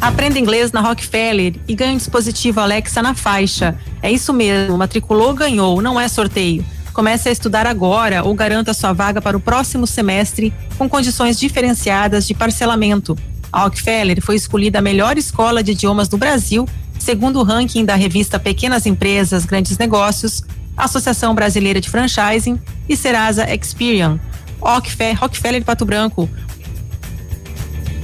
[0.00, 3.76] Aprenda inglês na Rockefeller e ganhe um dispositivo Alexa na faixa.
[4.02, 6.64] É isso mesmo, matriculou, ganhou, não é sorteio.
[6.92, 12.26] Comece a estudar agora ou garanta sua vaga para o próximo semestre com condições diferenciadas
[12.26, 13.18] de parcelamento.
[13.52, 17.94] A Rockefeller foi escolhida a melhor escola de idiomas do Brasil, segundo o ranking da
[17.94, 20.42] revista Pequenas Empresas, Grandes Negócios,
[20.76, 24.20] Associação Brasileira de Franchising e Serasa Experian.
[24.60, 26.28] Rockefeller Pato Branco,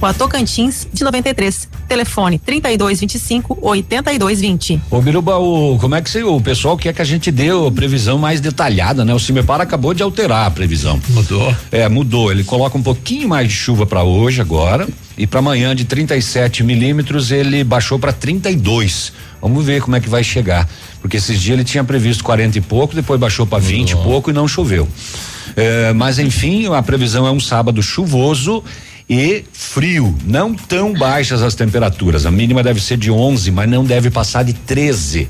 [0.05, 1.69] a Tocantins de 93.
[1.87, 4.81] Telefone 3225 8220.
[4.89, 7.71] Ô Biruba, o, como é que você, o pessoal quer que a gente dê a
[7.71, 9.13] previsão mais detalhada, né?
[9.13, 10.99] O Cimepar acabou de alterar a previsão.
[11.09, 11.55] Mudou?
[11.71, 12.31] É, mudou.
[12.31, 16.63] Ele coloca um pouquinho mais de chuva para hoje agora e para amanhã de 37
[16.63, 19.13] milímetros ele baixou para 32.
[19.41, 20.69] Vamos ver como é que vai chegar,
[21.01, 24.29] porque esses dias ele tinha previsto 40 e pouco, depois baixou para 20 e pouco
[24.29, 24.87] e não choveu.
[25.55, 28.63] É, mas enfim, a previsão é um sábado chuvoso
[29.09, 30.15] e frio.
[30.23, 32.25] Não tão baixas as temperaturas.
[32.25, 35.27] A mínima deve ser de 11, mas não deve passar de 13.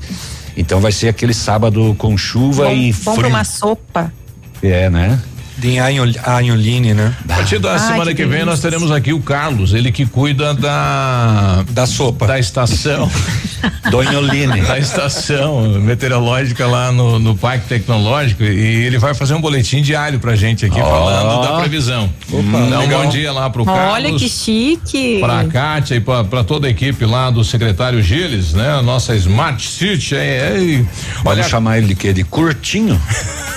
[0.56, 3.24] Então vai ser aquele sábado com chuva bom, e bom frio.
[3.24, 4.14] Bom uma sopa.
[4.62, 5.20] É, né?
[5.64, 7.16] De Anholine, né?
[7.30, 10.06] A partir da Ai, semana que que, vem nós teremos aqui o Carlos, ele que
[10.06, 13.10] cuida da da sopa da estação
[13.90, 14.60] Donholine.
[14.60, 20.20] da estação meteorológica lá no, no Parque Tecnológico e ele vai fazer um boletim diário
[20.20, 20.84] pra gente aqui Ó.
[20.84, 22.12] falando da previsão.
[22.30, 23.04] Dá um legal.
[23.04, 23.94] bom dia lá pro Carlos.
[23.94, 25.20] Olha que chique.
[25.22, 28.70] Pra Kátia e pra, pra toda a equipe lá do secretário Gilles, né?
[28.70, 30.14] A nossa Smart City.
[30.14, 30.86] É, é,
[31.24, 32.12] Olha chamar ele de quê?
[32.12, 33.02] De curtinho?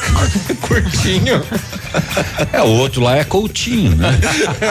[0.62, 1.42] curtinho.
[2.52, 4.18] É, o outro lá é Coutinho, né?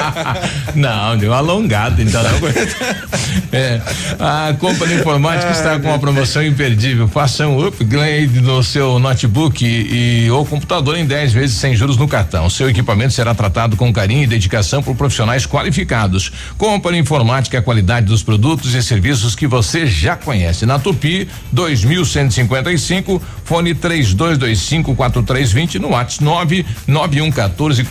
[0.75, 2.21] Não, deu uma alongada, então.
[3.51, 3.81] é,
[4.19, 7.07] a Companhia Informática está com uma promoção imperdível.
[7.07, 11.97] Faça um upgrade no seu notebook e, e ou computador em 10 vezes sem juros
[11.97, 12.49] no cartão.
[12.49, 16.31] Seu equipamento será tratado com carinho e dedicação por profissionais qualificados.
[16.57, 20.65] Companhia Informática a qualidade dos produtos e serviços que você já conhece.
[20.65, 26.65] Na Tupi, 2155, fone 3225 4320 no WhatsApp
[27.07, 27.83] 99114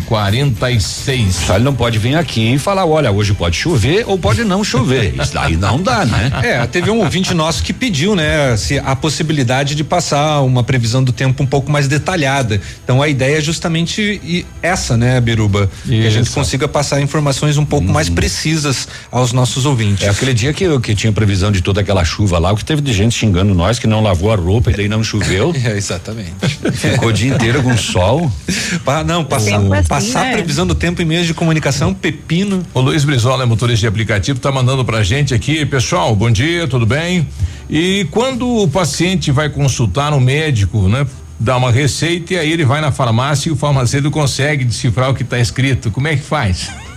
[0.00, 1.34] 4946.
[1.46, 4.62] Só ele não pode vir aqui e falar, olha, hoje pode chover ou pode não
[4.64, 5.14] chover.
[5.20, 6.30] Isso daí não dá, né?
[6.42, 11.02] É, teve um ouvinte nosso que pediu, né, se a possibilidade de passar uma previsão
[11.02, 12.60] do tempo um pouco mais detalhada.
[12.84, 15.70] Então a ideia é justamente essa, né, Biruba?
[15.84, 16.34] Que a gente Isso.
[16.34, 20.06] consiga passar informações um pouco mais precisas aos nossos ouvintes.
[20.06, 22.64] É aquele dia que, eu- que tinha previsão de toda aquela chuva lá, o que
[22.64, 25.54] teve de gente xingando nós que não lavou a roupa e daí não choveu.
[25.62, 26.30] É, exatamente.
[26.72, 28.29] Ficou o dia inteiro com sol.
[28.84, 30.30] Pa- não, passar, é assim, passar né?
[30.30, 32.62] a previsão do tempo em meios de comunicação, pepino.
[32.72, 36.66] O Luiz Brizola é motorista de aplicativo, tá mandando pra gente aqui, pessoal, bom dia,
[36.68, 37.26] tudo bem?
[37.68, 41.06] E quando o paciente vai consultar um médico, né?
[41.38, 45.14] Dá uma receita e aí ele vai na farmácia e o farmacêutico consegue decifrar o
[45.14, 45.90] que tá escrito.
[45.90, 46.70] Como é que faz?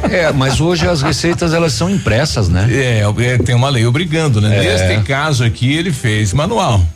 [0.00, 2.68] É, mas hoje as receitas elas são impressas, né?
[2.70, 4.64] É, é, tem uma lei obrigando, né?
[4.64, 4.88] É.
[4.88, 6.86] Neste caso aqui ele fez manual.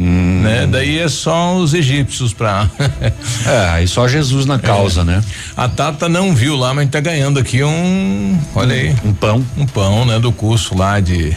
[0.00, 0.66] Né?
[0.66, 2.68] Daí é só os egípcios pra.
[3.46, 5.22] É, aí só Jesus na causa, né?
[5.56, 8.38] A Tata não viu lá, mas tá ganhando aqui um.
[8.54, 8.94] Olha aí.
[9.04, 9.44] Um pão.
[9.56, 10.18] Um pão, né?
[10.18, 11.34] Do curso lá de.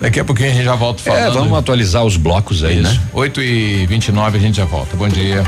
[0.00, 1.22] Daqui a pouquinho a gente já volta falando.
[1.22, 2.92] É, vamos atualizar os blocos aí, Isso.
[2.92, 3.00] né?
[3.12, 4.96] 8 e 29 a gente já volta.
[4.96, 5.44] Bom dia.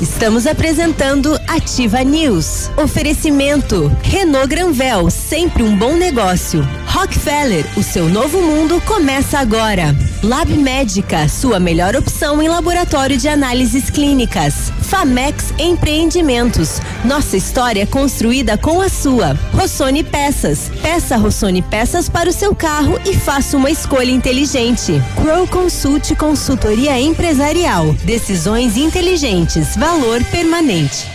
[0.00, 2.70] Estamos apresentando Ativa News.
[2.76, 6.66] Oferecimento Renault Granvel, sempre um bom negócio.
[6.86, 9.94] Rockefeller, o seu novo mundo começa agora.
[10.24, 14.72] Lab Médica, sua melhor opção em laboratório de análises clínicas.
[14.80, 19.34] Famex Empreendimentos, nossa história construída com a sua.
[19.52, 24.94] Rossoni Peças, peça Rossoni Peças para o seu carro e faça uma escolha inteligente.
[25.14, 31.13] Crow Consult Consultoria Empresarial, decisões inteligentes, valor permanente.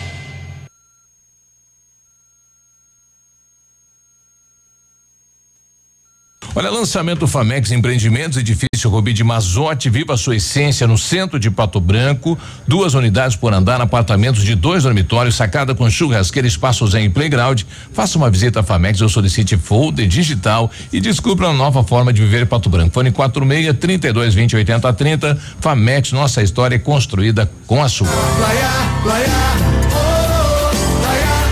[6.59, 11.79] Olha, lançamento Famex Empreendimentos, edifício Rubi de Mazote, viva sua essência no centro de Pato
[11.79, 12.37] Branco,
[12.67, 17.61] duas unidades por andar, apartamentos de dois dormitórios, sacada com churrasqueira, espaço zen e playground.
[17.93, 22.21] Faça uma visita à Famex ou solicite folder digital e descubra uma nova forma de
[22.21, 22.93] viver em Pato Branco.
[22.93, 25.41] Fone 46 32 20 80 30.
[25.61, 28.09] Famex, nossa história é construída com a sua.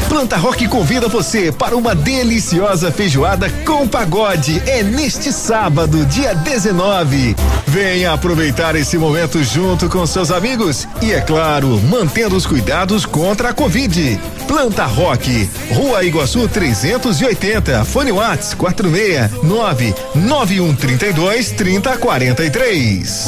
[0.09, 4.61] Planta Rock convida você para uma deliciosa feijoada com pagode.
[4.65, 7.35] É neste sábado, dia 19.
[7.67, 13.49] Venha aproveitar esse momento junto com seus amigos e, é claro, mantendo os cuidados contra
[13.49, 14.19] a Covid.
[14.47, 23.27] Planta Rock, Rua Iguaçu 380, Fone Whats 469 9132 3043.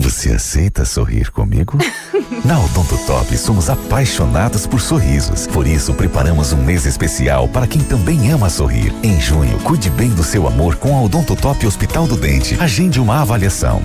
[0.00, 1.78] você aceita sorrir comigo?
[2.44, 5.46] Na Odontotop somos apaixonados por sorrisos.
[5.46, 8.94] Por isso, preparamos um mês especial para quem também ama sorrir.
[9.02, 12.56] Em junho, cuide bem do seu amor com a Odontotop Hospital do Dente.
[12.58, 13.82] Agende uma avaliação.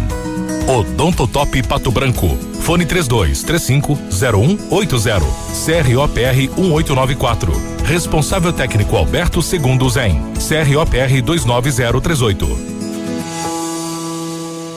[0.68, 2.28] Odontotop Pato Branco.
[2.62, 5.26] Fone 32 35 0180.
[5.66, 7.52] CROPR 1894.
[7.84, 10.22] Responsável técnico Alberto Segundo Zen.
[10.34, 12.76] CROPR 29038.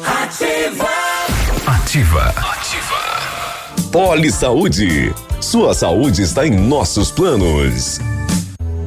[0.05, 0.88] Ativa.
[1.89, 2.35] Ativa.
[3.90, 5.10] Poli Saúde.
[5.40, 7.98] Sua saúde está em nossos planos.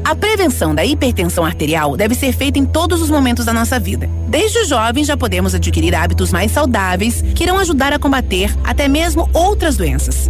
[0.06, 4.08] A prevenção da hipertensão arterial deve ser feita em todos os momentos da nossa vida.
[4.28, 8.88] Desde os jovens já podemos adquirir hábitos mais saudáveis que irão ajudar a combater até
[8.88, 10.30] mesmo outras doenças.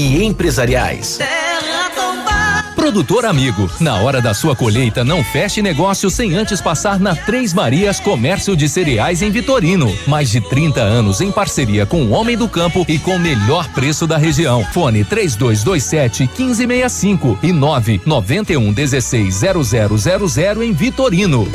[0.00, 1.18] empresariais.
[2.74, 7.52] Produtor amigo, na hora da sua colheita, não feche negócio sem antes passar na Três
[7.52, 9.94] Marias Comércio de Cereais em Vitorino.
[10.06, 13.68] Mais de 30 anos em parceria com o Homem do Campo e com o melhor
[13.68, 14.64] preço da região.
[14.72, 21.46] Fone 3227 1565 e 991 16 0000 em Vitorino.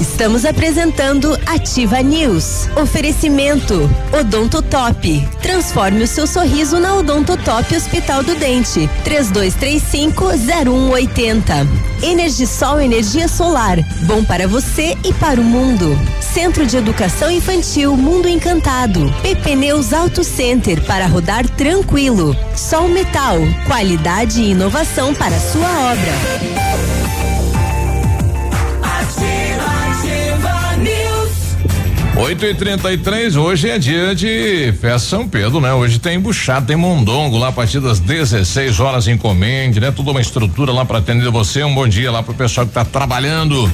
[0.00, 2.70] Estamos apresentando Ativa News.
[2.74, 3.86] Oferecimento
[4.18, 5.28] Odonto Top.
[5.42, 8.88] Transforme o seu sorriso na Odonto Top Hospital do Dente.
[9.04, 11.68] 3235-0180.
[12.02, 13.76] Energisol Energia Solar.
[14.06, 15.94] Bom para você e para o mundo.
[16.18, 19.12] Centro de Educação Infantil Mundo Encantado.
[19.20, 22.34] PP Neus Auto Center para rodar tranquilo.
[22.56, 23.36] Sol Metal.
[23.66, 26.89] Qualidade e inovação para sua obra.
[32.20, 35.72] 8 e 33 hoje é dia de festa São Pedro, né?
[35.72, 39.90] Hoje tem buchada, tem mondongo lá a partir das 16 horas encomende, né?
[39.90, 41.64] Tudo uma estrutura lá para atender você.
[41.64, 43.72] Um bom dia lá pro pessoal que tá trabalhando.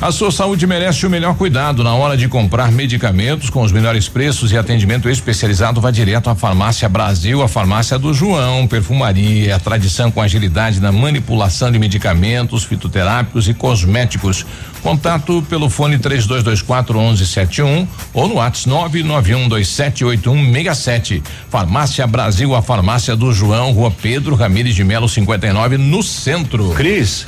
[0.00, 4.08] A sua saúde merece o melhor cuidado na hora de comprar medicamentos com os melhores
[4.08, 5.80] preços e atendimento especializado.
[5.80, 10.92] Vá direto à Farmácia Brasil, a farmácia do João, perfumaria, a tradição com agilidade na
[10.92, 14.46] manipulação de medicamentos fitoterápicos e cosméticos.
[14.84, 21.24] Contato pelo fone 3224 1171 ou no WhatsApp 991278167.
[21.50, 26.70] Farmácia Brasil, a farmácia do João, Rua Pedro Ramires de Melo 59, no centro.
[26.74, 27.26] Cris.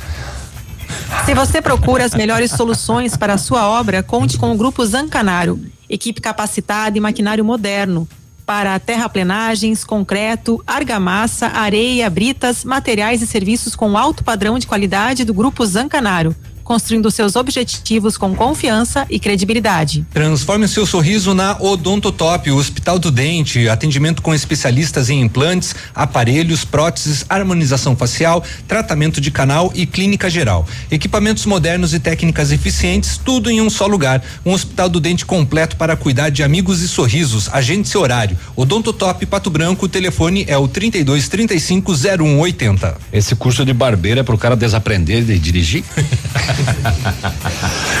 [1.25, 5.59] Se você procura as melhores soluções para a sua obra, conte com o Grupo Zancanaro,
[5.89, 8.07] equipe capacitada e maquinário moderno.
[8.45, 15.33] Para terraplenagens, concreto, argamassa, areia, britas, materiais e serviços com alto padrão de qualidade do
[15.33, 16.35] Grupo Zancanaro
[16.71, 20.05] construindo seus objetivos com confiança e credibilidade.
[20.13, 25.75] Transforme o seu sorriso na Odontotop, o Hospital do Dente, atendimento com especialistas em implantes,
[25.93, 30.65] aparelhos, próteses, harmonização facial, tratamento de canal e clínica geral.
[30.89, 34.23] Equipamentos modernos e técnicas eficientes, tudo em um só lugar.
[34.45, 37.49] Um Hospital do Dente completo para cuidar de amigos e sorrisos.
[37.51, 38.37] Agende seu horário.
[38.55, 42.97] Odontotop Pato Branco, o telefone é o 32 35 0180.
[43.11, 45.83] Esse curso de barbeiro é pro cara desaprender de dirigir?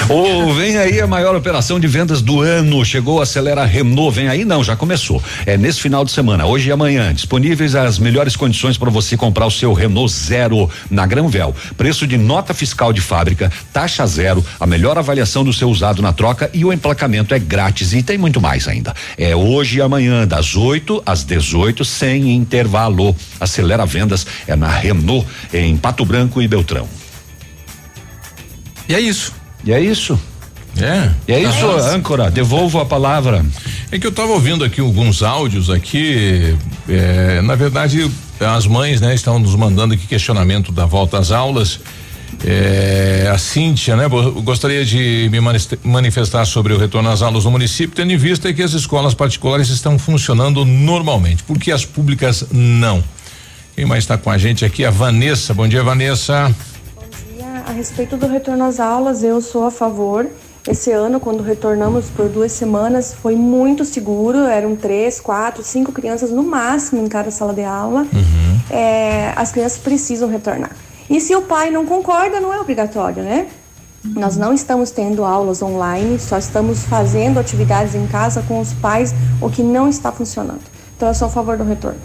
[0.09, 2.83] oh, vem aí a maior operação de vendas do ano.
[2.83, 4.15] Chegou a Acelera Renault.
[4.15, 4.45] Vem aí?
[4.45, 5.21] Não, já começou.
[5.45, 7.13] É nesse final de semana, hoje e amanhã.
[7.13, 11.55] Disponíveis as melhores condições para você comprar o seu Renault Zero na Granvel.
[11.77, 16.13] Preço de nota fiscal de fábrica, taxa zero, a melhor avaliação do seu usado na
[16.13, 17.93] troca e o emplacamento é grátis.
[17.93, 18.93] E tem muito mais ainda.
[19.17, 23.15] É hoje e amanhã, das 8 às 18, sem intervalo.
[23.39, 27.00] Acelera Vendas é na Renault, em Pato Branco e Beltrão.
[28.91, 29.31] E é isso.
[29.63, 30.19] E é isso.
[30.77, 31.11] É.
[31.25, 31.95] E é isso, Nossa.
[31.95, 32.29] âncora.
[32.29, 33.45] Devolvo a palavra.
[33.89, 36.57] É que eu estava ouvindo aqui alguns áudios aqui.
[36.89, 41.79] é, na verdade, as mães, né, estão nos mandando aqui questionamento da volta às aulas.
[42.45, 44.09] É, a Cíntia, né?
[44.43, 45.39] Gostaria de me
[45.85, 49.69] manifestar sobre o retorno às aulas no município, tendo em vista que as escolas particulares
[49.69, 53.01] estão funcionando normalmente, porque as públicas não.
[53.73, 54.83] Quem mais está com a gente aqui?
[54.83, 55.53] A Vanessa.
[55.53, 56.53] Bom dia, Vanessa.
[57.71, 60.27] A respeito do retorno às aulas, eu sou a favor.
[60.67, 64.39] Esse ano, quando retornamos por duas semanas, foi muito seguro.
[64.39, 68.05] Eram três, quatro, cinco crianças no máximo em cada sala de aula.
[68.69, 70.75] É, as crianças precisam retornar.
[71.09, 73.47] E se o pai não concorda, não é obrigatório, né?
[74.03, 79.15] Nós não estamos tendo aulas online, só estamos fazendo atividades em casa com os pais,
[79.41, 80.59] o que não está funcionando.
[80.97, 82.01] Então, eu sou a favor do retorno.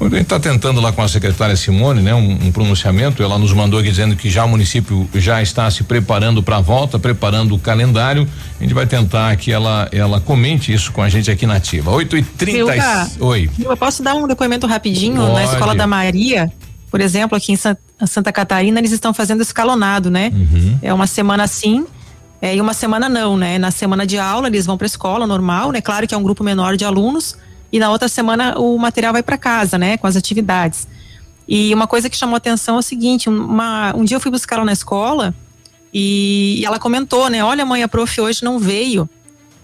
[0.00, 3.22] A gente está tentando lá com a secretária Simone, né, um, um pronunciamento.
[3.22, 6.60] Ela nos mandou aqui dizendo que já o município já está se preparando para a
[6.60, 8.26] volta, preparando o calendário.
[8.58, 11.90] A gente vai tentar que ela ela comente isso com a gente aqui na ativa.
[11.90, 13.50] 8 e 30 Silva, Oi.
[13.58, 15.20] Eu posso dar um depoimento rapidinho?
[15.20, 15.32] Pode.
[15.34, 16.50] Na Escola da Maria,
[16.90, 17.76] por exemplo, aqui em San-
[18.06, 20.30] Santa Catarina, eles estão fazendo escalonado, né?
[20.32, 20.78] Uhum.
[20.80, 21.84] É uma semana sim
[22.40, 23.58] é, e uma semana não, né?
[23.58, 25.80] Na semana de aula, eles vão para a escola normal, né?
[25.80, 27.36] Claro que é um grupo menor de alunos.
[27.70, 29.96] E na outra semana o material vai para casa, né?
[29.96, 30.88] Com as atividades.
[31.46, 34.56] E uma coisa que chamou atenção é o seguinte: uma, um dia eu fui buscar
[34.56, 35.34] ela na escola
[35.92, 37.42] e, e ela comentou, né?
[37.42, 39.08] Olha, mãe, a prof hoje não veio.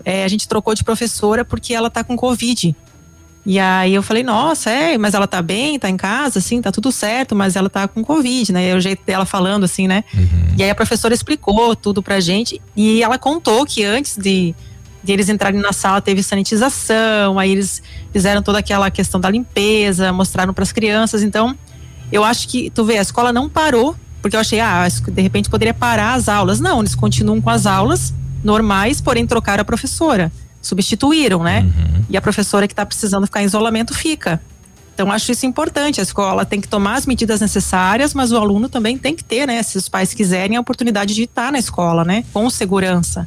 [0.05, 2.75] É, a gente trocou de professora porque ela tá com Covid.
[3.47, 6.73] E aí eu falei, nossa, é, mas ela tá bem, tá em casa, assim, tá
[6.73, 8.69] tudo certo, mas ela tá com Covid, né?
[8.69, 10.03] É o jeito dela falando, assim, né?
[10.57, 14.55] E aí a professora explicou tudo pra gente e ela contou que antes de
[15.13, 17.83] eles entrarem na sala teve sanitização, aí eles
[18.13, 21.23] fizeram toda aquela questão da limpeza, mostraram pras crianças.
[21.23, 21.57] Então,
[22.11, 25.51] eu acho que, tu vê, a escola não parou, porque eu achei, ah, de repente
[25.51, 26.61] poderia parar as aulas.
[26.61, 30.33] Não, eles continuam com as aulas normais, porém trocaram a professora.
[30.63, 31.67] Substituíram, né?
[32.09, 34.41] E a professora que está precisando ficar em isolamento fica.
[34.95, 36.01] Então, acho isso importante.
[36.01, 39.47] A escola tem que tomar as medidas necessárias, mas o aluno também tem que ter,
[39.47, 39.63] né?
[39.63, 42.25] Se os pais quiserem, a oportunidade de estar na escola, né?
[42.33, 43.27] Com segurança.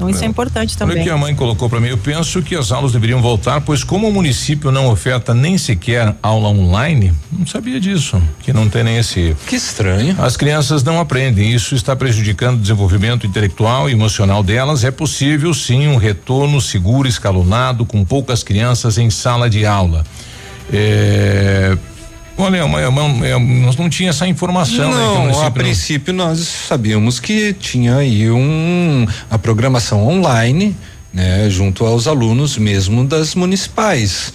[0.00, 1.04] Então, isso é, importante Olha o também.
[1.04, 1.88] que a mãe colocou para mim.
[1.88, 6.14] Eu penso que as aulas deveriam voltar, pois como o município não oferta nem sequer
[6.22, 9.36] aula online, não sabia disso, que não tem nem esse.
[9.46, 10.16] Que estranho.
[10.18, 11.52] As crianças não aprendem.
[11.52, 14.84] Isso está prejudicando o desenvolvimento intelectual e emocional delas.
[14.84, 20.02] É possível sim um retorno seguro, escalonado, com poucas crianças em sala de aula.
[20.72, 21.76] É,
[22.42, 22.80] Olha, uma-
[23.26, 24.96] é, nós não tinha essa informação, né?
[24.96, 30.74] Não, município a não- princípio nós sabíamos que tinha aí um a programação online,
[31.12, 34.32] né, junto aos alunos mesmo das municipais.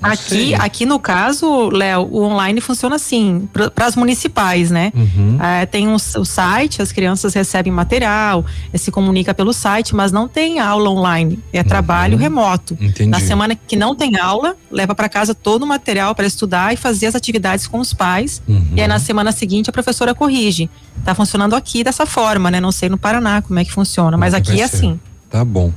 [0.00, 0.54] Não Aqui, sei.
[0.54, 4.92] aqui no caso, Léo, o online funciona assim, para as municipais, né?
[4.94, 5.36] Uhum.
[5.40, 10.12] Ah, tem um, o site, as crianças recebem material, eh, se comunica pelo site, mas
[10.12, 12.76] não tem aula online, é trabalho remoto.
[12.80, 12.86] Uhum.
[12.86, 13.10] Entendi.
[13.10, 16.76] Na semana que não tem aula, leva para casa todo o material para estudar e
[16.76, 18.40] fazer as atividades com os pais.
[18.46, 18.74] Uhum.
[18.76, 20.70] E aí na semana seguinte a professora corrige.
[21.04, 22.60] Tá funcionando aqui dessa forma, né?
[22.60, 25.00] Não sei no Paraná como é que funciona, mas que aqui é assim.
[25.30, 25.70] Tá bom.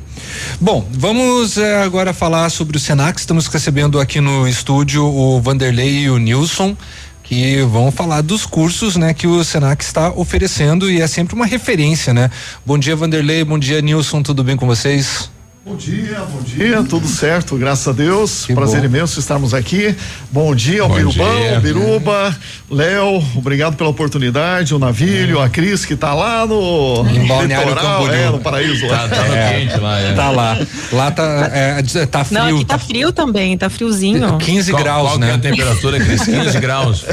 [0.62, 3.20] Bom, vamos eh, agora falar sobre o Senac.
[3.20, 6.76] Estamos recebendo aqui no estúdio o Vanderlei e o Nilson,
[7.22, 11.46] que vão falar dos cursos, né, que o Senac está oferecendo e é sempre uma
[11.46, 12.32] referência, né?
[12.66, 13.44] Bom dia, Vanderlei.
[13.44, 14.24] Bom dia, Nilson.
[14.24, 15.30] Tudo bem com vocês?
[15.64, 18.48] Bom dia, bom dia, tudo certo, graças a Deus.
[18.48, 18.86] Prazer bom.
[18.88, 19.96] imenso estarmos aqui.
[20.32, 21.60] Bom dia ao Bom Birubão, dia.
[21.60, 22.36] Biruba,
[22.68, 28.40] Léo, obrigado pela oportunidade, o Navilho, a Cris que tá lá no litoral, é, no
[28.40, 28.88] paraíso.
[28.88, 30.14] Tá, tá É, quente lá, é.
[30.14, 30.58] Tá lá.
[30.92, 31.24] Lá tá,
[31.54, 32.40] é, tá frio.
[32.40, 34.40] Não, aqui tá frio também, tá friozinho.
[34.40, 35.30] 15 Qual- graus, qual que né?
[35.30, 36.24] é a temperatura, Cris?
[36.24, 37.06] 15 graus.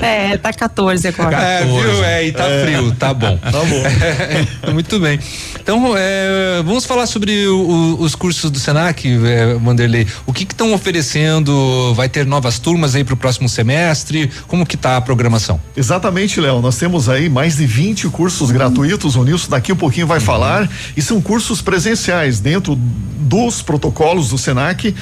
[0.00, 1.36] É, tá 14 agora.
[1.36, 2.04] É, viu?
[2.04, 3.36] É, e tá frio, tá bom.
[3.38, 4.70] Tá bom.
[4.72, 5.18] Muito bem.
[5.60, 10.06] Então, é, vamos falar sobre o- os cursos do Senac, é, Vanderlei.
[10.26, 11.92] O que estão oferecendo?
[11.94, 14.30] Vai ter novas turmas aí para o próximo semestre?
[14.46, 15.60] Como que tá a programação?
[15.76, 16.60] Exatamente, Léo.
[16.60, 19.16] Nós temos aí mais de 20 cursos gratuitos.
[19.16, 20.68] O Nilson daqui um pouquinho vai falar.
[20.96, 24.94] E são cursos presenciais dentro dos protocolos do SENAC.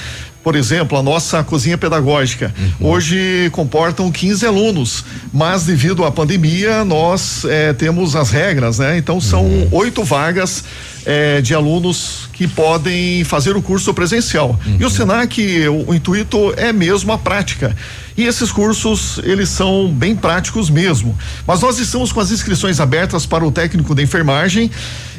[0.42, 2.54] Por exemplo, a nossa cozinha pedagógica.
[2.80, 8.96] Hoje comportam 15 alunos, mas devido à pandemia, nós eh, temos as regras, né?
[8.96, 10.62] Então são oito vagas
[11.06, 14.58] eh, de alunos que podem fazer o curso presencial.
[14.78, 17.74] E o SENAC, o, o intuito é mesmo a prática.
[18.16, 21.16] E esses cursos, eles são bem práticos mesmo.
[21.46, 24.70] Mas nós estamos com as inscrições abertas para o técnico de enfermagem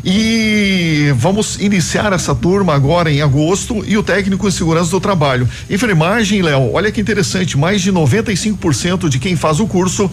[0.04, 5.48] e vamos iniciar essa turma agora em agosto e o técnico em segurança do trabalho.
[5.70, 10.10] Enfermagem, Léo, olha que interessante, mais de 95% de quem faz o curso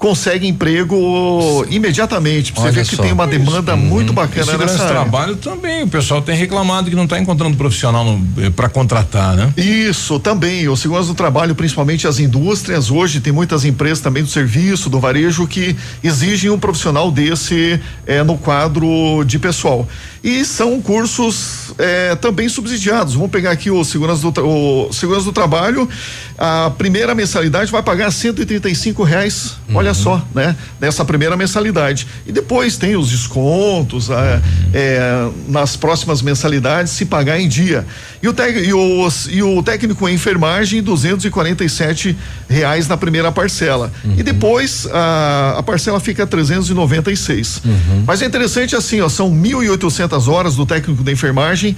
[0.00, 2.54] consegue emprego imediatamente.
[2.54, 3.02] Você Olha ver que só.
[3.02, 4.94] tem uma demanda muito E bacana nessa área.
[4.94, 8.18] trabalho também, o pessoal tem reclamado que não está encontrando profissional
[8.56, 9.52] para contratar, né?
[9.58, 10.66] Isso, também.
[10.68, 14.98] O segurança do trabalho, principalmente as indústrias, hoje tem muitas empresas também do serviço, do
[14.98, 19.86] varejo, que exigem um profissional desse eh, no quadro de pessoal.
[20.22, 23.14] E são cursos eh, também subsidiados.
[23.14, 25.88] Vamos pegar aqui o segurança do, o segurança do trabalho.
[26.36, 29.56] A primeira mensalidade vai pagar 135 reais.
[29.72, 30.54] Olha só, né?
[30.78, 32.06] Nessa primeira mensalidade.
[32.26, 34.42] E depois tem os descontos ah,
[34.74, 37.86] eh, nas próximas mensalidades se pagar em dia.
[38.22, 42.16] E o, tec- e os- e o técnico em enfermagem, 247
[42.48, 43.90] reais na primeira parcela.
[44.18, 47.62] E depois a, a parcela fica 396.
[48.06, 51.76] Mas é interessante assim, ó, são 1.800 horas do técnico da enfermagem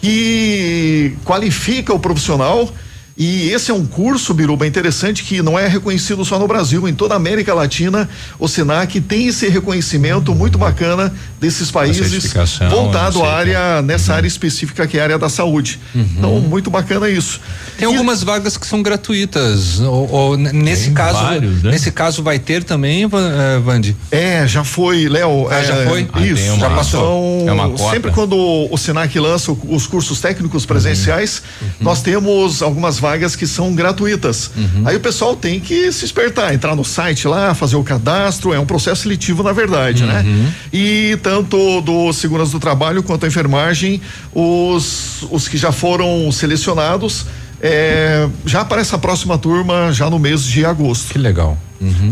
[0.00, 2.72] que qualifica o profissional.
[3.16, 6.94] E esse é um curso, Biruba, interessante que não é reconhecido só no Brasil, em
[6.94, 8.08] toda a América Latina,
[8.38, 12.32] o Senac tem esse reconhecimento muito bacana desses países
[12.70, 15.78] voltado à área, nessa área específica que é a área da saúde.
[15.94, 17.40] Então, muito bacana isso.
[17.76, 19.80] Tem algumas vagas que são gratuitas.
[19.80, 21.70] Ou, ou nesse Tem caso, vários, né?
[21.72, 23.94] nesse caso vai ter também, eh, Vandi?
[24.10, 25.48] É, já foi, Léo.
[25.50, 26.08] Ah, é, já foi?
[26.12, 27.44] Ah, Isso, uma- já passou.
[27.48, 27.90] é uma cota.
[27.90, 31.68] sempre quando o Senac lança os cursos técnicos presenciais, Uhum.
[31.80, 34.50] nós temos algumas vagas que são gratuitas.
[34.56, 34.84] Uhum.
[34.86, 38.60] Aí o pessoal tem que se espertar, entrar no site lá, fazer o cadastro, é
[38.60, 40.22] um processo seletivo na verdade, né?
[40.24, 40.48] Uhum.
[40.72, 44.00] E tanto do segurança do trabalho quanto a enfermagem,
[44.32, 47.26] os, os que já foram selecionados,
[47.60, 51.12] é, já para essa próxima turma, já no mês de agosto.
[51.12, 51.58] Que legal.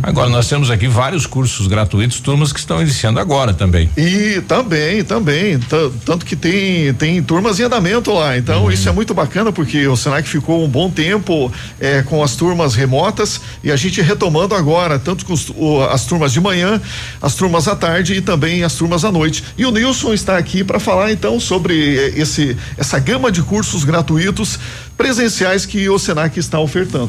[0.03, 3.89] Agora nós temos aqui vários cursos gratuitos, turmas que estão iniciando agora também.
[3.97, 8.37] E também, também, ta- tanto que tem tem turmas em andamento lá.
[8.37, 12.37] Então isso é muito bacana porque o Senac ficou um bom tempo eh, com as
[12.37, 16.81] turmas remotas e a gente retomando agora, tanto com os- o- as turmas de manhã,
[17.23, 19.45] as turmas à tarde e também as turmas à noite.
[19.57, 23.85] E o Nilson está aqui para falar então sobre eh, esse essa gama de cursos
[23.85, 24.59] gratuitos
[25.01, 27.09] presenciais que o Senac está ofertando.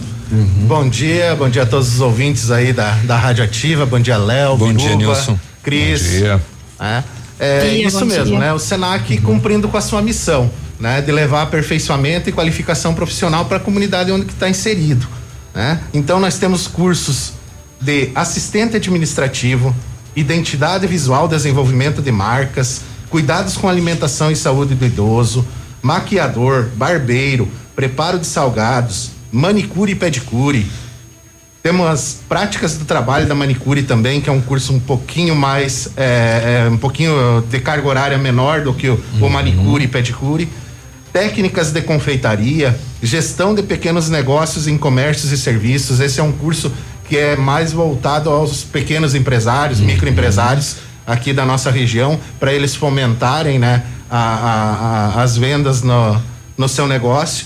[0.65, 4.15] Bom dia, bom dia a todos os ouvintes aí da, da Rádio Ativa, bom dia
[4.15, 5.38] Léo, Bom dia, Nilson.
[5.61, 6.01] Cris.
[6.01, 6.41] Bom dia.
[6.80, 7.03] É,
[7.38, 8.39] é Dia, isso mesmo, dia.
[8.39, 8.53] né?
[8.53, 10.49] O Senac cumprindo com a sua missão,
[10.80, 11.01] né?
[11.01, 15.05] De levar aperfeiçoamento e qualificação profissional para a comunidade onde que está inserido,
[15.53, 15.81] né?
[15.93, 17.34] Então nós temos cursos
[17.81, 19.76] de assistente administrativo,
[20.15, 25.45] identidade visual, desenvolvimento de marcas, cuidados com alimentação e saúde do idoso,
[25.81, 30.65] maquiador, barbeiro, preparo de salgados, manicure e pedicure.
[31.64, 35.89] Temos as práticas do trabalho da manicure também, que é um curso um pouquinho mais,
[35.95, 40.49] é, é, um pouquinho de carga horária menor do que o, o manicure e pedicure.
[41.14, 45.99] Técnicas de confeitaria, gestão de pequenos negócios em comércios e serviços.
[45.99, 46.72] Esse é um curso
[47.07, 53.60] que é mais voltado aos pequenos empresários, microempresários aqui da nossa região, para eles fomentarem
[53.60, 56.19] né, a- a- a- as vendas no,
[56.57, 57.45] no seu negócio.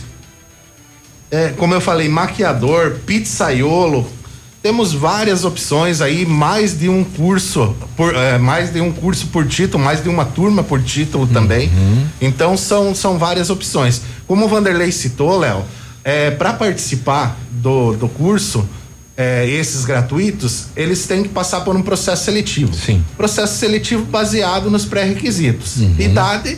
[1.35, 4.07] É, como eu falei, maquiador, pizzaiolo.
[4.63, 9.45] Temos várias opções aí, mais de um curso, por, é, mais de um curso por
[9.45, 11.69] título, mais de uma turma por título também.
[12.21, 14.01] Então são, são várias opções.
[14.25, 15.63] Como o Vanderlei citou, Léo,
[16.03, 18.67] é, para participar do, do curso,
[19.17, 22.73] é, esses gratuitos, eles têm que passar por um processo seletivo.
[22.73, 23.03] Sim.
[23.15, 26.57] Processo seletivo baseado nos pré-requisitos: idade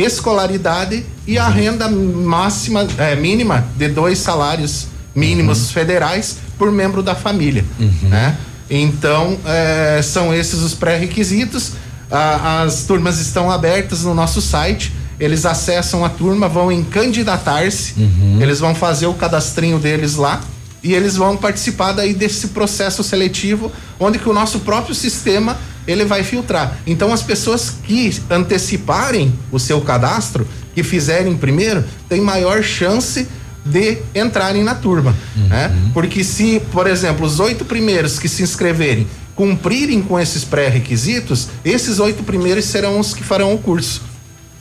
[0.00, 7.14] escolaridade e a renda máxima, é, mínima de dois salários mínimos federais por membro da
[7.14, 7.64] família,
[8.02, 8.36] né?
[8.70, 11.72] Então, é, são esses os pré-requisitos.
[12.10, 14.92] As turmas estão abertas no nosso site.
[15.18, 17.94] Eles acessam a turma, vão em candidatar-se.
[18.40, 20.40] Eles vão fazer o cadastrinho deles lá
[20.82, 25.56] e eles vão participar daí desse processo seletivo, onde que o nosso próprio sistema
[25.88, 26.78] ele vai filtrar.
[26.86, 33.26] Então, as pessoas que anteciparem o seu cadastro, que fizerem primeiro, têm maior chance
[33.64, 35.16] de entrarem na turma,
[35.48, 35.74] né?
[35.92, 42.00] Porque se, por exemplo, os oito primeiros que se inscreverem cumprirem com esses pré-requisitos, esses
[42.00, 44.02] oito primeiros serão os que farão o curso.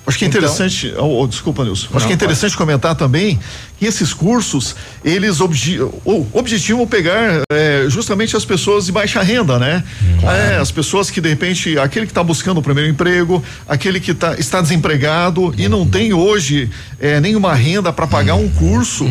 [0.07, 1.87] Acho que é Então- interessante, oh, oh, desculpa, Nilson.
[1.87, 3.37] Acho Não, que é interessante comentar também
[3.77, 4.73] que esses cursos,
[5.03, 9.83] eles obje, o objetivam pegar eh, justamente as pessoas de baixa renda, né?
[10.23, 14.13] É, as pessoas que de repente, aquele que está buscando o primeiro emprego, aquele que
[14.13, 16.69] tá, está desempregado e não tem hoje
[16.99, 19.05] eh, nenhuma renda para pagar um curso,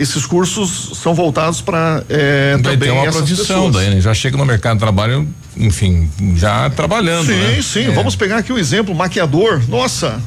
[0.00, 3.72] esses cursos são voltados para eh, ter também uma essas pessoas.
[3.74, 4.00] daí, né?
[4.00, 7.26] Já chega no mercado de trabalho, enfim, já trabalhando.
[7.26, 7.60] Sim, né?
[7.62, 7.84] sim.
[7.86, 7.90] É.
[7.92, 9.62] Vamos pegar aqui o exemplo, maquiador.
[9.68, 10.20] Nossa,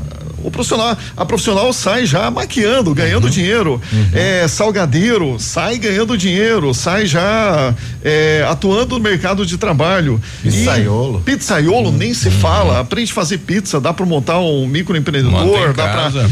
[0.44, 3.82] o profissional, a profissional sai já maquiando, ganhando dinheiro.
[4.14, 10.22] É, salgadeiro, sai ganhando dinheiro, sai já é, atuando no mercado de trabalho.
[10.42, 11.20] Pizzaiolo.
[11.26, 12.80] E pizzaiolo nem se fala.
[12.80, 16.30] Aprende a fazer pizza, dá para montar um microempreendedor, em dá para casa.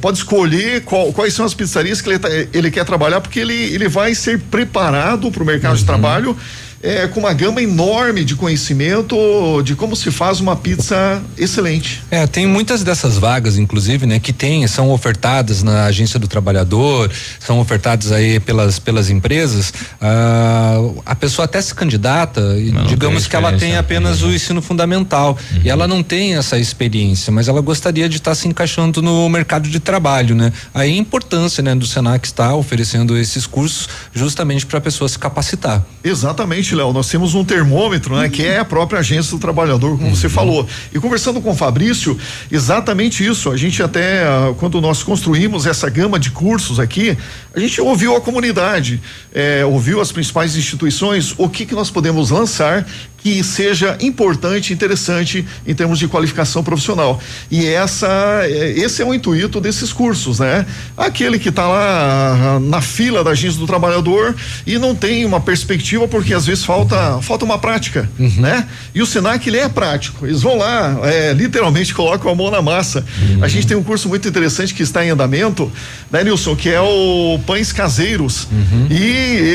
[0.00, 3.54] pode escolher qual- quais são as pizzarias que ele, tá- ele quer trabalhar, porque ele,
[3.54, 6.36] ele vai ser preparado para o mercado de trabalho.
[6.82, 9.16] É, com uma gama enorme de conhecimento
[9.62, 12.02] de como se faz uma pizza excelente.
[12.10, 17.10] É, tem muitas dessas vagas, inclusive, né, que tem, são ofertadas na agência do trabalhador,
[17.40, 19.72] são ofertadas aí pelas, pelas empresas.
[20.00, 25.38] Ah, a pessoa até se candidata, não digamos que ela tem apenas o ensino fundamental
[25.64, 29.68] e ela não tem essa experiência, mas ela gostaria de estar se encaixando no mercado
[29.68, 30.52] de trabalho, né?
[30.74, 35.18] Aí a importância, né, do Senac estar oferecendo esses cursos justamente para a pessoa se
[35.18, 35.84] capacitar.
[36.02, 36.92] Exatamente, Léo.
[36.92, 38.28] Nós temos um termômetro, né?
[38.28, 40.66] Que é a própria agência do trabalhador, como você falou.
[40.92, 42.18] E conversando com o Fabrício,
[42.50, 43.50] exatamente isso.
[43.50, 47.16] A gente até, ah, quando nós construímos essa gama de cursos aqui,
[47.54, 49.00] a gente ouviu a comunidade,
[49.34, 52.86] eh, ouviu as principais instituições, o que que nós podemos lançar
[53.18, 57.20] que seja importante, interessante em termos de qualificação profissional.
[57.50, 58.08] E essa,
[58.44, 60.64] eh, esse é o intuito desses cursos, né?
[60.96, 64.34] Aquele que está lá ah, na fila da agência do trabalhador
[64.66, 68.68] e não tem uma perspectiva porque às vezes falta falta uma prática, né?
[68.94, 70.26] E o Senac ele é prático.
[70.26, 73.04] Eles vão lá, eh, literalmente colocam a mão na massa.
[73.42, 75.70] A gente tem um curso muito interessante que está em andamento,
[76.10, 78.48] né, Nilson, que é o pães caseiros.
[78.90, 79.02] E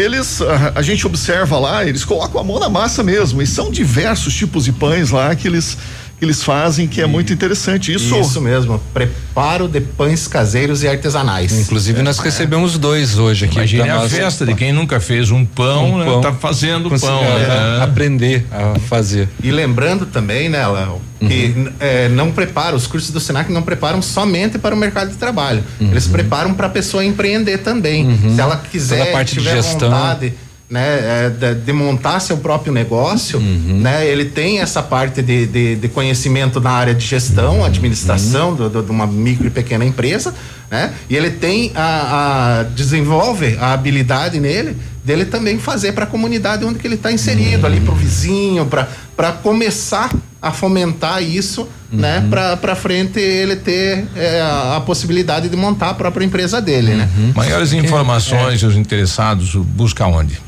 [0.04, 3.42] eles a, a gente observa lá, eles colocam a mão na massa mesmo.
[3.52, 5.78] São diversos tipos de pães lá que eles
[6.18, 7.92] que eles fazem que é muito interessante.
[7.92, 11.52] Isso Isso mesmo, preparo de pães caseiros e artesanais.
[11.52, 13.56] Inclusive, nós recebemos dois hoje aqui.
[13.56, 14.12] Imagine a nós.
[14.12, 16.06] festa de quem nunca fez um pão, Um né?
[16.06, 16.22] pão.
[16.22, 17.24] tá fazendo Conseguiu, pão.
[17.26, 17.84] é, né?
[17.84, 19.28] Aprender a fazer.
[19.44, 24.00] E lembrando também, né, Léo, que eh, não prepara, os cursos do Senac não preparam
[24.00, 25.64] somente para o mercado de trabalho.
[25.80, 28.16] Eles preparam para a pessoa empreender também.
[28.36, 29.90] Se ela quiser, Toda a parte de tiver gestão.
[29.90, 30.34] vontade.
[30.72, 34.08] Né, eh, de, de montar seu próprio negócio, né?
[34.08, 38.82] Ele tem essa parte de, de, de conhecimento na área de gestão, administração do- do-
[38.82, 40.34] de uma micro e pequena empresa,
[40.70, 40.94] né?
[41.10, 46.64] E ele tem a, a- desenvolve a habilidade nele dele também fazer para a comunidade
[46.64, 48.88] onde que ele está inserido, ali pro vizinho, para
[49.18, 50.10] para começar
[50.42, 52.26] a fomentar isso, né?
[52.30, 56.94] Para para frente ele ter eh, a, a possibilidade de montar a própria empresa dele,
[56.94, 57.10] né?
[57.36, 60.40] Maiores informações, os interessados, busca onde?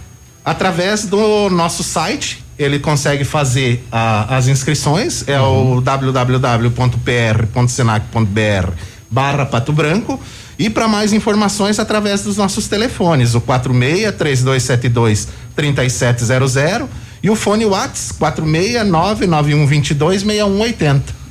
[0.45, 8.71] Através do nosso site, ele consegue fazer a- as inscrições, é o www.pr.senac.br
[9.09, 10.19] barra Pato Branco.
[10.57, 16.87] E para mais informações, através dos nossos telefones, o 46 3272 3700
[17.23, 21.22] e o fone Whats 469 9122 6180.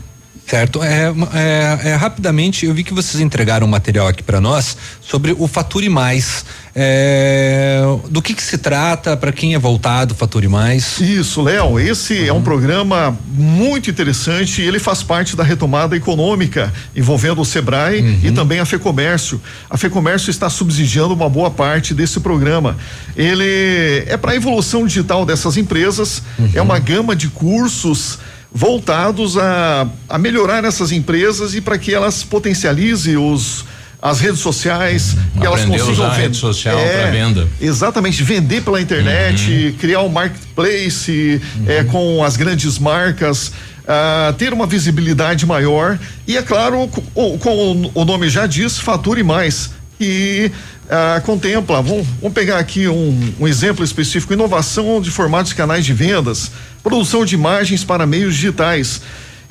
[0.53, 0.83] Certo.
[0.85, 5.35] É, é, é, rapidamente, eu vi que vocês entregaram um material aqui para nós sobre
[5.39, 6.45] o Fature Mais.
[6.77, 7.81] É,
[8.11, 11.01] do que, que se trata, para quem é voltado o Fature Mais?
[11.01, 16.71] Isso, Léo, esse é um programa muito interessante e ele faz parte da retomada econômica
[16.95, 19.41] envolvendo o Sebrae e também a FEComércio.
[19.71, 22.77] A FEComércio está subsidiando uma boa parte desse programa.
[23.17, 26.23] Ele é para a evolução digital dessas empresas,
[26.53, 28.19] é uma gama de cursos
[28.55, 33.65] voltados a, a melhorar essas empresas e para que elas potencializem os
[34.01, 37.49] as redes sociais, que elas Aprender consigam usar rede social É, pra venda.
[37.61, 43.53] Exatamente, vender pela internet, criar um marketplace é, com as grandes marcas.
[43.87, 49.23] ah, ter uma visibilidade maior e é claro co- como o nome já diz fature
[49.23, 50.51] mais que
[50.91, 55.85] ah, contempla vamos, vamos pegar aqui um, um exemplo específico inovação de formatos e canais
[55.85, 56.51] de vendas
[56.83, 59.01] produção de imagens para meios digitais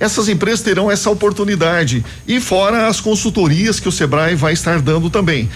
[0.02, 5.12] essas empresas terão essa oportunidade e fora as consultorias que o Sebrae vai estar dando
[5.12, 5.48] também.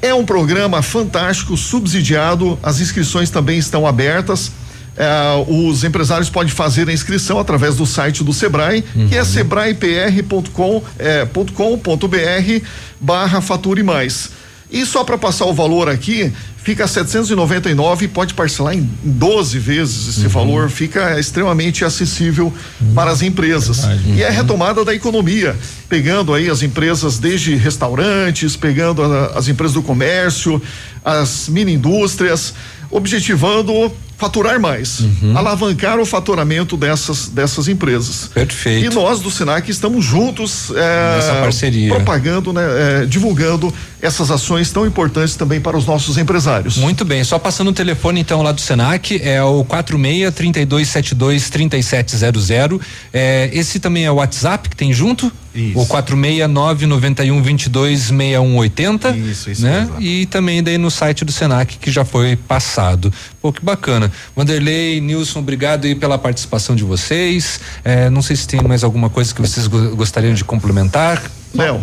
[0.00, 4.52] É um programa fantástico, subsidiado, as inscrições também estão abertas.
[4.96, 10.82] Eh, os empresários podem fazer a inscrição através do site do Sebrae, que é sebraepr.com
[10.96, 12.62] eh, ponto com ponto br
[13.00, 14.30] barra fature mais.
[14.70, 16.30] E só para passar o valor aqui,
[16.62, 22.52] fica 799 e pode parcelar em 12 vezes esse valor, fica extremamente acessível
[22.94, 23.84] para as empresas.
[24.14, 25.56] E é retomada da economia,
[25.88, 30.60] pegando aí as empresas desde restaurantes, pegando a- as empresas do comércio,
[31.02, 32.52] as mini indústrias,
[32.90, 34.98] objetivando faturar mais,
[35.36, 38.28] alavancar o faturamento dessas dessas empresas.
[38.34, 38.90] Perfeito.
[38.90, 41.94] E nós do Senac estamos juntos é, Nessa parceria.
[41.94, 42.62] propagando, né,
[43.02, 46.76] é, divulgando essas ações tão importantes também para os nossos empresários.
[46.78, 52.80] Muito bem, só passando o telefone então lá do Senac, é o 46 3272 3700.
[53.12, 55.32] É, esse também é o WhatsApp que tem junto?
[55.58, 55.78] Isso.
[55.80, 59.10] O 469 91 22 6180.
[59.16, 59.88] Isso, isso né?
[59.98, 63.12] E também daí no site do Senac que já foi passado.
[63.42, 64.10] Pô, que bacana.
[64.36, 67.60] Vanderlei, Nilson, obrigado aí pela participação de vocês.
[67.84, 71.22] É, não sei se tem mais alguma coisa que vocês go- gostariam de complementar.
[71.54, 71.80] Léo,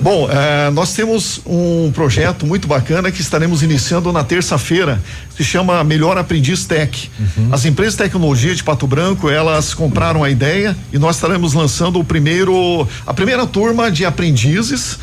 [0.00, 5.00] bom, eh, nós temos um projeto muito bacana que estaremos iniciando na terça-feira,
[5.36, 7.10] se chama Melhor Aprendiz Tech.
[7.52, 12.00] As empresas de tecnologia de Pato Branco, elas compraram a ideia e nós estaremos lançando
[12.00, 14.98] o primeiro, a primeira turma de aprendizes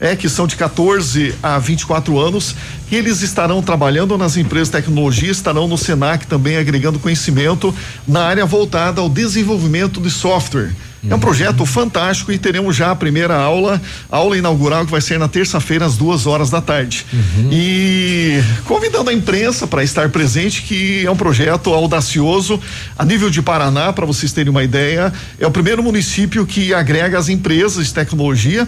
[0.00, 2.54] é, que são de 14 a 24 anos,
[2.88, 7.74] que eles estarão trabalhando nas empresas de tecnologia, estarão no Senac também agregando conhecimento
[8.06, 10.72] na área voltada ao desenvolvimento de software.
[11.08, 13.80] É um projeto fantástico e teremos já a primeira aula,
[14.10, 17.06] aula inaugural que vai ser na terça-feira às duas horas da tarde.
[17.50, 22.60] E convidando a imprensa para estar presente, que é um projeto audacioso
[22.98, 27.18] a nível de Paraná, para vocês terem uma ideia, é o primeiro município que agrega
[27.18, 28.66] as empresas de tecnologia,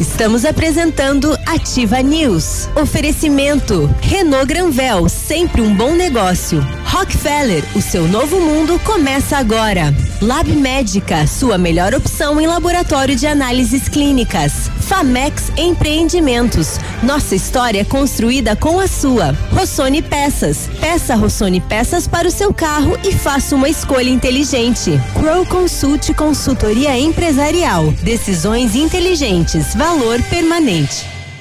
[0.00, 2.68] Estamos apresentando Ativa News.
[2.76, 6.60] Oferecimento Renault Granvel, sempre um bom negócio.
[6.84, 9.92] Rockefeller, o seu novo mundo começa agora.
[10.20, 14.68] Lab Médica, sua melhor opção em laboratório de análises clínicas.
[14.80, 19.32] Famex Empreendimentos, nossa história é construída com a sua.
[19.52, 25.00] Rossoni Peças, peça Rossoni Peças para o seu carro e faça uma escolha inteligente.
[25.14, 31.17] Crow Consult Consultoria Empresarial, decisões inteligentes, valor permanente.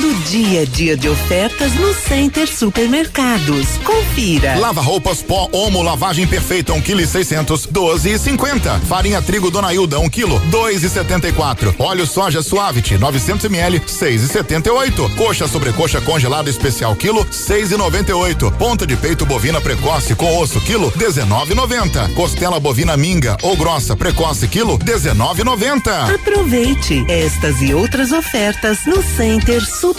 [0.00, 3.66] Do dia dia de ofertas no Center Supermercados.
[3.84, 4.58] Confira.
[4.58, 8.80] Lava roupas pó Omo lavagem perfeita 1 kg 600 12 e 50.
[8.80, 11.74] Farinha trigo Dona Hilda 1 kg 2 e 74.
[11.78, 15.10] Óleo soja Suavite 900 ml 6 e 78.
[15.16, 18.50] Coxa sobrecoxa congelada especial quilo 6 e 98.
[18.52, 22.14] Ponta de peito bovina precoce com osso quilo 19,90.
[22.14, 26.14] Costela bovina minga ou grossa precoce quilo 19,90.
[26.14, 29.89] Aproveite estas e outras ofertas no Center Supermercados.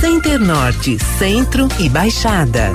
[0.00, 2.72] Center Norte, Centro e Baixada.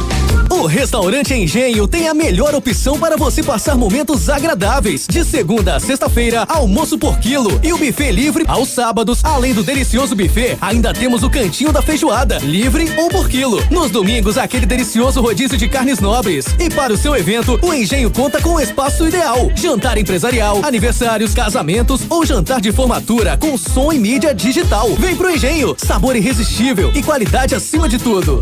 [0.49, 5.05] O restaurante Engenho tem a melhor opção para você passar momentos agradáveis.
[5.09, 9.23] De segunda a sexta-feira, almoço por quilo e o buffet livre aos sábados.
[9.23, 13.61] Além do delicioso buffet, ainda temos o cantinho da feijoada, livre ou por quilo.
[13.69, 16.45] Nos domingos, aquele delicioso rodízio de carnes nobres.
[16.59, 21.33] E para o seu evento, o Engenho conta com o espaço ideal: jantar empresarial, aniversários,
[21.33, 24.95] casamentos ou jantar de formatura com som e mídia digital.
[24.95, 28.41] Vem pro Engenho, sabor irresistível e qualidade acima de tudo.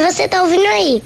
[0.00, 1.02] você tá ouvindo aí?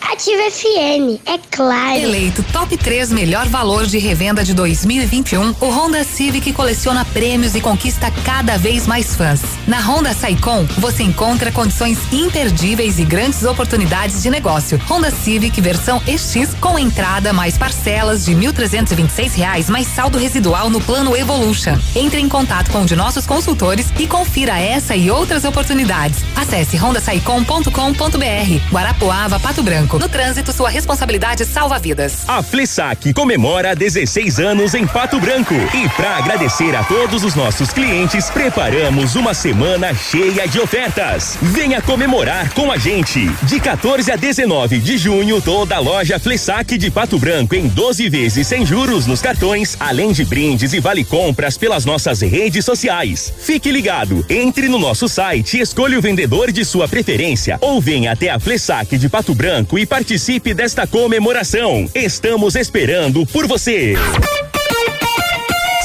[0.00, 1.98] Ativa FM, é claro.
[1.98, 7.60] Eleito top 3 melhor valor de revenda de 2021, o Honda Civic coleciona prêmios e
[7.60, 9.40] conquista cada vez mais fãs.
[9.66, 14.80] Na Honda Saicom, você encontra condições imperdíveis e grandes oportunidades de negócio.
[14.88, 20.80] Honda Civic versão EX com entrada mais parcelas de 1.326 reais mais saldo residual no
[20.80, 21.76] plano Evolution.
[21.94, 26.24] Entre em contato com um de nossos consultores e confira essa e outras oportunidades.
[26.36, 28.72] Acesse hondasaicom.com.br.
[28.72, 29.87] Guarapuava, Pato Branco.
[29.96, 32.28] No trânsito, sua responsabilidade salva vidas.
[32.28, 35.54] A Flessac comemora 16 anos em Pato Branco.
[35.54, 41.38] E para agradecer a todos os nossos clientes, preparamos uma semana cheia de ofertas.
[41.40, 43.28] Venha comemorar com a gente.
[43.44, 48.08] De 14 a 19 de junho, toda a loja Flessac de Pato Branco em 12
[48.08, 53.32] vezes sem juros nos cartões, além de brindes e vale compras pelas nossas redes sociais.
[53.38, 58.28] Fique ligado, entre no nosso site, escolha o vendedor de sua preferência ou venha até
[58.28, 61.88] a Flessac de Pato Branco e participe desta comemoração.
[61.94, 63.94] Estamos esperando por você.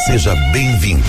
[0.06, 1.04] Seja bem-vindo.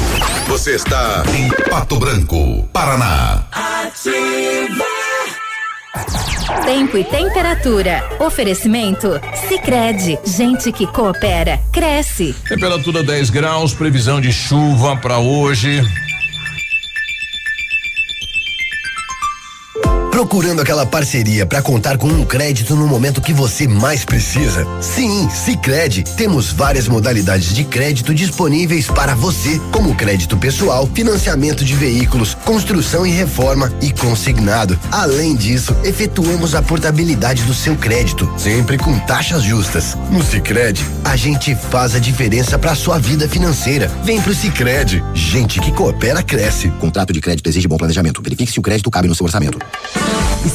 [0.47, 3.47] Você está em Pato Branco, Paraná.
[3.51, 4.85] Ativa.
[6.65, 8.05] Tempo e temperatura.
[8.19, 9.21] Oferecimento?
[9.49, 12.35] Sicredi Gente que coopera, cresce.
[12.49, 15.81] Temperatura 10 graus, previsão de chuva para hoje.
[20.15, 24.65] Procurando aquela parceria para contar com um crédito no momento que você mais precisa?
[24.81, 26.05] Sim, Sicredi.
[26.17, 33.05] Temos várias modalidades de crédito disponíveis para você, como crédito pessoal, financiamento de veículos, construção
[33.05, 34.79] e reforma e consignado.
[34.93, 39.97] Além disso, efetuamos a portabilidade do seu crédito, sempre com taxas justas.
[40.13, 43.91] No Sicredi, a gente faz a diferença para sua vida financeira.
[44.05, 45.03] Vem pro Sicredi.
[45.13, 46.71] Gente que coopera cresce.
[46.79, 48.23] Contrato de crédito exige bom planejamento.
[48.23, 49.59] Verifique se o crédito cabe no seu orçamento.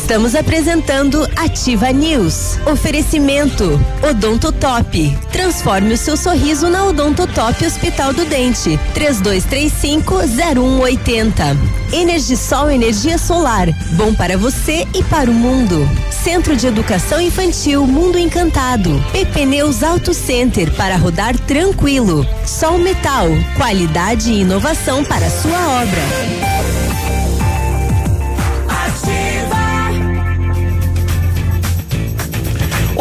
[0.10, 2.58] Estamos apresentando Ativa News.
[2.66, 5.18] Oferecimento Odontotop.
[5.32, 8.80] Transforme o seu sorriso na Odontotop Hospital do Dente.
[8.96, 11.58] 3235-0180.
[11.92, 13.68] Energisol Energia Solar.
[13.94, 15.86] Bom para você e para o mundo.
[16.12, 19.04] Centro de Educação Infantil Mundo Encantado.
[19.12, 22.26] PP Neus Auto Center para rodar tranquilo.
[22.46, 23.28] Sol Metal.
[23.58, 26.89] Qualidade e inovação para sua obra.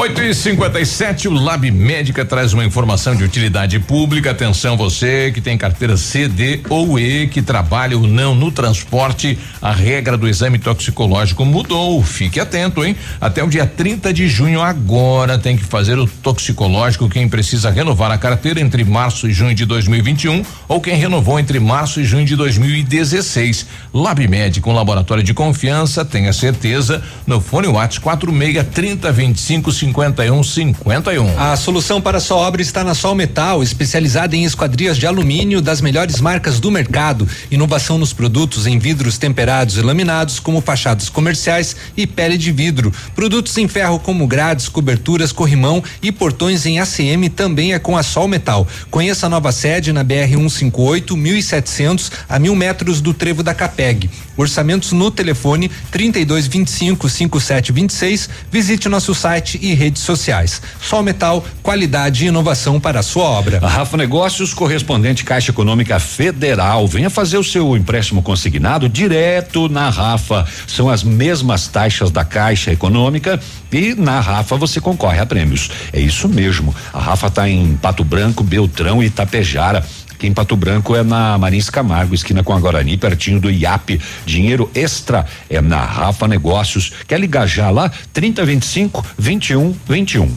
[0.00, 4.30] 8 e 57 o Lab Médica traz uma informação de utilidade pública.
[4.30, 9.36] Atenção, você que tem carteira C, D ou E, que trabalha ou não no transporte,
[9.60, 12.00] a regra do exame toxicológico mudou.
[12.00, 12.94] Fique atento, hein?
[13.20, 18.12] Até o dia 30 de junho, agora, tem que fazer o toxicológico quem precisa renovar
[18.12, 22.24] a carteira entre março e junho de 2021 ou quem renovou entre março e junho
[22.24, 23.66] de 2016.
[23.92, 29.87] Lab Médica, um laboratório de confiança, tenha certeza, no fone WhatsApp 46 30 25 50
[29.88, 31.38] 51 51.
[31.38, 35.80] A solução para sua obra está na Sol Metal, especializada em esquadrias de alumínio das
[35.80, 37.28] melhores marcas do mercado.
[37.50, 42.92] Inovação nos produtos em vidros temperados e laminados, como fachadas comerciais e pele de vidro.
[43.14, 48.02] Produtos em ferro como grades, coberturas, corrimão e portões em ACM também é com a
[48.02, 48.66] Sol Metal.
[48.90, 54.10] Conheça a nova sede na BR 158, 1700 a mil metros do trevo da Capeg.
[54.36, 58.28] Orçamentos no telefone 3225 5726.
[58.50, 60.60] Visite nosso site e redes sociais.
[60.82, 63.60] Sol Metal, qualidade e inovação para a sua obra.
[63.62, 66.86] A Rafa Negócios, correspondente Caixa Econômica Federal.
[66.88, 70.44] Venha fazer o seu empréstimo consignado direto na Rafa.
[70.66, 73.40] São as mesmas taxas da Caixa Econômica
[73.72, 75.70] e na Rafa você concorre a prêmios.
[75.92, 76.74] É isso mesmo.
[76.92, 79.84] A Rafa está em Pato Branco, Beltrão e Itapejara.
[80.18, 84.00] Aqui em Pato Branco é na Marins Camargo, esquina com a Guarani, pertinho do IAP.
[84.26, 86.92] Dinheiro extra é na Rafa Negócios.
[87.06, 87.88] Quer ligar já lá?
[88.12, 90.28] 3025 2121.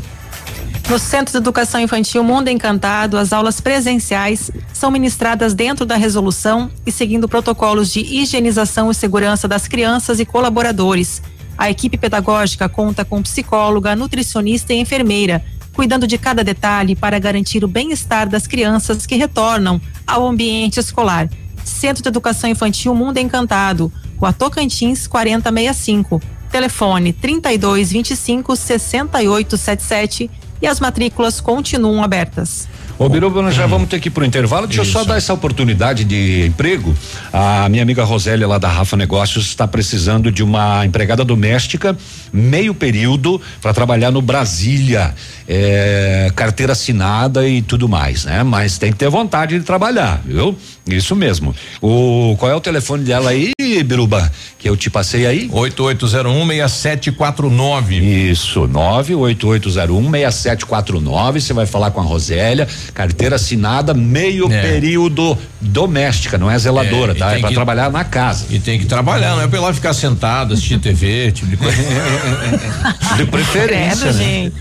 [0.88, 6.70] No Centro de Educação Infantil Mundo Encantado, as aulas presenciais são ministradas dentro da resolução
[6.86, 11.24] e seguindo protocolos de higienização e segurança das crianças e colaboradores.
[11.58, 17.64] A equipe pedagógica conta com psicóloga, nutricionista e enfermeira cuidando de cada detalhe para garantir
[17.64, 21.30] o bem-estar das crianças que retornam ao ambiente escolar.
[21.64, 26.22] Centro de Educação Infantil Mundo Encantado, Rua Tocantins 4065.
[26.52, 30.30] Telefone 3225 6877
[30.61, 32.68] e as matrículas continuam abertas.
[33.02, 34.68] Ô, Biruba, nós já vamos ter que ir pro intervalo.
[34.68, 36.95] Deixa eu só dar essa oportunidade de emprego.
[37.34, 41.98] A minha amiga Rosélia, lá da Rafa Negócios, está precisando de uma empregada doméstica,
[42.32, 45.15] meio período, para trabalhar no Brasília.
[45.48, 48.44] É, carteira assinada e tudo mais, né?
[48.44, 50.56] Mas tem que ter vontade de trabalhar, viu?
[50.88, 51.56] Isso mesmo.
[51.82, 53.52] O, qual é o telefone dela aí,
[53.84, 54.32] Biruba?
[54.57, 55.49] Que eu te passei aí?
[55.49, 58.32] 88016749.
[58.32, 61.40] Isso, 988016749.
[61.40, 64.61] Você vai falar com a Rosélia, carteira assinada, meio É.
[64.61, 67.35] período doméstica, não é zeladora, É, tá?
[67.35, 68.45] É pra que- trabalhar na casa.
[68.49, 71.57] E tem que trabalhar, não é pra ir lá ficar sentado, assistir TV, tipo de
[71.57, 71.77] coisa.
[73.18, 74.23] de preferência, Credo, né?
[74.23, 74.55] gente.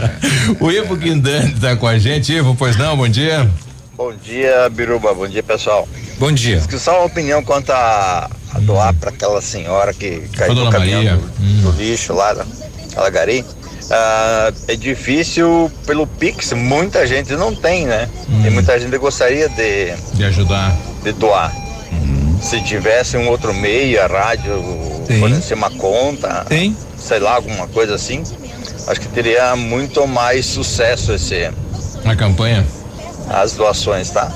[0.60, 2.32] o Ivo Guindani tá com a gente.
[2.32, 3.48] Ivo, pois não, bom dia.
[3.96, 5.14] Bom dia, Biruba.
[5.14, 5.88] Bom dia, pessoal.
[6.18, 6.56] Bom dia.
[6.56, 10.70] Diz que só uma opinião quanto a, a doar para aquela senhora que caiu no
[10.70, 12.44] caminhão do, do lixo lá da
[12.94, 13.44] Alagari.
[13.90, 18.08] Ah, é difícil pelo Pix, muita gente não tem, né?
[18.44, 20.74] E muita gente gostaria de, De ajudar.
[21.02, 21.52] de doar.
[22.42, 24.62] Se tivesse um outro meio, a rádio
[25.06, 25.18] Tem.
[25.20, 26.76] fornecer uma conta, Tem.
[26.98, 28.22] sei lá, alguma coisa assim,
[28.86, 31.50] acho que teria muito mais sucesso esse,
[32.04, 32.64] Na campanha.
[33.30, 34.30] as doações, tá?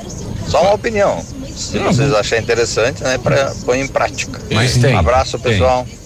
[0.48, 1.22] Só uma opinião.
[1.54, 4.40] Se Não, vocês acharem interessante, né, para pôr em prática.
[4.50, 5.58] Mas tem, Um abraço, tem.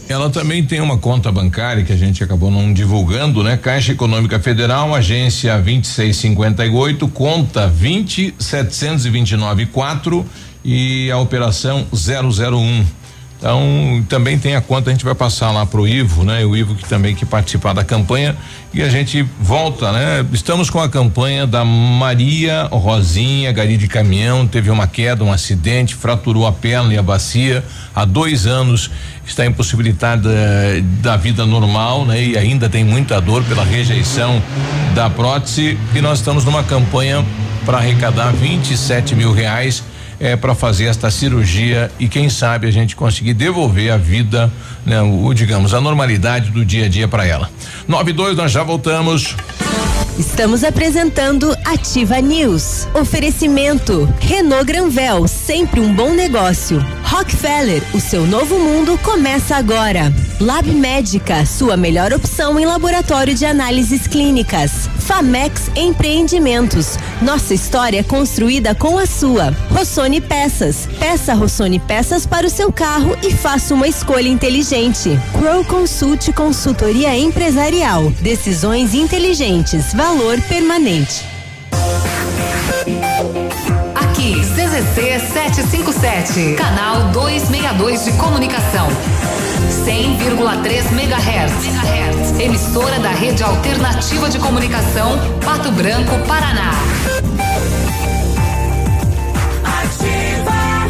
[0.06, 3.56] Ela também tem uma conta bancária que a gente acabou não divulgando, né?
[3.56, 10.22] Caixa Econômica Federal, agência 2658, conta 20729.4
[10.62, 12.84] e a operação 001.
[13.44, 16.42] Então, também tem a conta, a gente vai passar lá pro Ivo, né?
[16.46, 18.34] O Ivo que também que participar da campanha
[18.72, 20.24] e a gente volta, né?
[20.32, 25.94] Estamos com a campanha da Maria Rosinha, gari de caminhão, teve uma queda, um acidente,
[25.94, 27.62] fraturou a perna e a bacia,
[27.94, 28.90] há dois anos
[29.26, 32.24] está impossibilitada eh, da vida normal, né?
[32.24, 34.42] E ainda tem muita dor pela rejeição
[34.94, 37.22] da prótese e nós estamos numa campanha
[37.66, 39.84] para arrecadar 27 mil reais
[40.20, 44.52] é para fazer esta cirurgia e quem sabe a gente conseguir devolver a vida,
[44.84, 47.50] né, o digamos a normalidade do dia a dia para ela.
[47.88, 49.36] 92 nós já voltamos.
[50.18, 52.86] Estamos apresentando Ativa News.
[52.94, 56.78] Oferecimento Renault Granvel, sempre um bom negócio.
[57.02, 60.12] Rockefeller, o seu novo mundo começa agora.
[60.40, 64.88] Lab Médica, sua melhor opção em laboratório de análises clínicas.
[65.00, 69.50] Famex Empreendimentos, nossa história construída com a sua.
[69.70, 75.18] Rossoni Peças, peça Rossoni Peças para o seu carro e faça uma escolha inteligente.
[75.32, 81.24] Crow Consult Consultoria Empresarial, decisões inteligentes, valor permanente.
[83.94, 88.88] Aqui, CZC 757, canal 262 de comunicação.
[89.86, 92.40] 100,3 MHz.
[92.40, 96.72] Emissora da Rede Alternativa de Comunicação, Pato Branco, Paraná.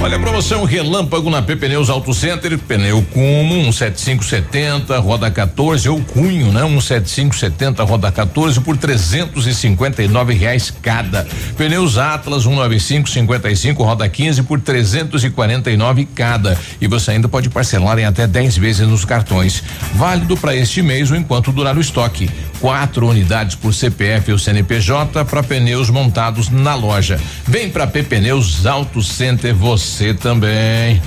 [0.01, 6.01] Olha a promoção Relâmpago na P Pneus Auto Center, pneu Cumo 17570, roda 14 ou
[6.01, 6.63] Cunho, né?
[6.63, 11.27] 17570, roda 14 por 359 reais cada.
[11.57, 16.59] Pneus Atlas 19555, roda 15 por 349 cada.
[16.81, 19.63] E você ainda pode parcelar em até 10 vezes nos cartões.
[19.95, 22.29] Válido para este mês ou enquanto durar o estoque.
[22.65, 27.21] Quatro unidades por CPF ou CNPJ para pneus montados na loja.
[27.47, 30.99] Vem para PP Pneus Auto Center você também.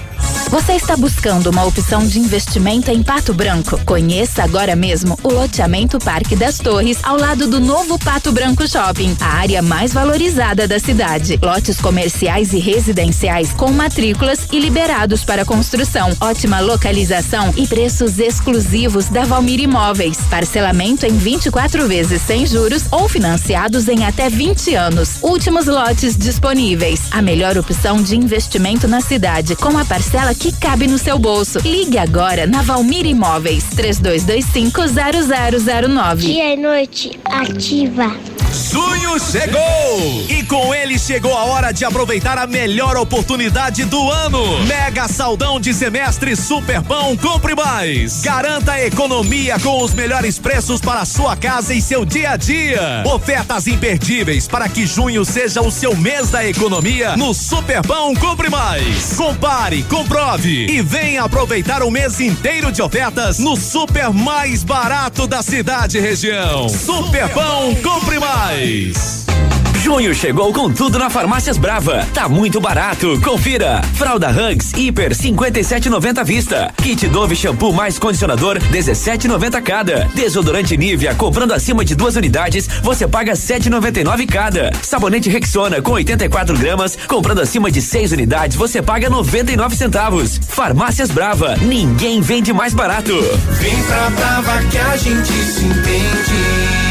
[0.50, 3.78] Você está buscando uma opção de investimento em Pato Branco?
[3.86, 9.18] Conheça agora mesmo o loteamento Parque das Torres, ao lado do novo Pato Branco Shopping,
[9.20, 11.38] a área mais valorizada da cidade.
[11.44, 16.16] Lotes comerciais e residenciais com matrículas e liberados para construção.
[16.22, 20.18] Ótima localização e preços exclusivos da Valmir Imóveis.
[20.30, 25.18] Parcelamento em 24 vezes sem juros ou financiados em até 20 anos.
[25.22, 27.02] Últimos lotes disponíveis.
[27.12, 31.60] A melhor opção de investimento na cidade, com a parcela que cabe no seu bolso.
[31.60, 36.16] Ligue agora na Valmir Imóveis 32250009.
[36.16, 38.16] Dia e noite ativa.
[38.58, 40.26] Junho chegou!
[40.28, 44.66] E com ele chegou a hora de aproveitar a melhor oportunidade do ano.
[44.66, 48.22] Mega saldão de semestre Superpão Compre Mais.
[48.22, 53.04] Garanta economia com os melhores preços para sua casa e seu dia a dia.
[53.06, 59.14] Ofertas imperdíveis para que junho seja o seu mês da economia no Superpão Compre Mais.
[59.16, 65.44] Compare, comprove e venha aproveitar o mês inteiro de ofertas no super mais barato da
[65.44, 66.68] cidade e região.
[66.68, 68.47] Superpão Compre Mais.
[69.88, 72.08] Junho chegou com tudo na Farmácias Brava.
[72.14, 73.20] Tá muito barato.
[73.22, 73.82] Confira.
[73.94, 76.74] Fralda Hugs Hiper 57,90 vista.
[76.78, 80.06] Kit Dove shampoo mais condicionador 17,90 cada.
[80.14, 84.72] Desodorante Nivea comprando acima de duas unidades, você paga 7,99 cada.
[84.82, 90.40] Sabonete Rexona com 84 gramas, comprando acima de seis unidades, você paga 99 centavos.
[90.48, 91.58] Farmácias Brava.
[91.58, 93.14] Ninguém vende mais barato.
[93.60, 96.87] Vem pra Brava que a gente se entende.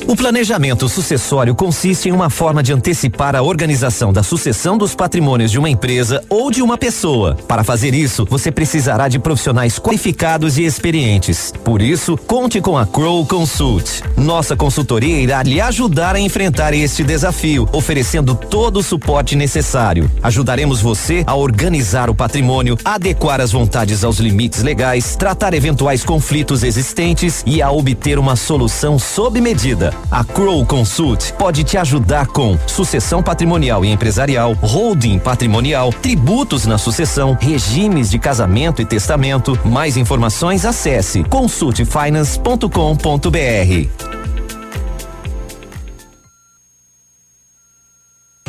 [0.07, 5.51] O planejamento sucessório consiste em uma forma de antecipar a organização da sucessão dos patrimônios
[5.51, 7.35] de uma empresa ou de uma pessoa.
[7.49, 11.55] Para fazer isso, você precisará de profissionais qualificados e experientes.
[11.65, 14.03] Por isso, conte com a Crow Consult.
[14.15, 20.11] Nossa consultoria irá lhe ajudar a enfrentar este desafio, oferecendo todo o suporte necessário.
[20.23, 26.63] Ajudaremos você a organizar o patrimônio, adequar as vontades aos limites legais, tratar eventuais conflitos
[26.63, 29.94] existentes e a obter uma solução sob medida.
[30.11, 36.79] A Crow Consult pode te ajudar com sucessão patrimonial e empresarial, holding patrimonial, tributos na
[36.79, 39.59] sucessão, regimes de casamento e testamento.
[39.65, 44.24] Mais informações acesse consultfinance.com.br.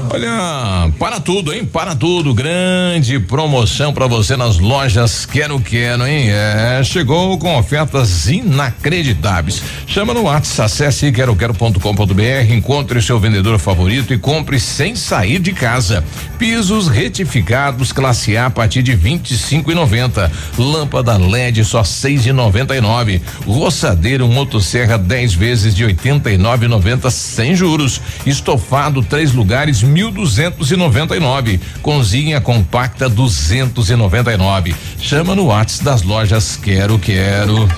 [0.10, 1.66] Olha, para tudo, hein?
[1.66, 2.34] Para tudo.
[2.34, 6.30] Grande promoção para você nas lojas Quero Quero, hein?
[6.30, 9.62] É, chegou com ofertas inacreditáveis.
[9.88, 16.04] Chama no WhatsApp, acesse queroquero.com.br, encontre seu vendedor favorito e compre sem sair de casa.
[16.38, 20.32] Pisos retificados classe A a partir de 25,90.
[20.58, 23.22] Lâmpada LED só 6,99.
[23.46, 28.02] Roçadeiro motosserra 10 vezes de 89,90 sem juros.
[28.26, 31.60] Estofado três lugares 1.299.
[31.82, 34.76] Cozinha compacta 299.
[35.00, 37.70] Chama no WhatsApp das lojas Quero Quero.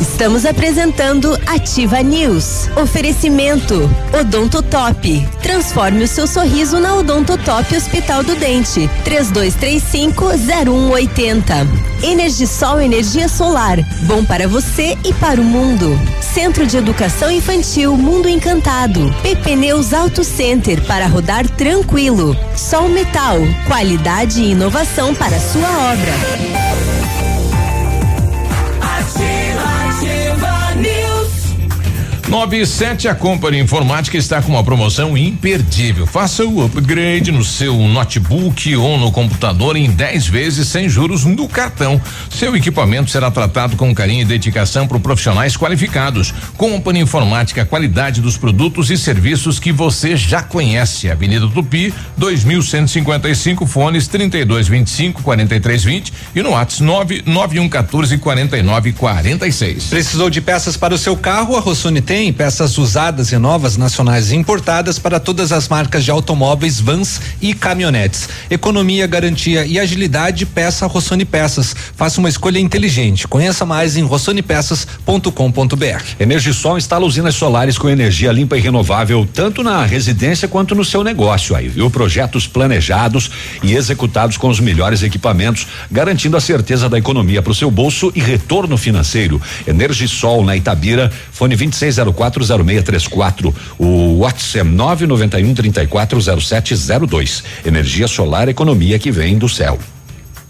[0.00, 2.68] Estamos apresentando Ativa News.
[2.76, 5.24] Oferecimento Odonto Top.
[5.40, 8.90] Transforme o seu sorriso na Odonto Top Hospital do Dente.
[9.04, 11.68] 3235-0180.
[12.02, 13.78] Energisol Energia Solar.
[14.02, 15.96] Bom para você e para o mundo.
[16.20, 19.14] Centro de Educação Infantil Mundo Encantado.
[19.22, 22.36] PP Neus Auto Center para rodar tranquilo.
[22.56, 23.38] Sol Metal.
[23.66, 26.93] Qualidade e inovação para sua obra.
[32.28, 36.06] 97 a Company Informática está com uma promoção imperdível.
[36.06, 41.48] Faça o upgrade no seu notebook ou no computador em 10 vezes sem juros no
[41.48, 42.00] cartão.
[42.30, 46.32] Seu equipamento será tratado com carinho e dedicação por profissionais qualificados.
[46.56, 51.10] Company Informática, qualidade dos produtos e serviços que você já conhece.
[51.10, 59.84] Avenida Tupi, 2155, fones 3225 4320 e no WhatsApp 99114 4946.
[59.84, 61.56] Precisou de peças para o seu carro?
[61.56, 66.04] A Rossoni tem tem peças usadas e novas nacionais e importadas para todas as marcas
[66.04, 68.28] de automóveis, vans e caminhonetes.
[68.48, 71.74] Economia, garantia e agilidade, peça Rossoni Peças.
[71.96, 73.26] Faça uma escolha inteligente.
[73.26, 76.04] Conheça mais em rossonepeças.com.br.
[76.20, 81.02] Energisol instala usinas solares com energia limpa e renovável, tanto na residência quanto no seu
[81.02, 81.90] negócio aí, viu?
[81.90, 83.28] Projetos planejados
[83.60, 88.12] e executados com os melhores equipamentos, garantindo a certeza da economia para o seu bolso
[88.14, 89.42] e retorno financeiro.
[89.66, 91.56] Energisol na Itabira, fone
[92.12, 93.54] 26040634.
[93.78, 97.44] O WhatsApp 991 340702.
[97.64, 99.78] Energia solar, economia que vem do céu.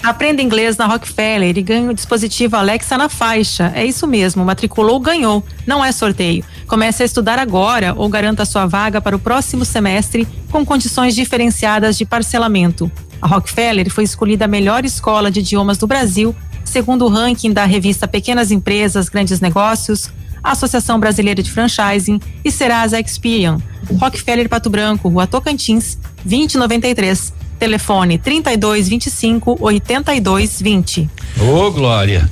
[0.05, 3.73] Aprenda inglês na Rockefeller e ganhe o dispositivo Alexa na faixa.
[3.75, 5.43] É isso mesmo, matriculou, ganhou.
[5.67, 6.45] Não é sorteio.
[6.67, 11.97] Comece a estudar agora ou garanta sua vaga para o próximo semestre com condições diferenciadas
[11.97, 12.93] de parcelamento.
[13.23, 16.37] A Rockefeller foi escolhida a melhor escola de idiomas do Brasil,
[16.67, 20.11] segundo o ranking da revista Pequenas Empresas, Grandes Negócios,
[20.45, 23.59] Associação Brasileira de Franchising e Serasa Experian.
[23.99, 27.33] Rockefeller Pato Branco, Rua Tocantins, 2093.
[27.65, 31.09] Telefone 3225 8220.
[31.41, 32.29] Ô, Glória.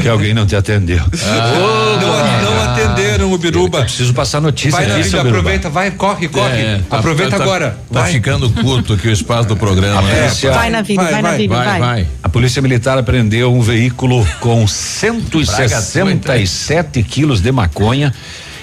[0.00, 1.02] Que alguém não te atendeu.
[1.26, 3.80] Ah, não, não atenderam o Biruba.
[3.82, 6.60] Preciso passar notícia Vai na vida, aproveita, vai, corre, corre.
[6.60, 7.76] É, tá- aproveita tá- tá- agora.
[7.92, 8.12] Tá vai.
[8.12, 10.02] ficando curto aqui o espaço do programa.
[10.02, 10.20] né?
[10.20, 11.66] polícia- Vai na vida, vai, na vida, vai.
[11.66, 12.06] vai, vai.
[12.22, 18.14] A Polícia Militar apreendeu um veículo com 167 quilos de maconha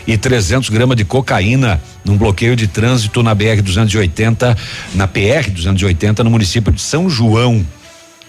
[0.06, 4.58] e 300 gramas de cocaína num bloqueio de trânsito na BR 280,
[4.96, 7.66] na PR 280, no município de São João.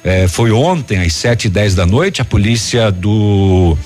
[0.05, 2.21] Eh, foi ontem às sete e dez da noite.
[2.21, 3.77] A polícia do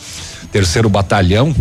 [0.53, 1.55] terceiro batalhão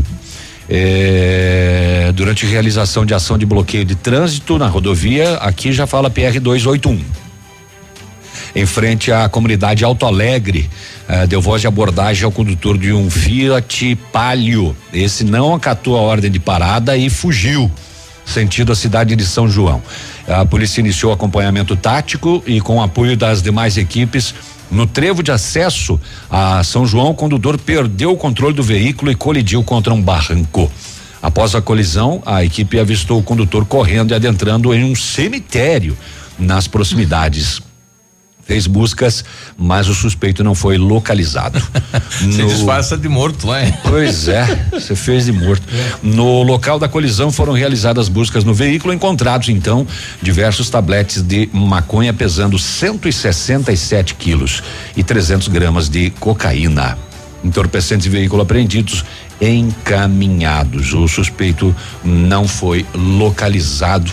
[0.70, 6.40] eh, durante realização de ação de bloqueio de trânsito na rodovia, aqui já fala PR
[6.42, 7.27] 281
[8.58, 10.68] em frente à comunidade Alto Alegre.
[11.08, 14.76] eh, deu voz de abordagem ao condutor de um Fiat Palio.
[14.92, 17.72] Esse não acatou a ordem de parada e fugiu,
[18.26, 19.80] sentido a cidade de São João.
[20.28, 24.34] A polícia iniciou acompanhamento tático e com o apoio das demais equipes.
[24.72, 29.16] No trevo de acesso a São João, o condutor perdeu o controle do veículo e
[29.16, 30.70] colidiu contra um barranco.
[31.22, 35.96] Após a colisão, a equipe avistou o condutor correndo e adentrando em um cemitério
[36.40, 37.67] nas proximidades
[38.48, 39.26] fez buscas,
[39.58, 41.62] mas o suspeito não foi localizado.
[42.20, 43.74] Você No- disfarça de morto lá, hein?
[43.84, 45.64] Pois é, você fez de morto.
[46.02, 49.86] No local da colisão foram realizadas buscas no veículo, encontrados então
[50.22, 54.64] diversos tabletes de maconha pesando 167 quilos
[54.96, 56.98] e 300 gramas de cocaína.
[57.44, 59.04] Entorpecentes e veículo apreendidos
[59.40, 60.94] encaminhados.
[60.94, 64.12] O suspeito não foi localizado.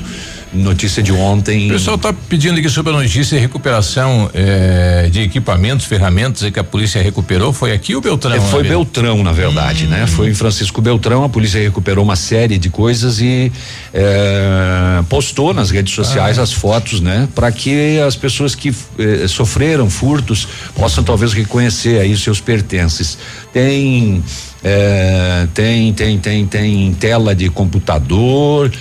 [0.55, 1.67] Notícia de ontem.
[1.67, 6.59] O pessoal está pedindo aqui sobre a notícia de recuperação eh, de equipamentos, ferramentas que
[6.59, 7.53] a polícia recuperou.
[7.53, 8.35] Foi aqui o Beltrão?
[8.35, 10.07] É, foi né, Beltrão, na verdade, né?
[10.07, 13.51] Foi em Francisco Beltrão, a polícia recuperou uma série de coisas e
[13.93, 17.29] eh, postou nas redes sociais as fotos, né?
[17.35, 23.19] Para que as pessoas que eh, sofreram furtos possam talvez reconhecer aí os seus pertences.
[23.53, 24.23] Tem
[24.63, 28.73] eh, tem tem tem tem tela de computador,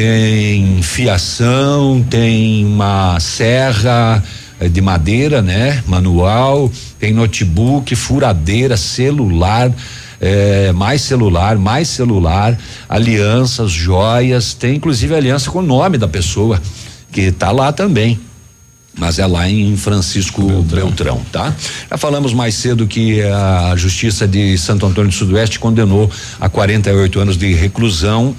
[0.00, 4.24] tem fiação, tem uma serra
[4.58, 5.84] eh, de madeira, né?
[5.86, 9.70] Manual, tem notebook, furadeira, celular,
[10.18, 12.56] eh, mais celular, mais celular,
[12.88, 16.58] alianças, joias, tem inclusive aliança com o nome da pessoa
[17.12, 18.18] que tá lá também.
[18.96, 21.20] Mas é lá em Francisco Beltrão.
[21.30, 21.54] tá?
[21.90, 26.10] Já falamos mais cedo que a Justiça de Santo Antônio do Sudoeste condenou
[26.40, 28.34] a 48 anos de reclusão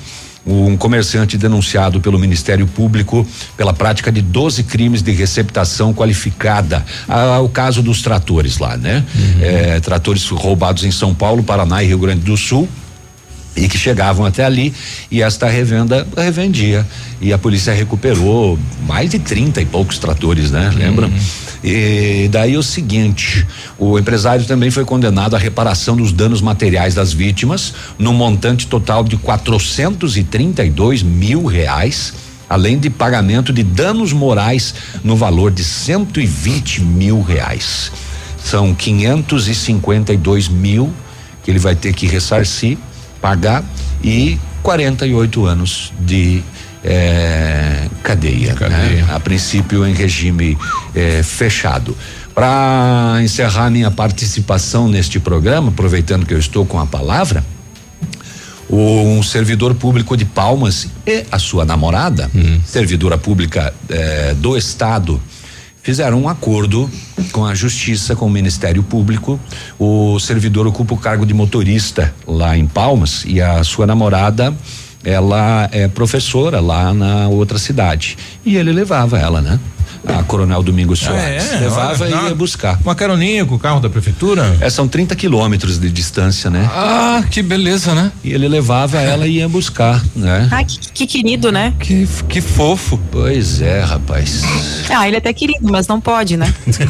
[0.45, 6.83] um comerciante denunciado pelo Ministério Público pela prática de 12 crimes de receptação qualificada.
[7.07, 9.03] Ah, o caso dos tratores lá, né?
[9.39, 12.67] Eh, tratores roubados em São Paulo, Paraná e Rio Grande do Sul
[13.55, 14.73] e que chegavam até ali
[15.09, 16.87] e esta revenda revendia
[17.19, 18.57] e a polícia recuperou
[18.87, 20.71] mais de 30 e poucos tratores, né?
[20.73, 21.11] Lembram?
[21.63, 23.45] E daí o seguinte,
[23.77, 29.03] o empresário também foi condenado à reparação dos danos materiais das vítimas no montante total
[29.03, 32.13] de 432 mil reais
[32.51, 34.75] além de pagamento de danos morais
[35.05, 37.89] no valor de 120 mil reais.
[38.43, 40.91] São 552 mil
[41.43, 42.77] que ele vai ter que ressarcir,
[43.21, 43.63] pagar
[44.03, 46.43] e 48 anos de
[46.83, 49.05] eh, cadeia, né?
[49.09, 50.57] A princípio em regime
[50.95, 51.95] eh, fechado.
[52.33, 57.43] Para encerrar minha participação neste programa, aproveitando que eu estou com a palavra,
[58.69, 62.31] um servidor público de Palmas e a sua namorada,
[62.65, 65.21] servidora pública eh, do estado,
[65.81, 66.89] fizeram um acordo
[67.31, 69.39] com a justiça, com o Ministério Público.
[69.79, 74.53] O servidor ocupa o cargo de motorista lá em Palmas e a sua namorada
[75.03, 78.17] ela é professora lá na outra cidade.
[78.45, 79.59] E ele levava ela, né?
[80.07, 81.53] A Coronel Domingos Soares.
[81.53, 81.57] é?
[81.59, 82.79] levava e ia buscar.
[82.83, 84.57] Uma caroninha com o carro da prefeitura?
[84.59, 86.69] É, são 30 quilômetros de distância, né?
[86.73, 88.11] Ah, que beleza, né?
[88.23, 90.47] E ele levava ela e ia buscar, né?
[90.51, 91.73] Ai, que, que querido, né?
[91.79, 92.99] Que, que fofo.
[93.11, 94.41] Pois é, rapaz.
[94.89, 96.51] Ah, ele é até querido, mas não pode, né?
[96.65, 96.87] tem,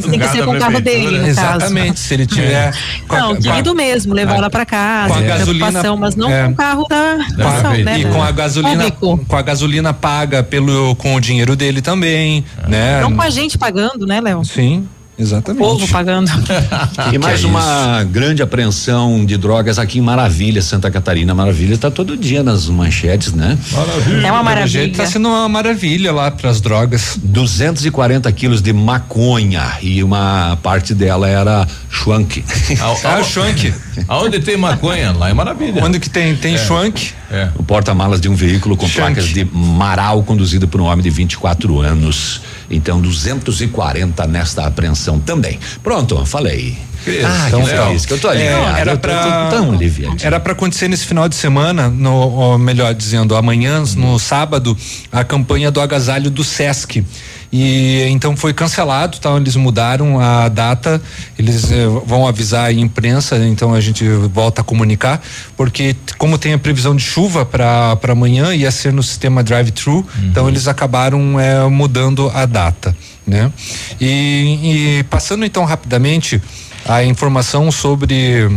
[0.00, 1.98] que- tem que ser com o carro dele, no Exatamente, caso.
[2.02, 2.72] se ele tiver.
[3.08, 6.30] a- Não, a- querido mesmo, levar ela pra casa, com a preocupação, gasolina- mas não
[6.30, 6.44] é.
[6.46, 8.00] com o carro da, da, né?
[8.00, 9.26] E com a gasolina, Público.
[9.28, 12.21] com a gasolina paga pelo com o dinheiro dele também,
[12.68, 13.00] né?
[13.00, 14.44] Não com a gente pagando, né, Léo?
[14.44, 14.86] Sim,
[15.18, 15.62] exatamente.
[15.62, 16.30] O povo pagando.
[17.12, 21.34] E mais uma grande apreensão de drogas aqui em Maravilha, Santa Catarina.
[21.34, 23.58] Maravilha tá todo dia nas manchetes, né?
[23.70, 24.26] Maravilha.
[24.26, 24.68] É uma maravilha.
[24.68, 27.18] Jeito, tá sendo uma maravilha lá para as drogas.
[27.22, 32.42] 240 quilos de maconha e uma parte dela era schwank.
[32.80, 33.74] Ah, o schwank.
[34.08, 35.12] Aonde tem maconha?
[35.12, 35.84] Lá é maravilha.
[35.84, 36.58] Onde que tem tem É.
[36.58, 37.12] schwank?
[37.32, 37.48] É.
[37.56, 39.14] O porta-malas de um veículo com Schwank.
[39.14, 42.42] placas de Marau conduzido por um homem de 24 anos.
[42.70, 45.58] Então, 240 nesta apreensão também.
[45.82, 46.76] Pronto, falei.
[47.24, 48.42] Ah, Então, que feliz, que eu tô ali.
[48.42, 50.16] É, era tô tão aliviado.
[50.22, 54.76] Era para acontecer nesse final de semana, no, ou melhor dizendo, amanhã, no sábado,
[55.10, 57.04] a campanha do agasalho do Sesc.
[57.52, 59.30] E então foi cancelado, tá?
[59.36, 61.00] Eles mudaram a data,
[61.38, 65.20] eles eh, vão avisar a imprensa, então a gente volta a comunicar,
[65.54, 70.06] porque como tem a previsão de chuva para para amanhã ia ser no sistema drive-thru,
[70.24, 73.52] então eles acabaram eh, mudando a data, né?
[74.00, 76.40] E, e passando então rapidamente
[76.86, 78.50] a informação sobre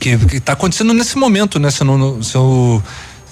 [0.00, 1.70] que está acontecendo nesse momento, né?
[1.70, 2.82] Se eu, não- se eu,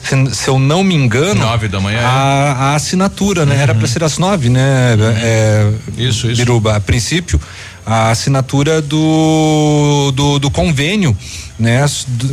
[0.05, 1.41] se, se eu não me engano.
[1.41, 2.05] Nove da manhã, é.
[2.05, 3.57] A, a assinatura, né?
[3.61, 4.97] Era para ser às nove, né?
[5.23, 6.37] É, isso, isso.
[6.37, 7.41] Biruba, a princípio,
[7.87, 11.17] a assinatura do, do, do convênio,
[11.59, 11.85] né?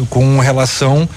[0.10, 1.08] Com relação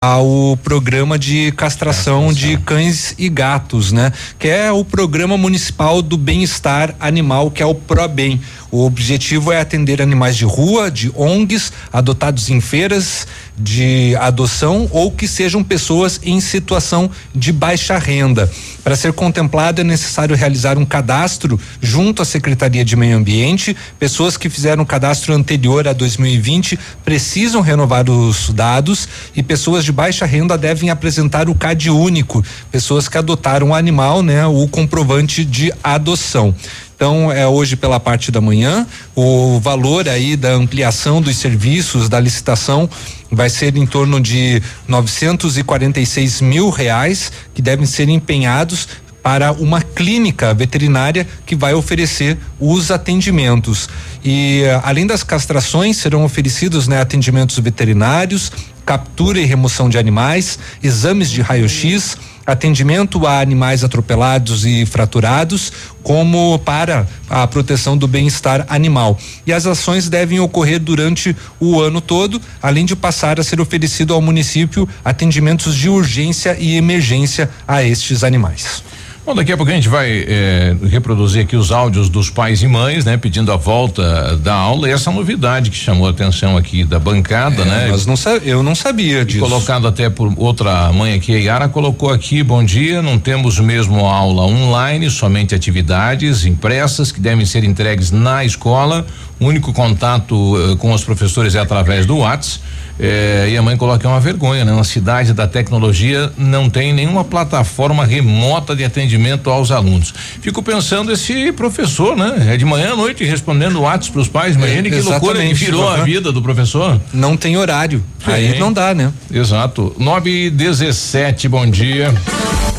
[0.00, 4.12] ao programa de castração de cães e gatos, né?
[4.38, 8.40] Que é o programa municipal do bem-estar animal, que é o ProBem.
[8.70, 13.26] O objetivo é atender animais de rua, de ONGs, adotados em feiras
[13.62, 18.50] de adoção ou que sejam pessoas em situação de baixa renda.
[18.82, 23.76] Para ser contemplado é necessário realizar um cadastro junto à Secretaria de Meio Ambiente.
[23.98, 30.26] Pessoas que fizeram cadastro anterior a 2020 precisam renovar os dados e pessoas de baixa
[30.26, 32.44] renda devem apresentar o CAD único.
[32.70, 36.54] Pessoas que adotaram o animal, né, o comprovante de adoção.
[37.02, 38.86] Então, é hoje pela parte da manhã.
[39.12, 42.88] O valor aí da ampliação dos serviços, da licitação,
[43.28, 48.86] vai ser em torno de 946 mil reais que devem ser empenhados
[49.20, 53.88] para uma clínica veterinária que vai oferecer os atendimentos.
[54.24, 58.52] E eh, além das castrações, serão oferecidos né, atendimentos veterinários,
[58.86, 65.72] captura e remoção de animais, exames de raio-x, atendimento a animais atropelados e fraturados,
[66.02, 69.18] como para a proteção do bem-estar animal.
[69.46, 74.12] E as ações devem ocorrer durante o ano todo, além de passar a ser oferecido
[74.12, 78.82] ao município atendimentos de urgência e emergência a estes animais.
[79.24, 82.66] Bom, daqui a pouco a gente vai eh, reproduzir aqui os áudios dos pais e
[82.66, 83.16] mães, né?
[83.16, 87.62] Pedindo a volta da aula e essa novidade que chamou a atenção aqui da bancada,
[87.62, 87.88] É, né?
[87.88, 89.38] mas não eu não sabia disso.
[89.38, 94.06] Colocado até por outra mãe aqui, a Yara colocou aqui, bom dia, não temos mesmo
[94.06, 99.06] aula online, somente atividades impressas que devem ser entregues na escola.
[99.38, 100.34] O único contato
[100.72, 102.60] eh, com os professores é através do WhatsApp.
[103.02, 104.70] Eh, e a mãe coloca que é uma vergonha, né?
[104.70, 110.14] Uma cidade da tecnologia não tem nenhuma plataforma remota de atendimento aos alunos.
[110.40, 112.52] Fico pensando esse professor, né?
[112.54, 114.54] É de manhã à noite respondendo WhatsApp para os pais.
[114.54, 117.00] Imagine que loucura que virou a vida do professor.
[117.12, 118.04] Não tem horário.
[118.24, 118.58] Aí Sim.
[118.60, 119.12] não dá, né?
[119.32, 119.92] Exato.
[119.98, 122.14] 9 e 17, bom dia.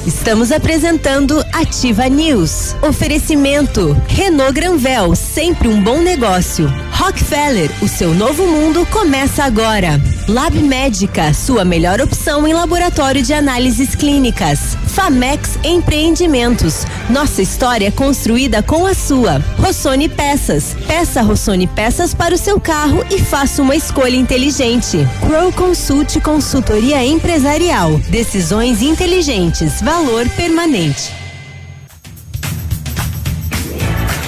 [0.08, 2.76] Estamos apresentando Ativa News.
[2.82, 6.72] Oferecimento Renault Granvel, sempre um bom negócio.
[6.92, 10.02] Rockefeller, o seu novo mundo começa agora.
[10.28, 14.78] Lab Médica, sua melhor opção em laboratório de análises clínicas.
[14.88, 19.40] Famex Empreendimentos, nossa história é construída com a sua.
[19.58, 25.00] Rossoni Peças, peça Rossoni Peças para o seu carro e faça uma escolha inteligente.
[25.26, 31.23] Crow Consult Consultoria Empresarial, decisões inteligentes, valor permanente.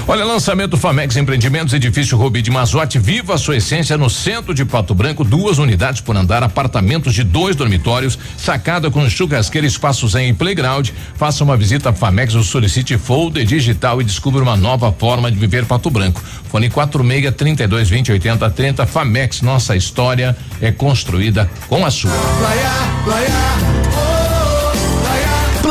[0.07, 4.63] Olha, lançamento Famex Empreendimentos, edifício Rubi de Mazote, viva a sua essência no centro de
[4.63, 10.31] Pato Branco, duas unidades por andar, apartamentos de dois dormitórios, sacada com churrasqueira, espaços em
[10.31, 10.91] playground.
[11.15, 15.39] Faça uma visita a Famex ou solicite folder digital e descubra uma nova forma de
[15.39, 16.21] viver Pato Branco.
[16.51, 22.11] Fone 46 32 20 80 30 Famex, nossa história é construída com a sua.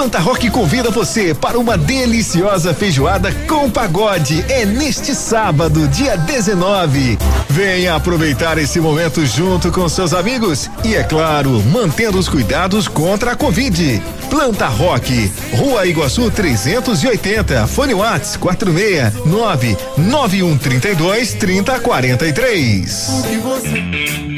[0.05, 4.45] Planta Rock convida você para uma deliciosa feijoada com pagode.
[4.51, 7.17] É neste sábado, dia 19.
[7.49, 13.33] Venha aproveitar esse momento junto com seus amigos e, é claro, mantendo os cuidados contra
[13.33, 14.03] a Covid.
[14.29, 23.09] Planta Rock, Rua Iguaçu 380, Fone Whats 469 9132 3043.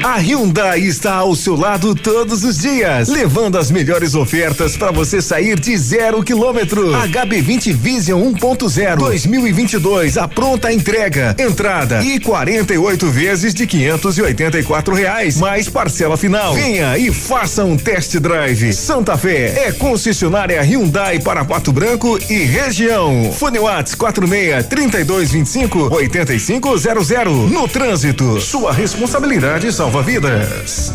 [0.03, 5.21] A Hyundai está ao seu lado todos os dias, levando as melhores ofertas para você
[5.21, 6.91] sair de zero quilômetro.
[6.91, 15.69] HB20 Vision 1.0 2022, a pronta entrega, entrada e 48 vezes de 584 reais, mais
[15.69, 16.53] parcela final.
[16.53, 18.73] Venha e faça um test drive.
[18.73, 23.31] Santa Fé é concessionária Hyundai para Pato Branco e região.
[23.31, 27.51] Fone Whats 46 3225 8500.
[27.51, 30.91] No trânsito, sua responsabilidade salva vidas.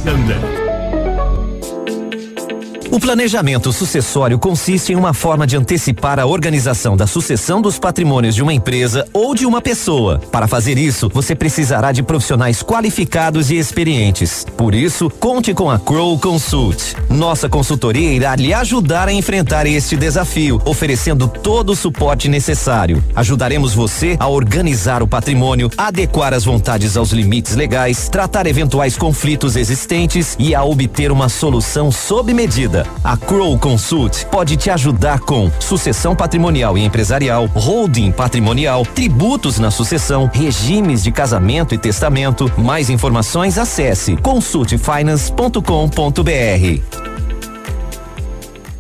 [2.93, 8.35] O planejamento sucessório consiste em uma forma de antecipar a organização da sucessão dos patrimônios
[8.35, 10.19] de uma empresa ou de uma pessoa.
[10.31, 14.45] Para fazer isso, você precisará de profissionais qualificados e experientes.
[14.59, 16.95] Por isso, conte com a Crow Consult.
[17.09, 23.03] Nossa consultoria irá lhe ajudar a enfrentar este desafio, oferecendo todo o suporte necessário.
[23.17, 29.57] Ajudaremos você a organizar o patrimônio, adequar as vontades aos limites legais, tratar eventuais conflitos
[29.57, 32.82] existentes e a obter uma solução sob medida.
[33.03, 39.71] A Crow Consult pode te ajudar com sucessão patrimonial e empresarial, holding patrimonial, tributos na
[39.71, 42.51] sucessão, regimes de casamento e testamento.
[42.59, 46.83] Mais informações acesse consultfinance.com.br.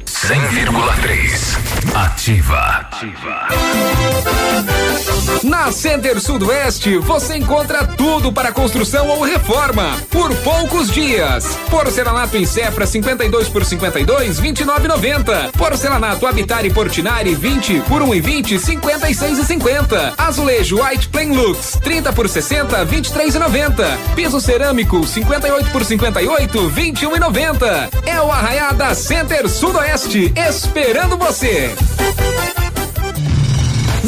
[0.06, 1.52] 100,3
[1.94, 2.88] Ativa.
[5.42, 11.58] Na Center Sudoeste você encontra tudo para construção ou reforma por poucos dias.
[11.68, 15.50] Porcelanato em Cepra 52 por 52 29,90.
[15.52, 20.14] Porcelanato Habitat e Portinari 20 por 1 e 20 56 e 50.
[20.16, 23.98] Azulejo White Plain Lux 30 por 60 23 e 90.
[24.14, 27.90] Piso cerâmico 58 por 58 21 e 90.
[28.06, 31.74] É o Arraiá da Center Sudoeste esperando você.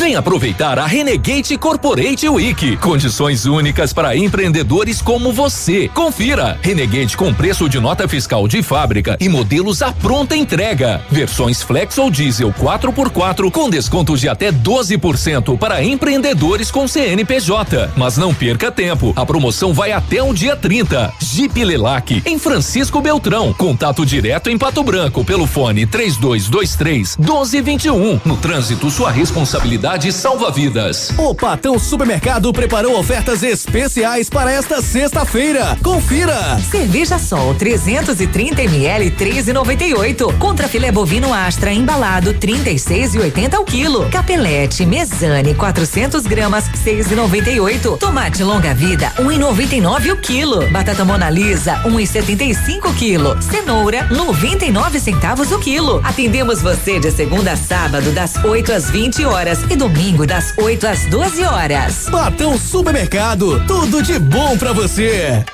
[0.05, 2.77] Vem aproveitar a Renegade Corporate Week.
[2.77, 5.89] Condições únicas para empreendedores como você.
[5.89, 6.59] Confira.
[6.61, 11.01] Renegade com preço de nota fiscal de fábrica e modelos à pronta entrega.
[11.11, 17.91] Versões Flex ou Diesel 4x4 com descontos de até 12% para empreendedores com CNPJ.
[17.97, 19.15] Mas não perca tempo.
[19.17, 21.15] A promoção vai até o dia 30.
[21.19, 23.55] Jeep Lelac em Francisco Beltrão.
[23.55, 28.21] Contato direto em Pato Branco pelo fone 3223 1221.
[28.23, 31.13] No trânsito, sua responsabilidade salva vidas.
[31.17, 35.79] O Patão Supermercado preparou ofertas especiais para esta sexta-feira.
[35.83, 36.59] Confira!
[36.69, 40.37] Cerveja Sol 330 ml 13,98.
[40.39, 44.09] Contra filé bovino Astra embalado 36,80 o quilo.
[44.11, 47.97] Capelete Mesane 400 gramas 6,98.
[47.97, 50.69] Tomate longa vida 1,99 o quilo.
[50.71, 53.41] Batata Mona Lisa 1,75 o quilo.
[53.41, 56.01] Cenoura 99 centavos o quilo.
[56.03, 60.87] Atendemos você de segunda a sábado das 8 às 20 horas e domingo das 8
[60.87, 62.09] às 12 horas.
[62.11, 65.45] Patão Supermercado, tudo de bom para você.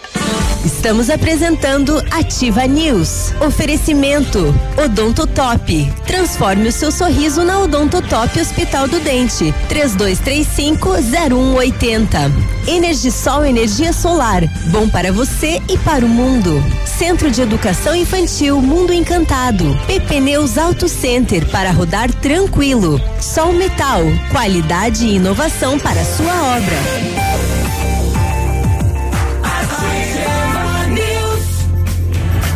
[0.65, 3.33] Estamos apresentando Ativa News.
[3.41, 5.93] Oferecimento Odonto Top.
[6.07, 9.55] Transforme o seu sorriso na Odonto Top Hospital do Dente.
[9.69, 12.31] 3235-0180.
[12.69, 14.43] Energisol Energia Solar.
[14.67, 16.63] Bom para você e para o mundo.
[16.85, 19.75] Centro de Educação Infantil Mundo Encantado.
[19.87, 23.01] PP Neus Auto Center para rodar tranquilo.
[23.19, 24.03] Sol Metal.
[24.31, 27.50] Qualidade e inovação para sua obra.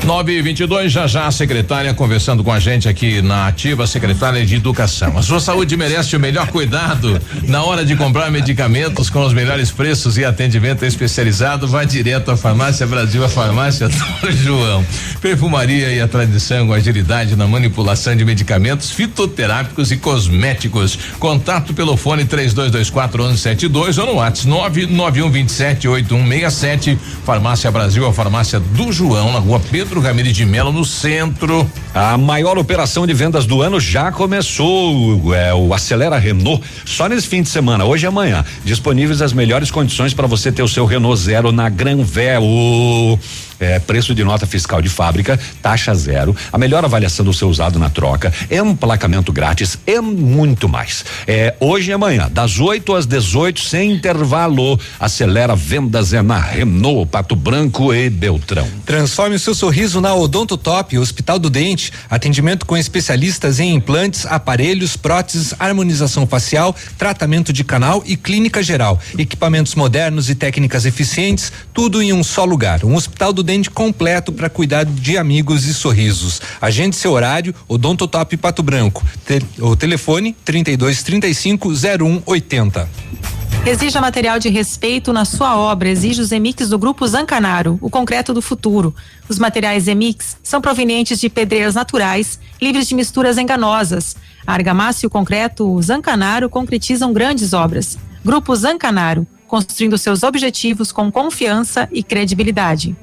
[0.04, 4.44] 9 e 22 já já a secretária conversando com a gente aqui na ativa secretária
[4.44, 5.16] de educação.
[5.16, 9.70] A sua saúde merece o melhor cuidado na hora de comprar medicamentos com os melhores
[9.70, 11.66] preços e atendimento especializado.
[11.66, 13.96] Vá direto à farmácia Brasil, a farmácia do
[14.30, 14.84] João.
[15.22, 20.98] Perfumaria e a tradição com agilidade na manipulação de medicamentos fitoterápicos e cosméticos.
[21.18, 26.98] Contato pelo fone 3224 1172 ou no WhatsApp 99127 8167.
[27.24, 31.70] Farmácia Brasil, a farmácia do João, na rua Pedro centro, de Melo no centro.
[31.94, 35.32] A maior operação de vendas do ano já começou.
[35.34, 36.62] É o Acelera Renault.
[36.84, 38.44] Só nesse fim de semana, hoje e amanhã.
[38.64, 43.18] Disponíveis as melhores condições para você ter o seu Renault Zero na Granvel.
[43.58, 47.78] É, preço de nota fiscal de fábrica, taxa zero, a melhor avaliação do seu usado
[47.78, 51.04] na troca, emplacamento grátis e muito mais.
[51.26, 54.78] É, hoje e amanhã, das 8 às 18, sem intervalo.
[54.98, 58.66] Acelera vendas é na Renault, Pato Branco e Beltrão.
[58.84, 61.92] Transforme o seu sorriso na Odonto Top, Hospital do Dente.
[62.10, 69.00] Atendimento com especialistas em implantes, aparelhos, próteses, harmonização facial, tratamento de canal e clínica geral.
[69.16, 72.84] Equipamentos modernos e técnicas eficientes, tudo em um só lugar.
[72.84, 76.40] Um Hospital do Dente completo para cuidar de amigos e sorrisos.
[76.60, 79.04] Agende seu horário, Odonto Top Pato Branco.
[79.24, 82.88] Te- o telefone 32 35 01 80.
[83.66, 85.88] Exija material de respeito na sua obra.
[85.88, 88.94] Exige os Emix do Grupo Zancanaro, o concreto do futuro.
[89.26, 94.16] Os materiais Emix são provenientes de pedreiras naturais, livres de misturas enganosas.
[94.46, 97.96] A argamassa e o concreto Zancanaro concretizam grandes obras.
[98.22, 102.94] Grupo Zancanaro, construindo seus objetivos com confiança e credibilidade.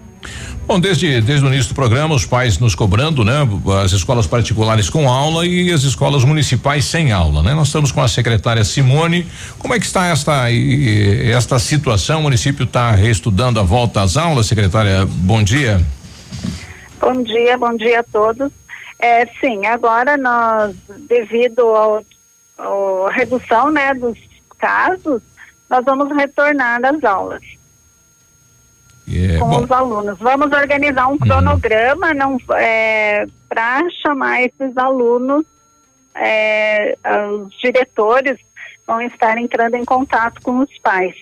[0.67, 3.39] Bom, desde, desde o início do programa, os pais nos cobrando, né?
[3.83, 7.53] As escolas particulares com aula e as escolas municipais sem aula, né?
[7.53, 9.27] Nós estamos com a secretária Simone.
[9.57, 12.19] Como é que está esta, esta situação?
[12.19, 15.05] O município está reestudando a volta às aulas, secretária?
[15.05, 15.81] Bom dia.
[16.99, 18.51] Bom dia, bom dia a todos.
[18.99, 20.75] É, sim, agora nós,
[21.09, 22.05] devido ao
[23.09, 24.17] redução né, dos
[24.59, 25.21] casos,
[25.67, 27.41] nós vamos retornar às aulas
[29.13, 29.63] É, com bom, Uhum.
[29.63, 30.19] os alunos.
[30.19, 35.45] Vamos organizar um cronograma não é, para chamar esses alunos,
[36.15, 36.95] é,
[37.45, 38.37] os diretores
[38.87, 41.15] vão estar entrando em contato com os pais.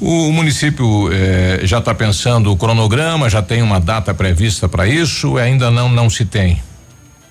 [0.00, 5.36] o município eh, já está pensando o cronograma, já tem uma data prevista para isso?
[5.36, 6.62] Ainda não, não se tem.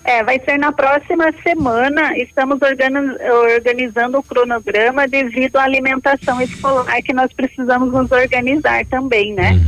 [0.03, 2.17] É, vai ser na próxima semana.
[2.17, 3.17] Estamos organi-
[3.55, 9.61] organizando o cronograma devido à alimentação escolar que nós precisamos nos organizar também, né?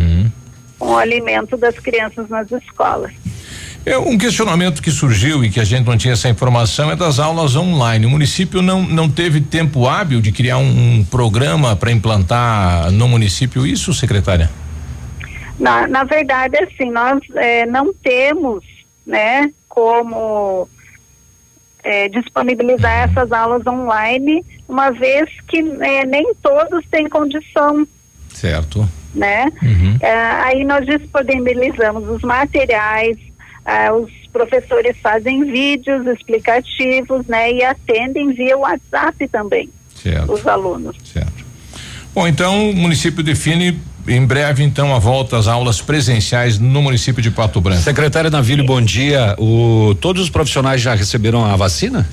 [0.79, 3.11] Com o alimento das crianças nas escolas.
[3.85, 7.19] É um questionamento que surgiu e que a gente não tinha essa informação é das
[7.19, 8.05] aulas online.
[8.05, 13.07] O município não, não teve tempo hábil de criar um, um programa para implantar no
[13.09, 14.49] município isso, secretária?
[15.59, 18.63] Na, na verdade, assim, nós eh, não temos,
[19.05, 20.69] né, como
[21.83, 27.87] eh, disponibilizar essas aulas online, uma vez que eh, nem todos têm condição
[28.29, 28.87] Certo.
[29.15, 29.47] né?
[29.99, 30.11] Eh,
[30.43, 33.17] aí nós disponibilizamos os materiais,
[33.65, 37.51] ah, os professores fazem vídeos explicativos, né?
[37.51, 40.33] E atendem via WhatsApp também Certo.
[40.33, 40.95] os alunos.
[42.13, 47.21] Bom, então o município define em breve então a volta às aulas presenciais no município
[47.21, 47.81] de Pato Branco.
[47.81, 49.35] Secretária Navílio, bom dia.
[49.39, 52.07] O, todos os profissionais já receberam a vacina?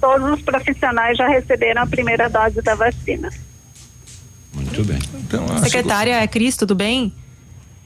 [0.00, 3.30] Todos os profissionais já receberam a primeira dose da vacina.
[4.52, 4.98] Muito bem.
[5.14, 7.12] Então, Secretária é Cris, tudo bem?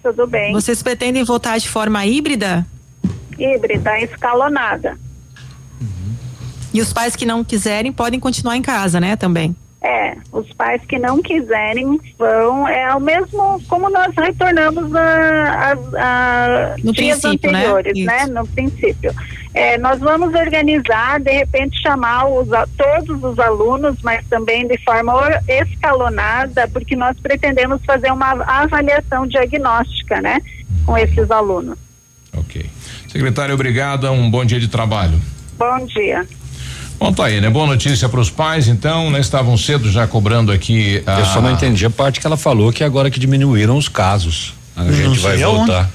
[0.03, 0.53] Tudo bem.
[0.53, 2.67] Vocês pretendem votar de forma híbrida?
[3.39, 4.99] Híbrida, escalonada.
[6.73, 9.15] E os pais que não quiserem podem continuar em casa, né?
[9.15, 9.55] Também.
[9.87, 15.73] É, os pais que não quiserem vão, é o mesmo como nós retornamos a, a,
[16.73, 17.31] a No dias né?
[17.31, 18.23] anteriores, né?
[18.23, 18.33] Isso.
[18.33, 19.15] No princípio.
[19.53, 22.49] É, nós vamos organizar, de repente, chamar os,
[22.79, 29.27] todos os alunos, mas também de forma or- escalonada, porque nós pretendemos fazer uma avaliação
[29.27, 30.41] diagnóstica, né?
[30.87, 31.77] Com esses alunos.
[32.35, 32.65] Ok.
[33.09, 34.11] Secretária, obrigada.
[34.11, 35.21] Um bom dia de trabalho.
[35.59, 36.27] Bom dia.
[36.99, 37.51] Bom, tá aí, né?
[37.51, 39.21] Boa notícia para os pais, então, né?
[39.21, 41.21] Estavam cedo já cobrando aqui a.
[41.21, 44.55] Eu só não entendi a parte que ela falou que agora que diminuíram os casos.
[44.77, 45.91] A gente vai voltar.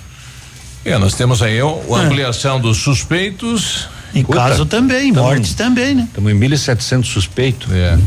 [0.86, 3.88] É, nós temos aí a ampliação dos suspeitos.
[4.14, 6.08] Em caso também, mortes também, né?
[6.08, 7.72] Estamos em 1.700 suspeitos.
[7.72, 7.98] É.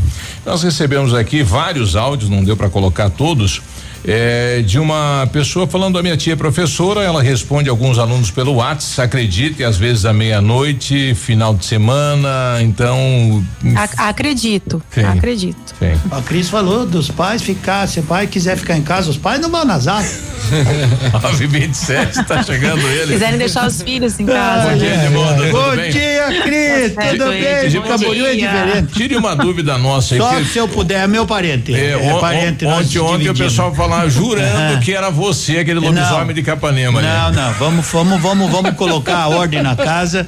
[0.44, 3.62] Nós recebemos aqui vários áudios, não deu para colocar todos.
[4.04, 8.54] É, de uma pessoa falando a minha tia é professora, ela responde alguns alunos pelo
[8.54, 13.44] WhatsApp, acredite, às vezes à meia-noite, final de semana, então.
[13.76, 15.04] Ac- acredito, Sim.
[15.04, 15.56] acredito.
[15.78, 15.98] Sim.
[16.10, 19.40] A Cris falou dos pais ficar, se o pai quiser ficar em casa, os pais
[19.40, 20.02] não vão nazar.
[21.12, 23.12] 927, tá chegando ele.
[23.12, 24.70] Quiserem deixar os filhos em casa.
[24.70, 25.90] Bom dia, Edmundo, Bom bem?
[25.90, 27.70] dia, Cris, tudo bem?
[27.80, 28.92] bom Camboriú é diferente.
[28.94, 30.20] Tire uma dúvida nossa aí.
[30.20, 31.74] Só se eu puder, é meu parente.
[31.74, 34.78] É, É, on- parente, ontem, ontem o pessoal falava jurando Ah.
[34.82, 36.34] que era você, aquele lobisomem Não.
[36.34, 36.98] de Capanema.
[36.98, 37.08] ali.
[37.08, 40.26] Não, não, vamos, vamos, vamos, vamos colocar a ordem na casa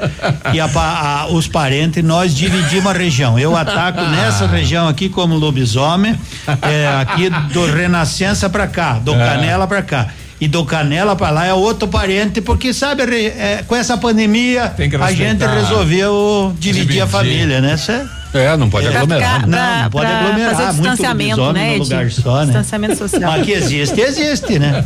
[0.52, 3.38] e a a- os parentes, nós dividimos a região.
[3.38, 6.18] Eu ataco nessa região aqui como lobisomem,
[6.62, 9.18] é, aqui do Renascença pra cá, do É.
[9.18, 10.08] Canela pra cá.
[10.44, 15.12] E do Canela pra lá é outro parente, porque sabe, é, com essa pandemia a
[15.12, 17.02] gente resolveu dividir, Dividir.
[17.02, 17.76] a família, né?
[17.78, 18.02] Cê-
[18.34, 18.90] É, não pode É.
[18.96, 19.46] aglomerar.
[19.46, 20.50] Não, Pra- não pode pra aglomerar.
[20.56, 22.44] fazer o muito distanciamento, lobisomem né, num lugar só, né?
[22.46, 23.30] Distanciamento social.
[23.30, 24.84] Mas que existe, existe, né?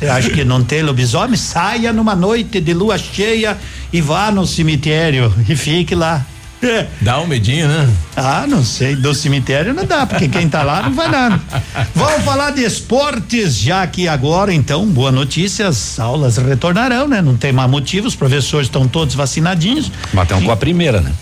[0.00, 3.56] Eu acho que não tem lobisomem, saia numa noite de lua cheia
[3.92, 6.24] e vá no cemitério e fique lá.
[7.00, 7.88] Dá um medinho, né?
[8.16, 11.40] Ah, não sei, do cemitério não dá, porque quem tá lá não vai nada.
[11.94, 17.20] Vamos falar de esportes, já que agora, então, boa notícia, as aulas retornarão, né?
[17.20, 19.90] Não tem mais motivo, os professores estão todos vacinadinhos.
[20.12, 21.12] Bateu com a primeira, né?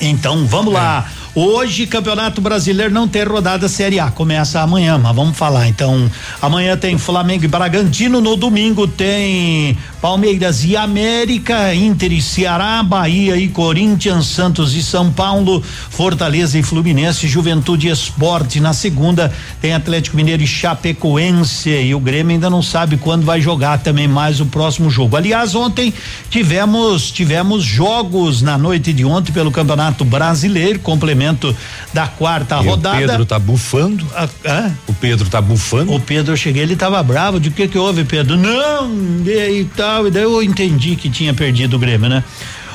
[0.00, 1.06] Então, vamos lá.
[1.32, 4.10] Hoje, Campeonato Brasileiro não tem rodada Série A.
[4.10, 5.68] Começa amanhã, mas vamos falar.
[5.68, 6.10] Então,
[6.42, 8.20] amanhã tem Flamengo e Bragantino.
[8.20, 15.12] No domingo tem Palmeiras e América, Inter e Ceará, Bahia e Corinthians, Santos e São
[15.12, 18.58] Paulo, Fortaleza e Fluminense, Juventude e Esporte.
[18.58, 21.70] Na segunda tem Atlético Mineiro e Chapecoense.
[21.70, 25.16] E o Grêmio ainda não sabe quando vai jogar também mais o próximo jogo.
[25.16, 25.94] Aliás, ontem
[26.28, 30.80] tivemos tivemos jogos na noite de ontem pelo Campeonato Brasileiro,
[31.20, 31.54] complemento
[31.92, 32.96] da quarta E rodada.
[32.96, 34.06] O Pedro tá bufando.
[34.14, 34.70] Ah, ah?
[34.86, 35.92] O Pedro tá bufando.
[35.92, 37.38] O Pedro, eu cheguei, ele tava bravo.
[37.38, 38.36] De que que houve, Pedro?
[38.36, 38.90] Não,
[39.26, 40.06] e, e tal.
[40.06, 42.24] E daí eu entendi que tinha perdido o Grêmio, né?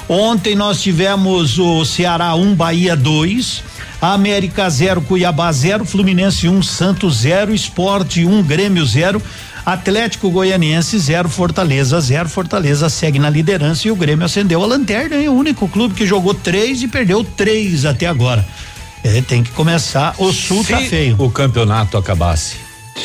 [0.07, 3.63] Ontem nós tivemos o Ceará 1, um, Bahia 2.
[4.01, 9.21] América 0, Cuiabá 0, Fluminense 1, um, Santos 0, Esporte 1, um, Grêmio 0.
[9.65, 12.29] Atlético Goianiense 0, Fortaleza 0.
[12.29, 15.27] Fortaleza segue na liderança e o Grêmio acendeu a lanterna, hein?
[15.27, 18.45] O único clube que jogou três e perdeu três até agora.
[19.03, 20.13] É, tem que começar.
[20.17, 21.15] O Sul Se tá feio.
[21.19, 22.57] o campeonato acabasse.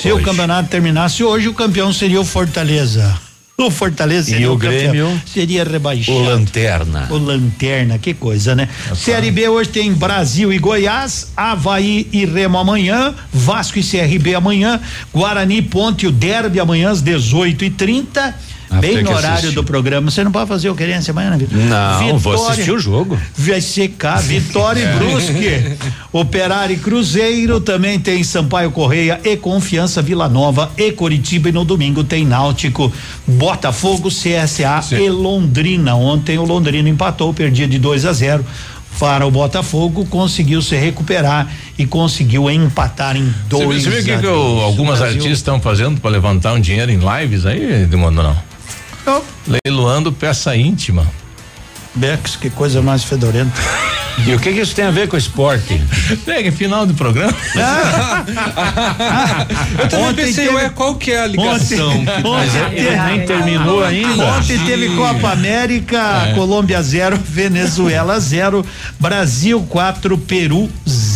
[0.03, 3.30] Se o campeonato terminasse hoje, o campeão seria o Fortaleza.
[3.61, 4.91] O Fortaleza E seria o campeão.
[4.93, 5.23] Grêmio?
[5.33, 6.17] seria rebaixado.
[6.19, 7.07] O Lanterna.
[7.11, 8.69] O Lanterna, que coisa, né?
[8.95, 14.81] Série B hoje tem Brasil e Goiás, Havaí e Remo amanhã, Vasco e CRB amanhã,
[15.13, 18.35] Guarani e Ponte, o Derby amanhã às 18 e 30
[18.73, 19.55] Ah, Bem no horário assistir.
[19.57, 20.13] do programa.
[20.13, 21.59] Você não pode fazer o querência amanhã, né, Vitor?
[21.59, 23.19] Não, vou Vitória- assistir o jogo.
[23.37, 24.95] Vai secar, Vitória É.
[24.95, 25.77] e Brusque.
[26.13, 31.65] Operário e Cruzeiro, também tem Sampaio Correia e Confiança Vila Nova e Coritiba e no
[31.65, 32.93] domingo tem Náutico,
[33.27, 35.95] Botafogo, CSA e Londrina.
[35.95, 38.45] Ontem o Londrina empatou, perdia de 2 a 0
[38.99, 41.49] para o Botafogo, conseguiu se recuperar
[41.79, 44.63] e conseguiu empatar em dois Você viu o que, que dois.
[44.65, 48.37] algumas artistas estão fazendo para levantar um dinheiro em lives aí, Edmundo, não?
[49.07, 49.23] Não.
[49.65, 51.07] Leiloando peça íntima.
[51.95, 53.53] Bex, que coisa mais fedorenta.
[54.27, 55.81] E o que, que isso tem a ver com esporte?
[56.25, 57.33] Pega, final do programa.
[59.83, 61.91] Eu também Ontem pensei, teve- ué, qual que é a ligação?
[62.01, 64.25] Ontem, Mas é- nem terminou ainda.
[64.37, 68.65] Ontem teve Copa América, Colômbia 0, Venezuela 0,
[68.99, 71.10] Brasil 4, Peru 0,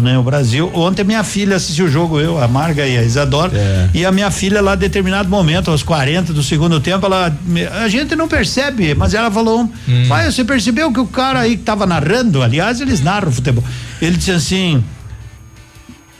[0.00, 0.18] né?
[0.18, 0.70] O Brasil.
[0.74, 3.52] Ontem minha filha assistiu o jogo, eu, a Marga e a Isadora.
[3.94, 7.36] E a minha filha lá, em determinado momento, aos 40 do segundo tempo, ela.
[7.82, 9.70] A gente não percebe, mas ela falou:
[10.08, 13.64] pai, você percebeu que o cara aí que tava narrando, aliás, eles narram futebol.
[14.00, 14.84] Ele disse assim.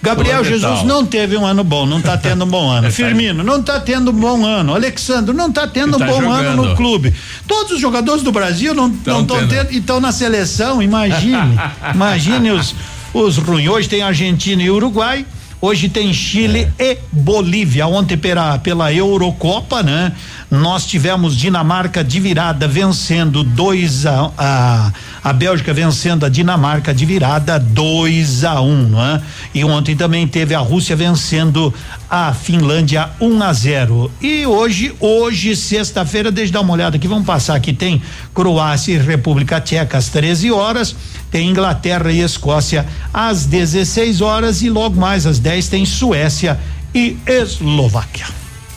[0.03, 2.93] Gabriel Jesus não teve um ano bom, não tá tendo um bom ano.
[2.93, 4.73] Firmino não tá tendo um bom ano.
[4.73, 7.13] Alexandre não tá tendo um Tá bom ano no clube.
[7.49, 9.49] Todos os jogadores do Brasil não Tão estão tendo.
[9.49, 11.59] tendo e estão na seleção, imagine.
[11.93, 12.73] imagine os,
[13.17, 13.69] os ruins.
[13.69, 15.25] Hoje tem Argentina e Uruguai.
[15.59, 17.87] Hoje tem Chile e Bolívia.
[17.87, 20.13] Ontem pela, pela Eurocopa, né?
[20.51, 24.93] Nós tivemos Dinamarca de virada vencendo 2 a, a
[25.27, 29.21] a Bélgica vencendo a Dinamarca de virada 2 a 1, um, não é?
[29.53, 31.75] E ontem também teve a Rússia vencendo
[32.09, 34.09] a Finlândia 1 um a 0.
[34.23, 38.01] E hoje, hoje, sexta-feira, deixa eu dar uma olhada aqui, vamos passar aqui, tem
[38.33, 40.95] Croácia e República Tcheca às 13 horas,
[41.37, 46.59] tem Inglaterra e Escócia às 16 horas e logo mais às 10 tem Suécia
[46.95, 48.25] e Eslováquia.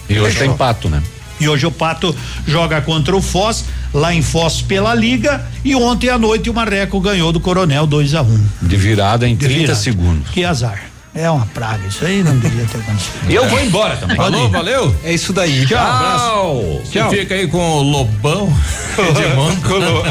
[0.09, 1.01] E hoje tem pato, né?
[1.39, 2.13] E hoje o Pato
[2.45, 3.63] joga contra o Foz,
[3.93, 5.47] lá em Foz pela Liga.
[5.63, 8.47] E ontem à noite o Marreco ganhou do Coronel 2 a 1 um.
[8.61, 9.75] De virada em 30 virada.
[9.75, 10.29] segundos.
[10.31, 10.81] Que azar.
[11.19, 13.29] É uma praga, isso aí não devia ter acontecido.
[13.29, 14.15] E eu vou embora também.
[14.15, 14.95] Falou, valeu.
[15.03, 15.65] É isso daí.
[15.65, 16.81] Tchau.
[16.89, 17.09] Tchau.
[17.09, 18.47] Você fica aí com o Lobão.
[18.97, 20.01] Edmundo.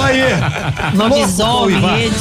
[0.00, 0.20] Aí.
[0.94, 2.16] Lobisomem, rede.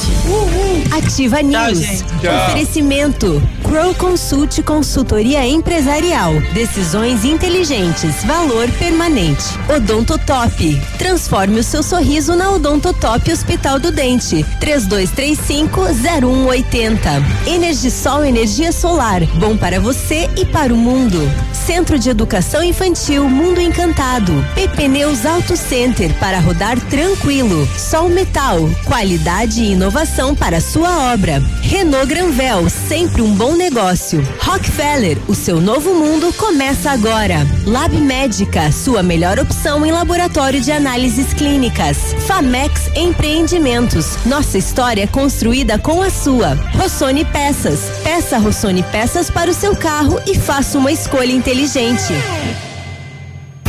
[0.92, 1.78] Ativa News.
[1.78, 2.04] gente.
[2.48, 3.44] Oferecimento.
[3.66, 6.34] Crow Consult Consultoria Empresarial.
[6.54, 8.24] Decisões inteligentes.
[8.24, 9.44] Valor permanente.
[9.76, 10.80] Odontotop.
[11.00, 14.46] Transforme o seu sorriso na Odontotop Hospital do Dente.
[14.62, 17.00] 3235-0180.
[17.48, 19.26] Energisol Energia Solar.
[19.40, 21.20] Bom para você e para o mundo.
[21.52, 24.32] Centro de Educação Infantil Mundo Encantado.
[24.54, 27.68] Pepneus Auto Center para rodar tranquilo.
[27.76, 31.42] Sol Metal, qualidade e inovação para sua obra.
[31.62, 34.22] Renault Granvel, sempre um bom negócio.
[34.40, 37.46] Rockefeller, o seu novo mundo começa agora.
[37.66, 41.98] Lab Médica, sua melhor opção em laboratório de análises clínicas.
[42.28, 46.56] Famex Empreendimentos, nossa história construída com a sua.
[46.76, 52.14] Rossoni Peças, peça Rossoni Peças para o seu carro e faça uma escolha inteligente.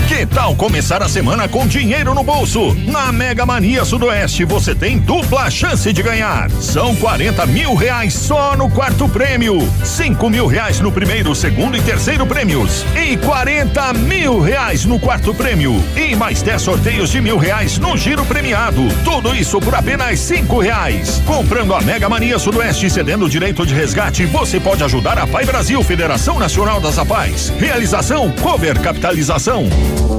[0.08, 2.74] Que tal começar a semana com dinheiro no bolso?
[2.86, 6.48] Na Mega Mania Sudoeste você tem dupla chance de ganhar.
[6.48, 11.82] São 40 mil reais só no quarto prêmio, 5 mil reais no primeiro, segundo e
[11.82, 17.36] terceiro prêmios e 40 mil reais no quarto prêmio e mais 10 sorteios de mil
[17.36, 18.86] reais no giro premiado.
[19.04, 21.20] Tudo isso por apenas cinco reais.
[21.26, 25.26] Comprando a Mega Mania Sudoeste e cedendo o direito de resgate, você pode ajudar a
[25.26, 27.52] Pai Brasil, Federação Nacional das APAES.
[27.58, 29.68] Realização Cover Capitalização.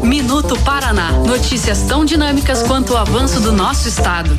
[0.04, 1.12] Minuto Paraná.
[1.12, 4.36] Notícias tão dinâmicas quanto o avanço do nosso estado.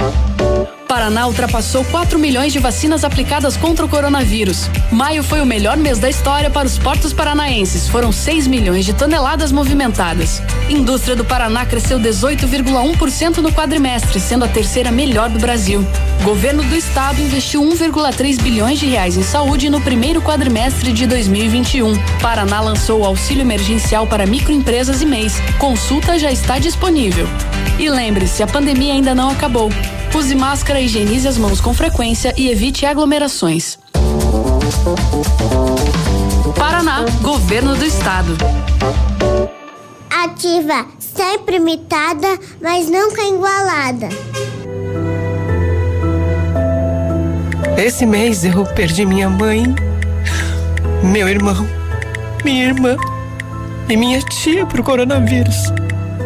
[0.89, 4.71] Paraná ultrapassou 4 milhões de vacinas aplicadas contra o coronavírus.
[4.91, 7.87] Maio foi o melhor mês da história para os portos paranaenses.
[7.87, 10.41] Foram 6 milhões de toneladas movimentadas.
[10.67, 15.87] Indústria do Paraná cresceu 18,1% no quadrimestre, sendo a terceira melhor do Brasil.
[16.25, 21.93] Governo do estado investiu 1,3 bilhões de reais em saúde no primeiro quadrimestre de 2021.
[22.23, 25.35] Paraná lançou o auxílio emergencial para microempresas e MEIs.
[25.59, 27.29] Consulta já está disponível.
[27.79, 29.71] E lembre-se, a pandemia ainda não acabou.
[30.15, 33.79] Use máscara, higienize as mãos com frequência e evite aglomerações.
[36.55, 38.37] Paraná, Governo do Estado.
[40.11, 42.29] Ativa, sempre imitada,
[42.61, 44.09] mas nunca igualada.
[47.79, 49.65] Esse mês eu perdi minha mãe,
[51.03, 51.67] meu irmão,
[52.45, 52.97] minha irmã
[53.89, 55.73] e minha tia pro coronavírus.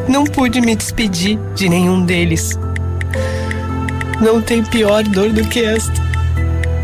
[0.09, 2.59] Não pude me despedir de nenhum deles.
[4.23, 6.01] Não tem pior dor do que esta.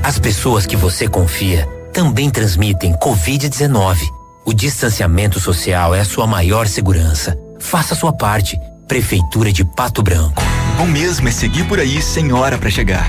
[0.03, 3.97] As pessoas que você confia também transmitem Covid-19.
[4.45, 7.39] O distanciamento social é a sua maior segurança.
[7.61, 8.59] Faça a sua parte.
[8.89, 10.43] Prefeitura de Pato Branco.
[10.77, 13.09] Bom mesmo é seguir por aí sem hora para chegar.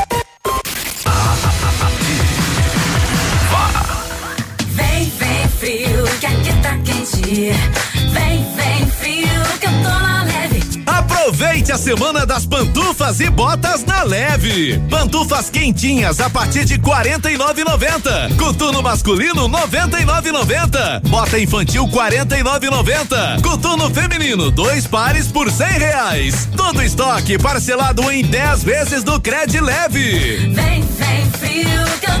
[7.01, 7.51] Quente.
[8.11, 10.61] Vem, vem frio, que eu tô na leve.
[10.85, 14.79] Aproveite a semana das pantufas e botas na leve.
[14.89, 18.35] Pantufas quentinhas a partir de 49,90.
[18.37, 21.07] Coturno masculino 99,90.
[21.07, 23.41] Bota infantil 49,90.
[23.41, 26.49] Coturno feminino dois pares por 100 reais.
[26.55, 30.51] Todo estoque parcelado em 10 vezes do Cred Leve.
[30.53, 32.20] Vem, vem frio, que eu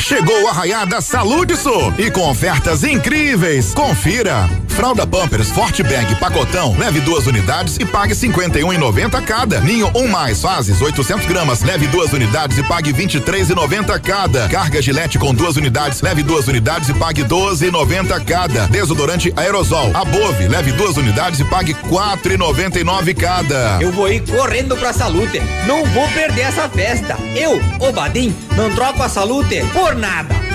[0.00, 3.72] Chegou a raiada Saúde Sul e com ofertas incríveis.
[3.74, 4.48] Confira.
[4.80, 9.60] Fralda Pampers Forte Bag Pacotão, leve duas unidades e pague 51,90 cada.
[9.60, 14.48] Ninho um mais fases 800 gramas, leve duas unidades e pague 23,90 cada.
[14.48, 18.66] Carga Gilete com duas unidades, leve duas unidades e pague 12,90 cada.
[18.68, 23.78] Desodorante Aerosol Above, leve duas unidades e pague 4,99 cada.
[23.82, 25.42] Eu vou ir correndo pra Salute.
[25.66, 27.18] Não vou perder essa festa.
[27.36, 30.49] Eu, o Badim, não troco a Salute por nada.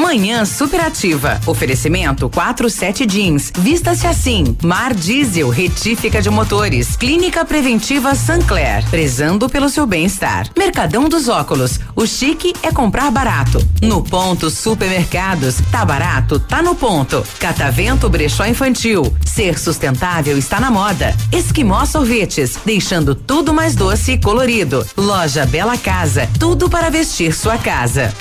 [0.00, 1.38] Manhã Superativa.
[1.46, 3.52] Oferecimento 47 Jeans.
[3.58, 4.56] Vista-se assim.
[4.62, 6.96] Mar Diesel, retífica de motores.
[6.96, 8.82] Clínica Preventiva Sancler.
[8.88, 10.48] Prezando pelo seu bem-estar.
[10.56, 11.78] Mercadão dos Óculos.
[11.94, 13.62] O chique é comprar barato.
[13.82, 15.56] No ponto Supermercados.
[15.70, 16.40] Tá barato?
[16.40, 17.22] Tá no ponto.
[17.38, 19.02] Catavento Brechó Infantil.
[19.22, 21.14] Ser sustentável está na moda.
[21.30, 22.58] Esquimó Sorvetes.
[22.64, 24.84] Deixando tudo mais doce e colorido.
[24.96, 26.26] Loja Bela Casa.
[26.38, 28.14] Tudo para vestir sua casa.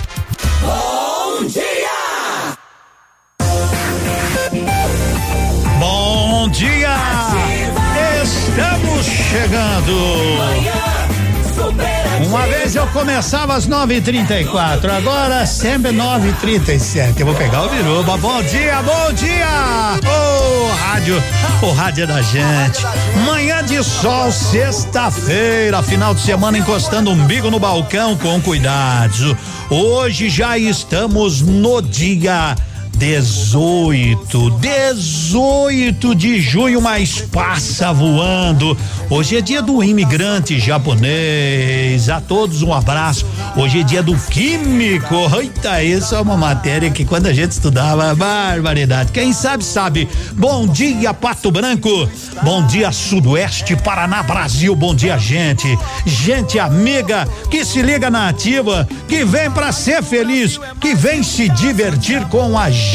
[1.39, 2.57] Bom dia!
[5.79, 6.97] Bom dia!
[8.21, 10.88] Estamos chegando!
[12.25, 17.17] Uma vez eu começava às 9h34, agora sempre 9h37.
[17.17, 18.17] Eu vou pegar o Biruba.
[18.17, 19.99] Bom dia, bom dia!
[20.05, 21.23] Ô, rádio,
[21.61, 22.85] o rádio é da gente.
[23.25, 29.37] Manhã de sol, sexta-feira, final de semana encostando umbigo no balcão com cuidado.
[29.69, 32.53] Hoje já estamos no dia
[32.99, 38.77] 18, 18 de junho, mas passa voando.
[39.09, 42.09] Hoje é dia do imigrante japonês.
[42.09, 43.25] A todos um abraço.
[43.55, 45.15] Hoje é dia do químico.
[45.39, 49.13] Eita, isso é uma matéria que quando a gente estudava, barbaridade.
[49.13, 50.09] Quem sabe, sabe.
[50.33, 52.09] Bom dia, Pato Branco.
[52.43, 54.75] Bom dia, Sudoeste, Paraná, Brasil.
[54.75, 55.79] Bom dia, gente.
[56.05, 61.47] Gente amiga que se liga na ativa, que vem pra ser feliz, que vem se
[61.47, 62.88] divertir com a gente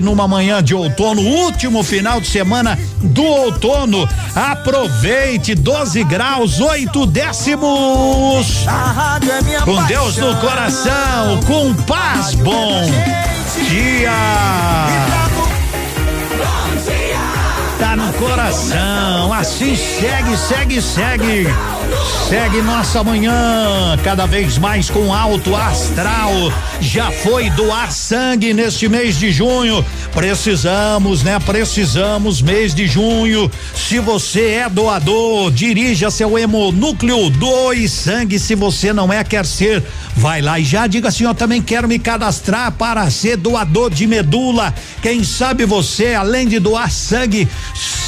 [0.00, 4.08] numa manhã de outono, último final de semana do outono.
[4.34, 8.64] Aproveite 12 graus, 8 décimos.
[9.64, 12.82] Com Deus no coração, com paz, bom
[13.68, 14.10] dia.
[17.78, 21.73] Tá no coração, assim segue, segue, segue.
[22.28, 26.32] Segue nossa manhã, cada vez mais com alto astral.
[26.80, 29.84] Já foi doar sangue neste mês de junho.
[30.12, 31.38] Precisamos, né?
[31.38, 33.50] Precisamos, mês de junho.
[33.74, 38.38] Se você é doador, dirija seu hemonúcleo, doe sangue.
[38.38, 39.82] Se você não é, quer ser,
[40.16, 44.06] vai lá e já diga assim: eu também quero me cadastrar para ser doador de
[44.06, 44.72] medula.
[45.02, 47.46] Quem sabe você, além de doar sangue,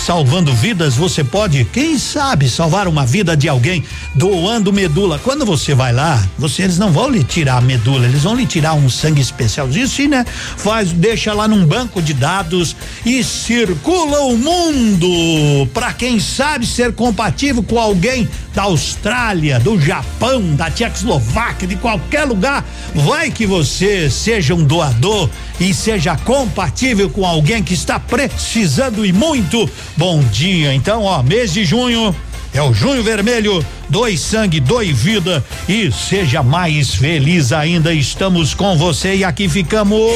[0.07, 3.66] salvando vidas, você pode, quem sabe, salvar uma vida de alguém
[4.15, 5.19] doando medula.
[5.19, 8.47] Quando você vai lá, você eles não vão lhe tirar a medula, eles vão lhe
[8.47, 9.69] tirar um sangue especial.
[9.69, 10.25] Isso sim, né?
[10.57, 16.93] Faz, deixa lá num banco de dados e circula o mundo para quem sabe ser
[16.93, 22.65] compatível com alguém da Austrália, do Japão, da Tchecoslováquia, de qualquer lugar.
[22.95, 25.29] Vai que você seja um doador
[25.61, 29.69] e seja compatível com alguém que está precisando e muito.
[29.97, 30.75] Bom dia.
[30.75, 32.15] Então, ó, mês de junho
[32.57, 37.93] é o Junho Vermelho, doe sangue, doe vida e seja mais feliz ainda.
[37.93, 40.11] Estamos com você e aqui ficamos.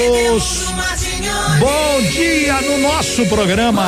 [1.59, 3.85] Bom dia no nosso programa.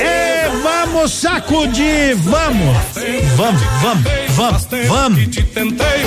[0.00, 2.76] E vamos sacudir, vamos,
[3.36, 5.20] vamos, vamos, vamos, vamos.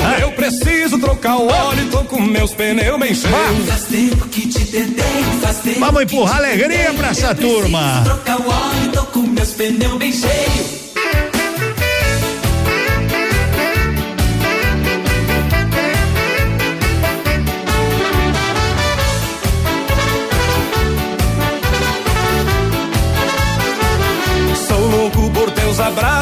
[0.03, 0.19] Ah.
[0.19, 3.65] Eu preciso trocar o óleo, tô com meus pneus bem cheios.
[3.67, 8.01] Faz tempo que te tentei, Vamos empurrar alegria pra essa turma.
[8.03, 10.80] trocar o óleo, tô com meus pneus bem cheios.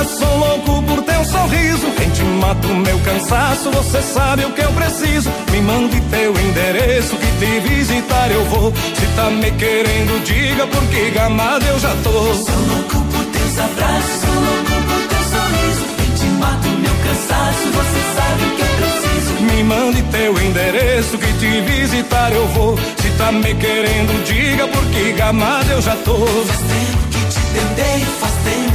[0.07, 1.87] Sou louco por teu sorriso.
[1.97, 5.29] Quem te mata o meu cansaço, você sabe o que eu preciso.
[5.51, 8.73] Me mande teu endereço que te visitar eu vou.
[8.73, 12.11] Se tá me querendo, diga porque gamado eu já tô.
[12.11, 15.83] Sou louco por teus abraços, sou louco por teu sorriso.
[15.97, 19.43] Quem te mata o meu cansaço, você sabe o que eu preciso.
[19.43, 22.77] Me mande teu endereço que te visitar eu vou.
[22.77, 26.15] Se tá me querendo, diga porque gamado eu já tô.
[26.15, 28.68] Faz tempo que te tentei, faz tempo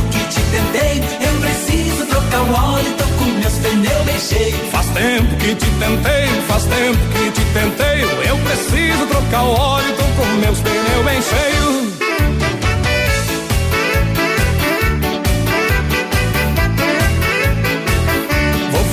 [0.55, 1.03] tentei.
[1.27, 4.71] Eu preciso trocar o óleo, tô com meus pneus bem cheios.
[4.71, 8.03] Faz tempo que te tentei, faz tempo que te tentei.
[8.29, 12.04] Eu preciso trocar o óleo, tô com meus pneus bem cheios.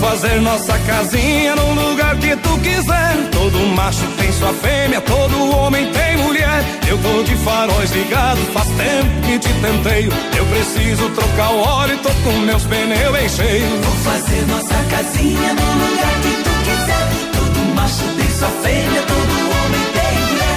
[0.02, 3.30] Fazer nossa casinha num lugar que tu quiser.
[3.32, 6.66] Todo macho tem sua fêmea, todo homem tem mulher.
[6.90, 10.10] Eu tô de faróis ligados, faz tempo que te tentei.
[10.38, 13.86] Eu preciso trocar o óleo, tô com meus pneus bem cheios.
[13.86, 17.32] Vou fazer nossa casinha num lugar que tu quiser.
[17.32, 19.41] Todo macho tem sua fêmea, todo.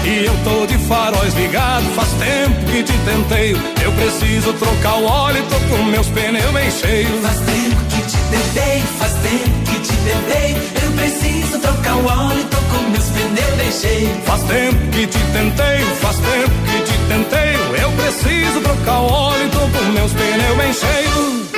[0.06, 3.52] E eu tô de faróis ligados, faz tempo que te tentei.
[3.82, 7.22] Eu preciso trocar o óleo, tô com meus pneus bem cheios.
[7.22, 10.56] Faz tempo que te tentei, faz tempo que te tentei.
[10.84, 14.18] Eu preciso trocar o óleo, tô com meus pneus bem cheios.
[14.26, 17.82] Faz tempo que te tentei, faz tempo que te tentei.
[17.82, 21.53] Eu preciso trocar o óleo, tô com meus pneus bem cheios.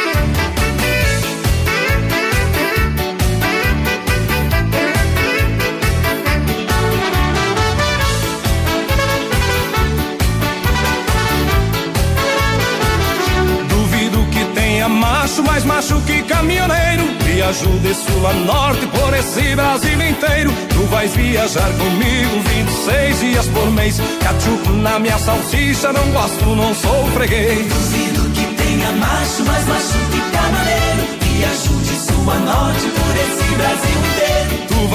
[15.36, 17.04] Macho, mais macho que caminhoneiro.
[17.24, 20.52] Viajo de sul a norte por esse Brasil inteiro.
[20.68, 24.00] Tu vais viajar comigo 26 dias por mês.
[24.20, 27.66] Cachupo na minha salsicha, não gosto, não sou freguês.
[27.66, 31.18] Duvido que tenha macho, mais macho que caminhoneiro.
[31.20, 32.96] Viajo de sul a norte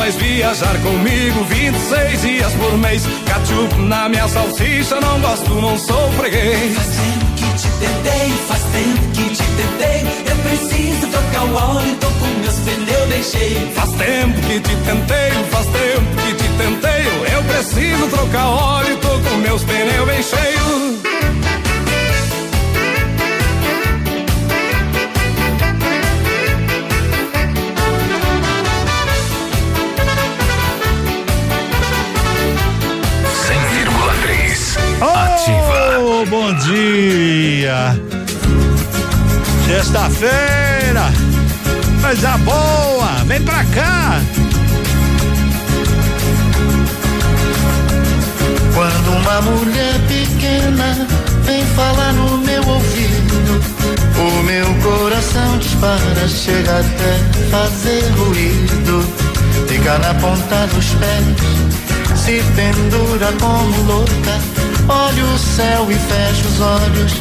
[0.01, 3.03] vais viajar comigo 26 dias por mês.
[3.25, 6.75] Cachup na minha salsicha, não gosto, não sou freguês.
[6.75, 7.30] Faz tempo que te
[7.81, 9.99] tentei, faz tempo que te tentei.
[10.29, 13.73] Eu preciso trocar o óleo, tô com meus pneus cheios.
[13.75, 17.35] Faz tempo que te tentei, faz tempo que te tentei.
[17.35, 21.20] Eu preciso trocar óleo, tô com meus pneus bem cheios.
[35.03, 37.99] Oh, bom dia.
[39.65, 41.11] Sexta-feira.
[41.99, 43.07] Coisa boa.
[43.25, 44.21] Vem pra cá.
[48.75, 51.07] Quando uma mulher pequena
[51.45, 53.59] vem falar no meu ouvido,
[54.17, 59.03] o meu coração dispara, chega até fazer ruído.
[59.67, 64.60] Fica na ponta dos pés, se pendura como louca.
[64.93, 67.13] Olha o céu e fecha os olhos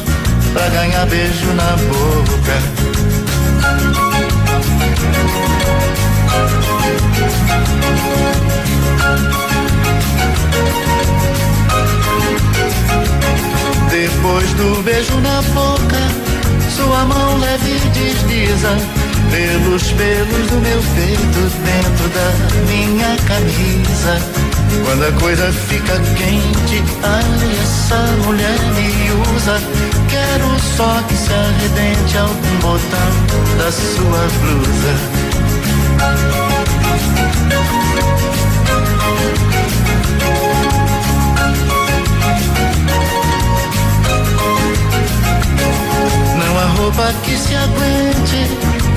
[0.51, 2.91] pra ganhar beijo na boca.
[13.89, 16.01] Depois do beijo na boca,
[16.75, 18.75] sua mão leve desliza
[19.31, 22.31] pelos pelos do meu peito dentro da
[22.69, 24.50] minha camisa.
[24.85, 29.59] Quando a coisa fica quente, ai, essa mulher me usa.
[30.09, 33.11] Quero só que se arrebente algum botão
[33.57, 34.93] da sua blusa.
[46.37, 48.47] Não há roupa que se aguente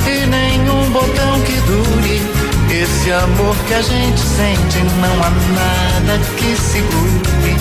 [0.07, 2.44] e nenhum botão que dure.
[2.75, 7.57] Esse amor que a gente sente não há nada que segure.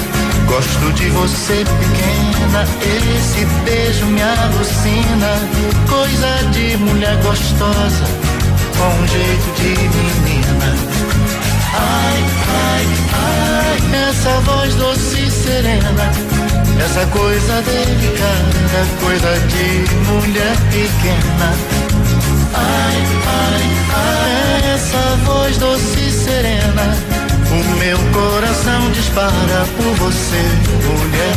[0.47, 5.37] Gosto de você pequena, esse beijo me alucina.
[5.87, 8.05] Coisa de mulher gostosa,
[8.75, 10.75] com um jeito de menina.
[11.75, 12.23] Ai,
[12.73, 16.11] ai, ai, essa voz doce e serena.
[16.83, 21.92] Essa coisa delicada, coisa de mulher pequena.
[22.53, 23.63] Ai, ai,
[23.95, 26.95] ai, essa voz doce e serena.
[27.51, 30.41] O meu coração dispara por você,
[30.87, 31.35] mulher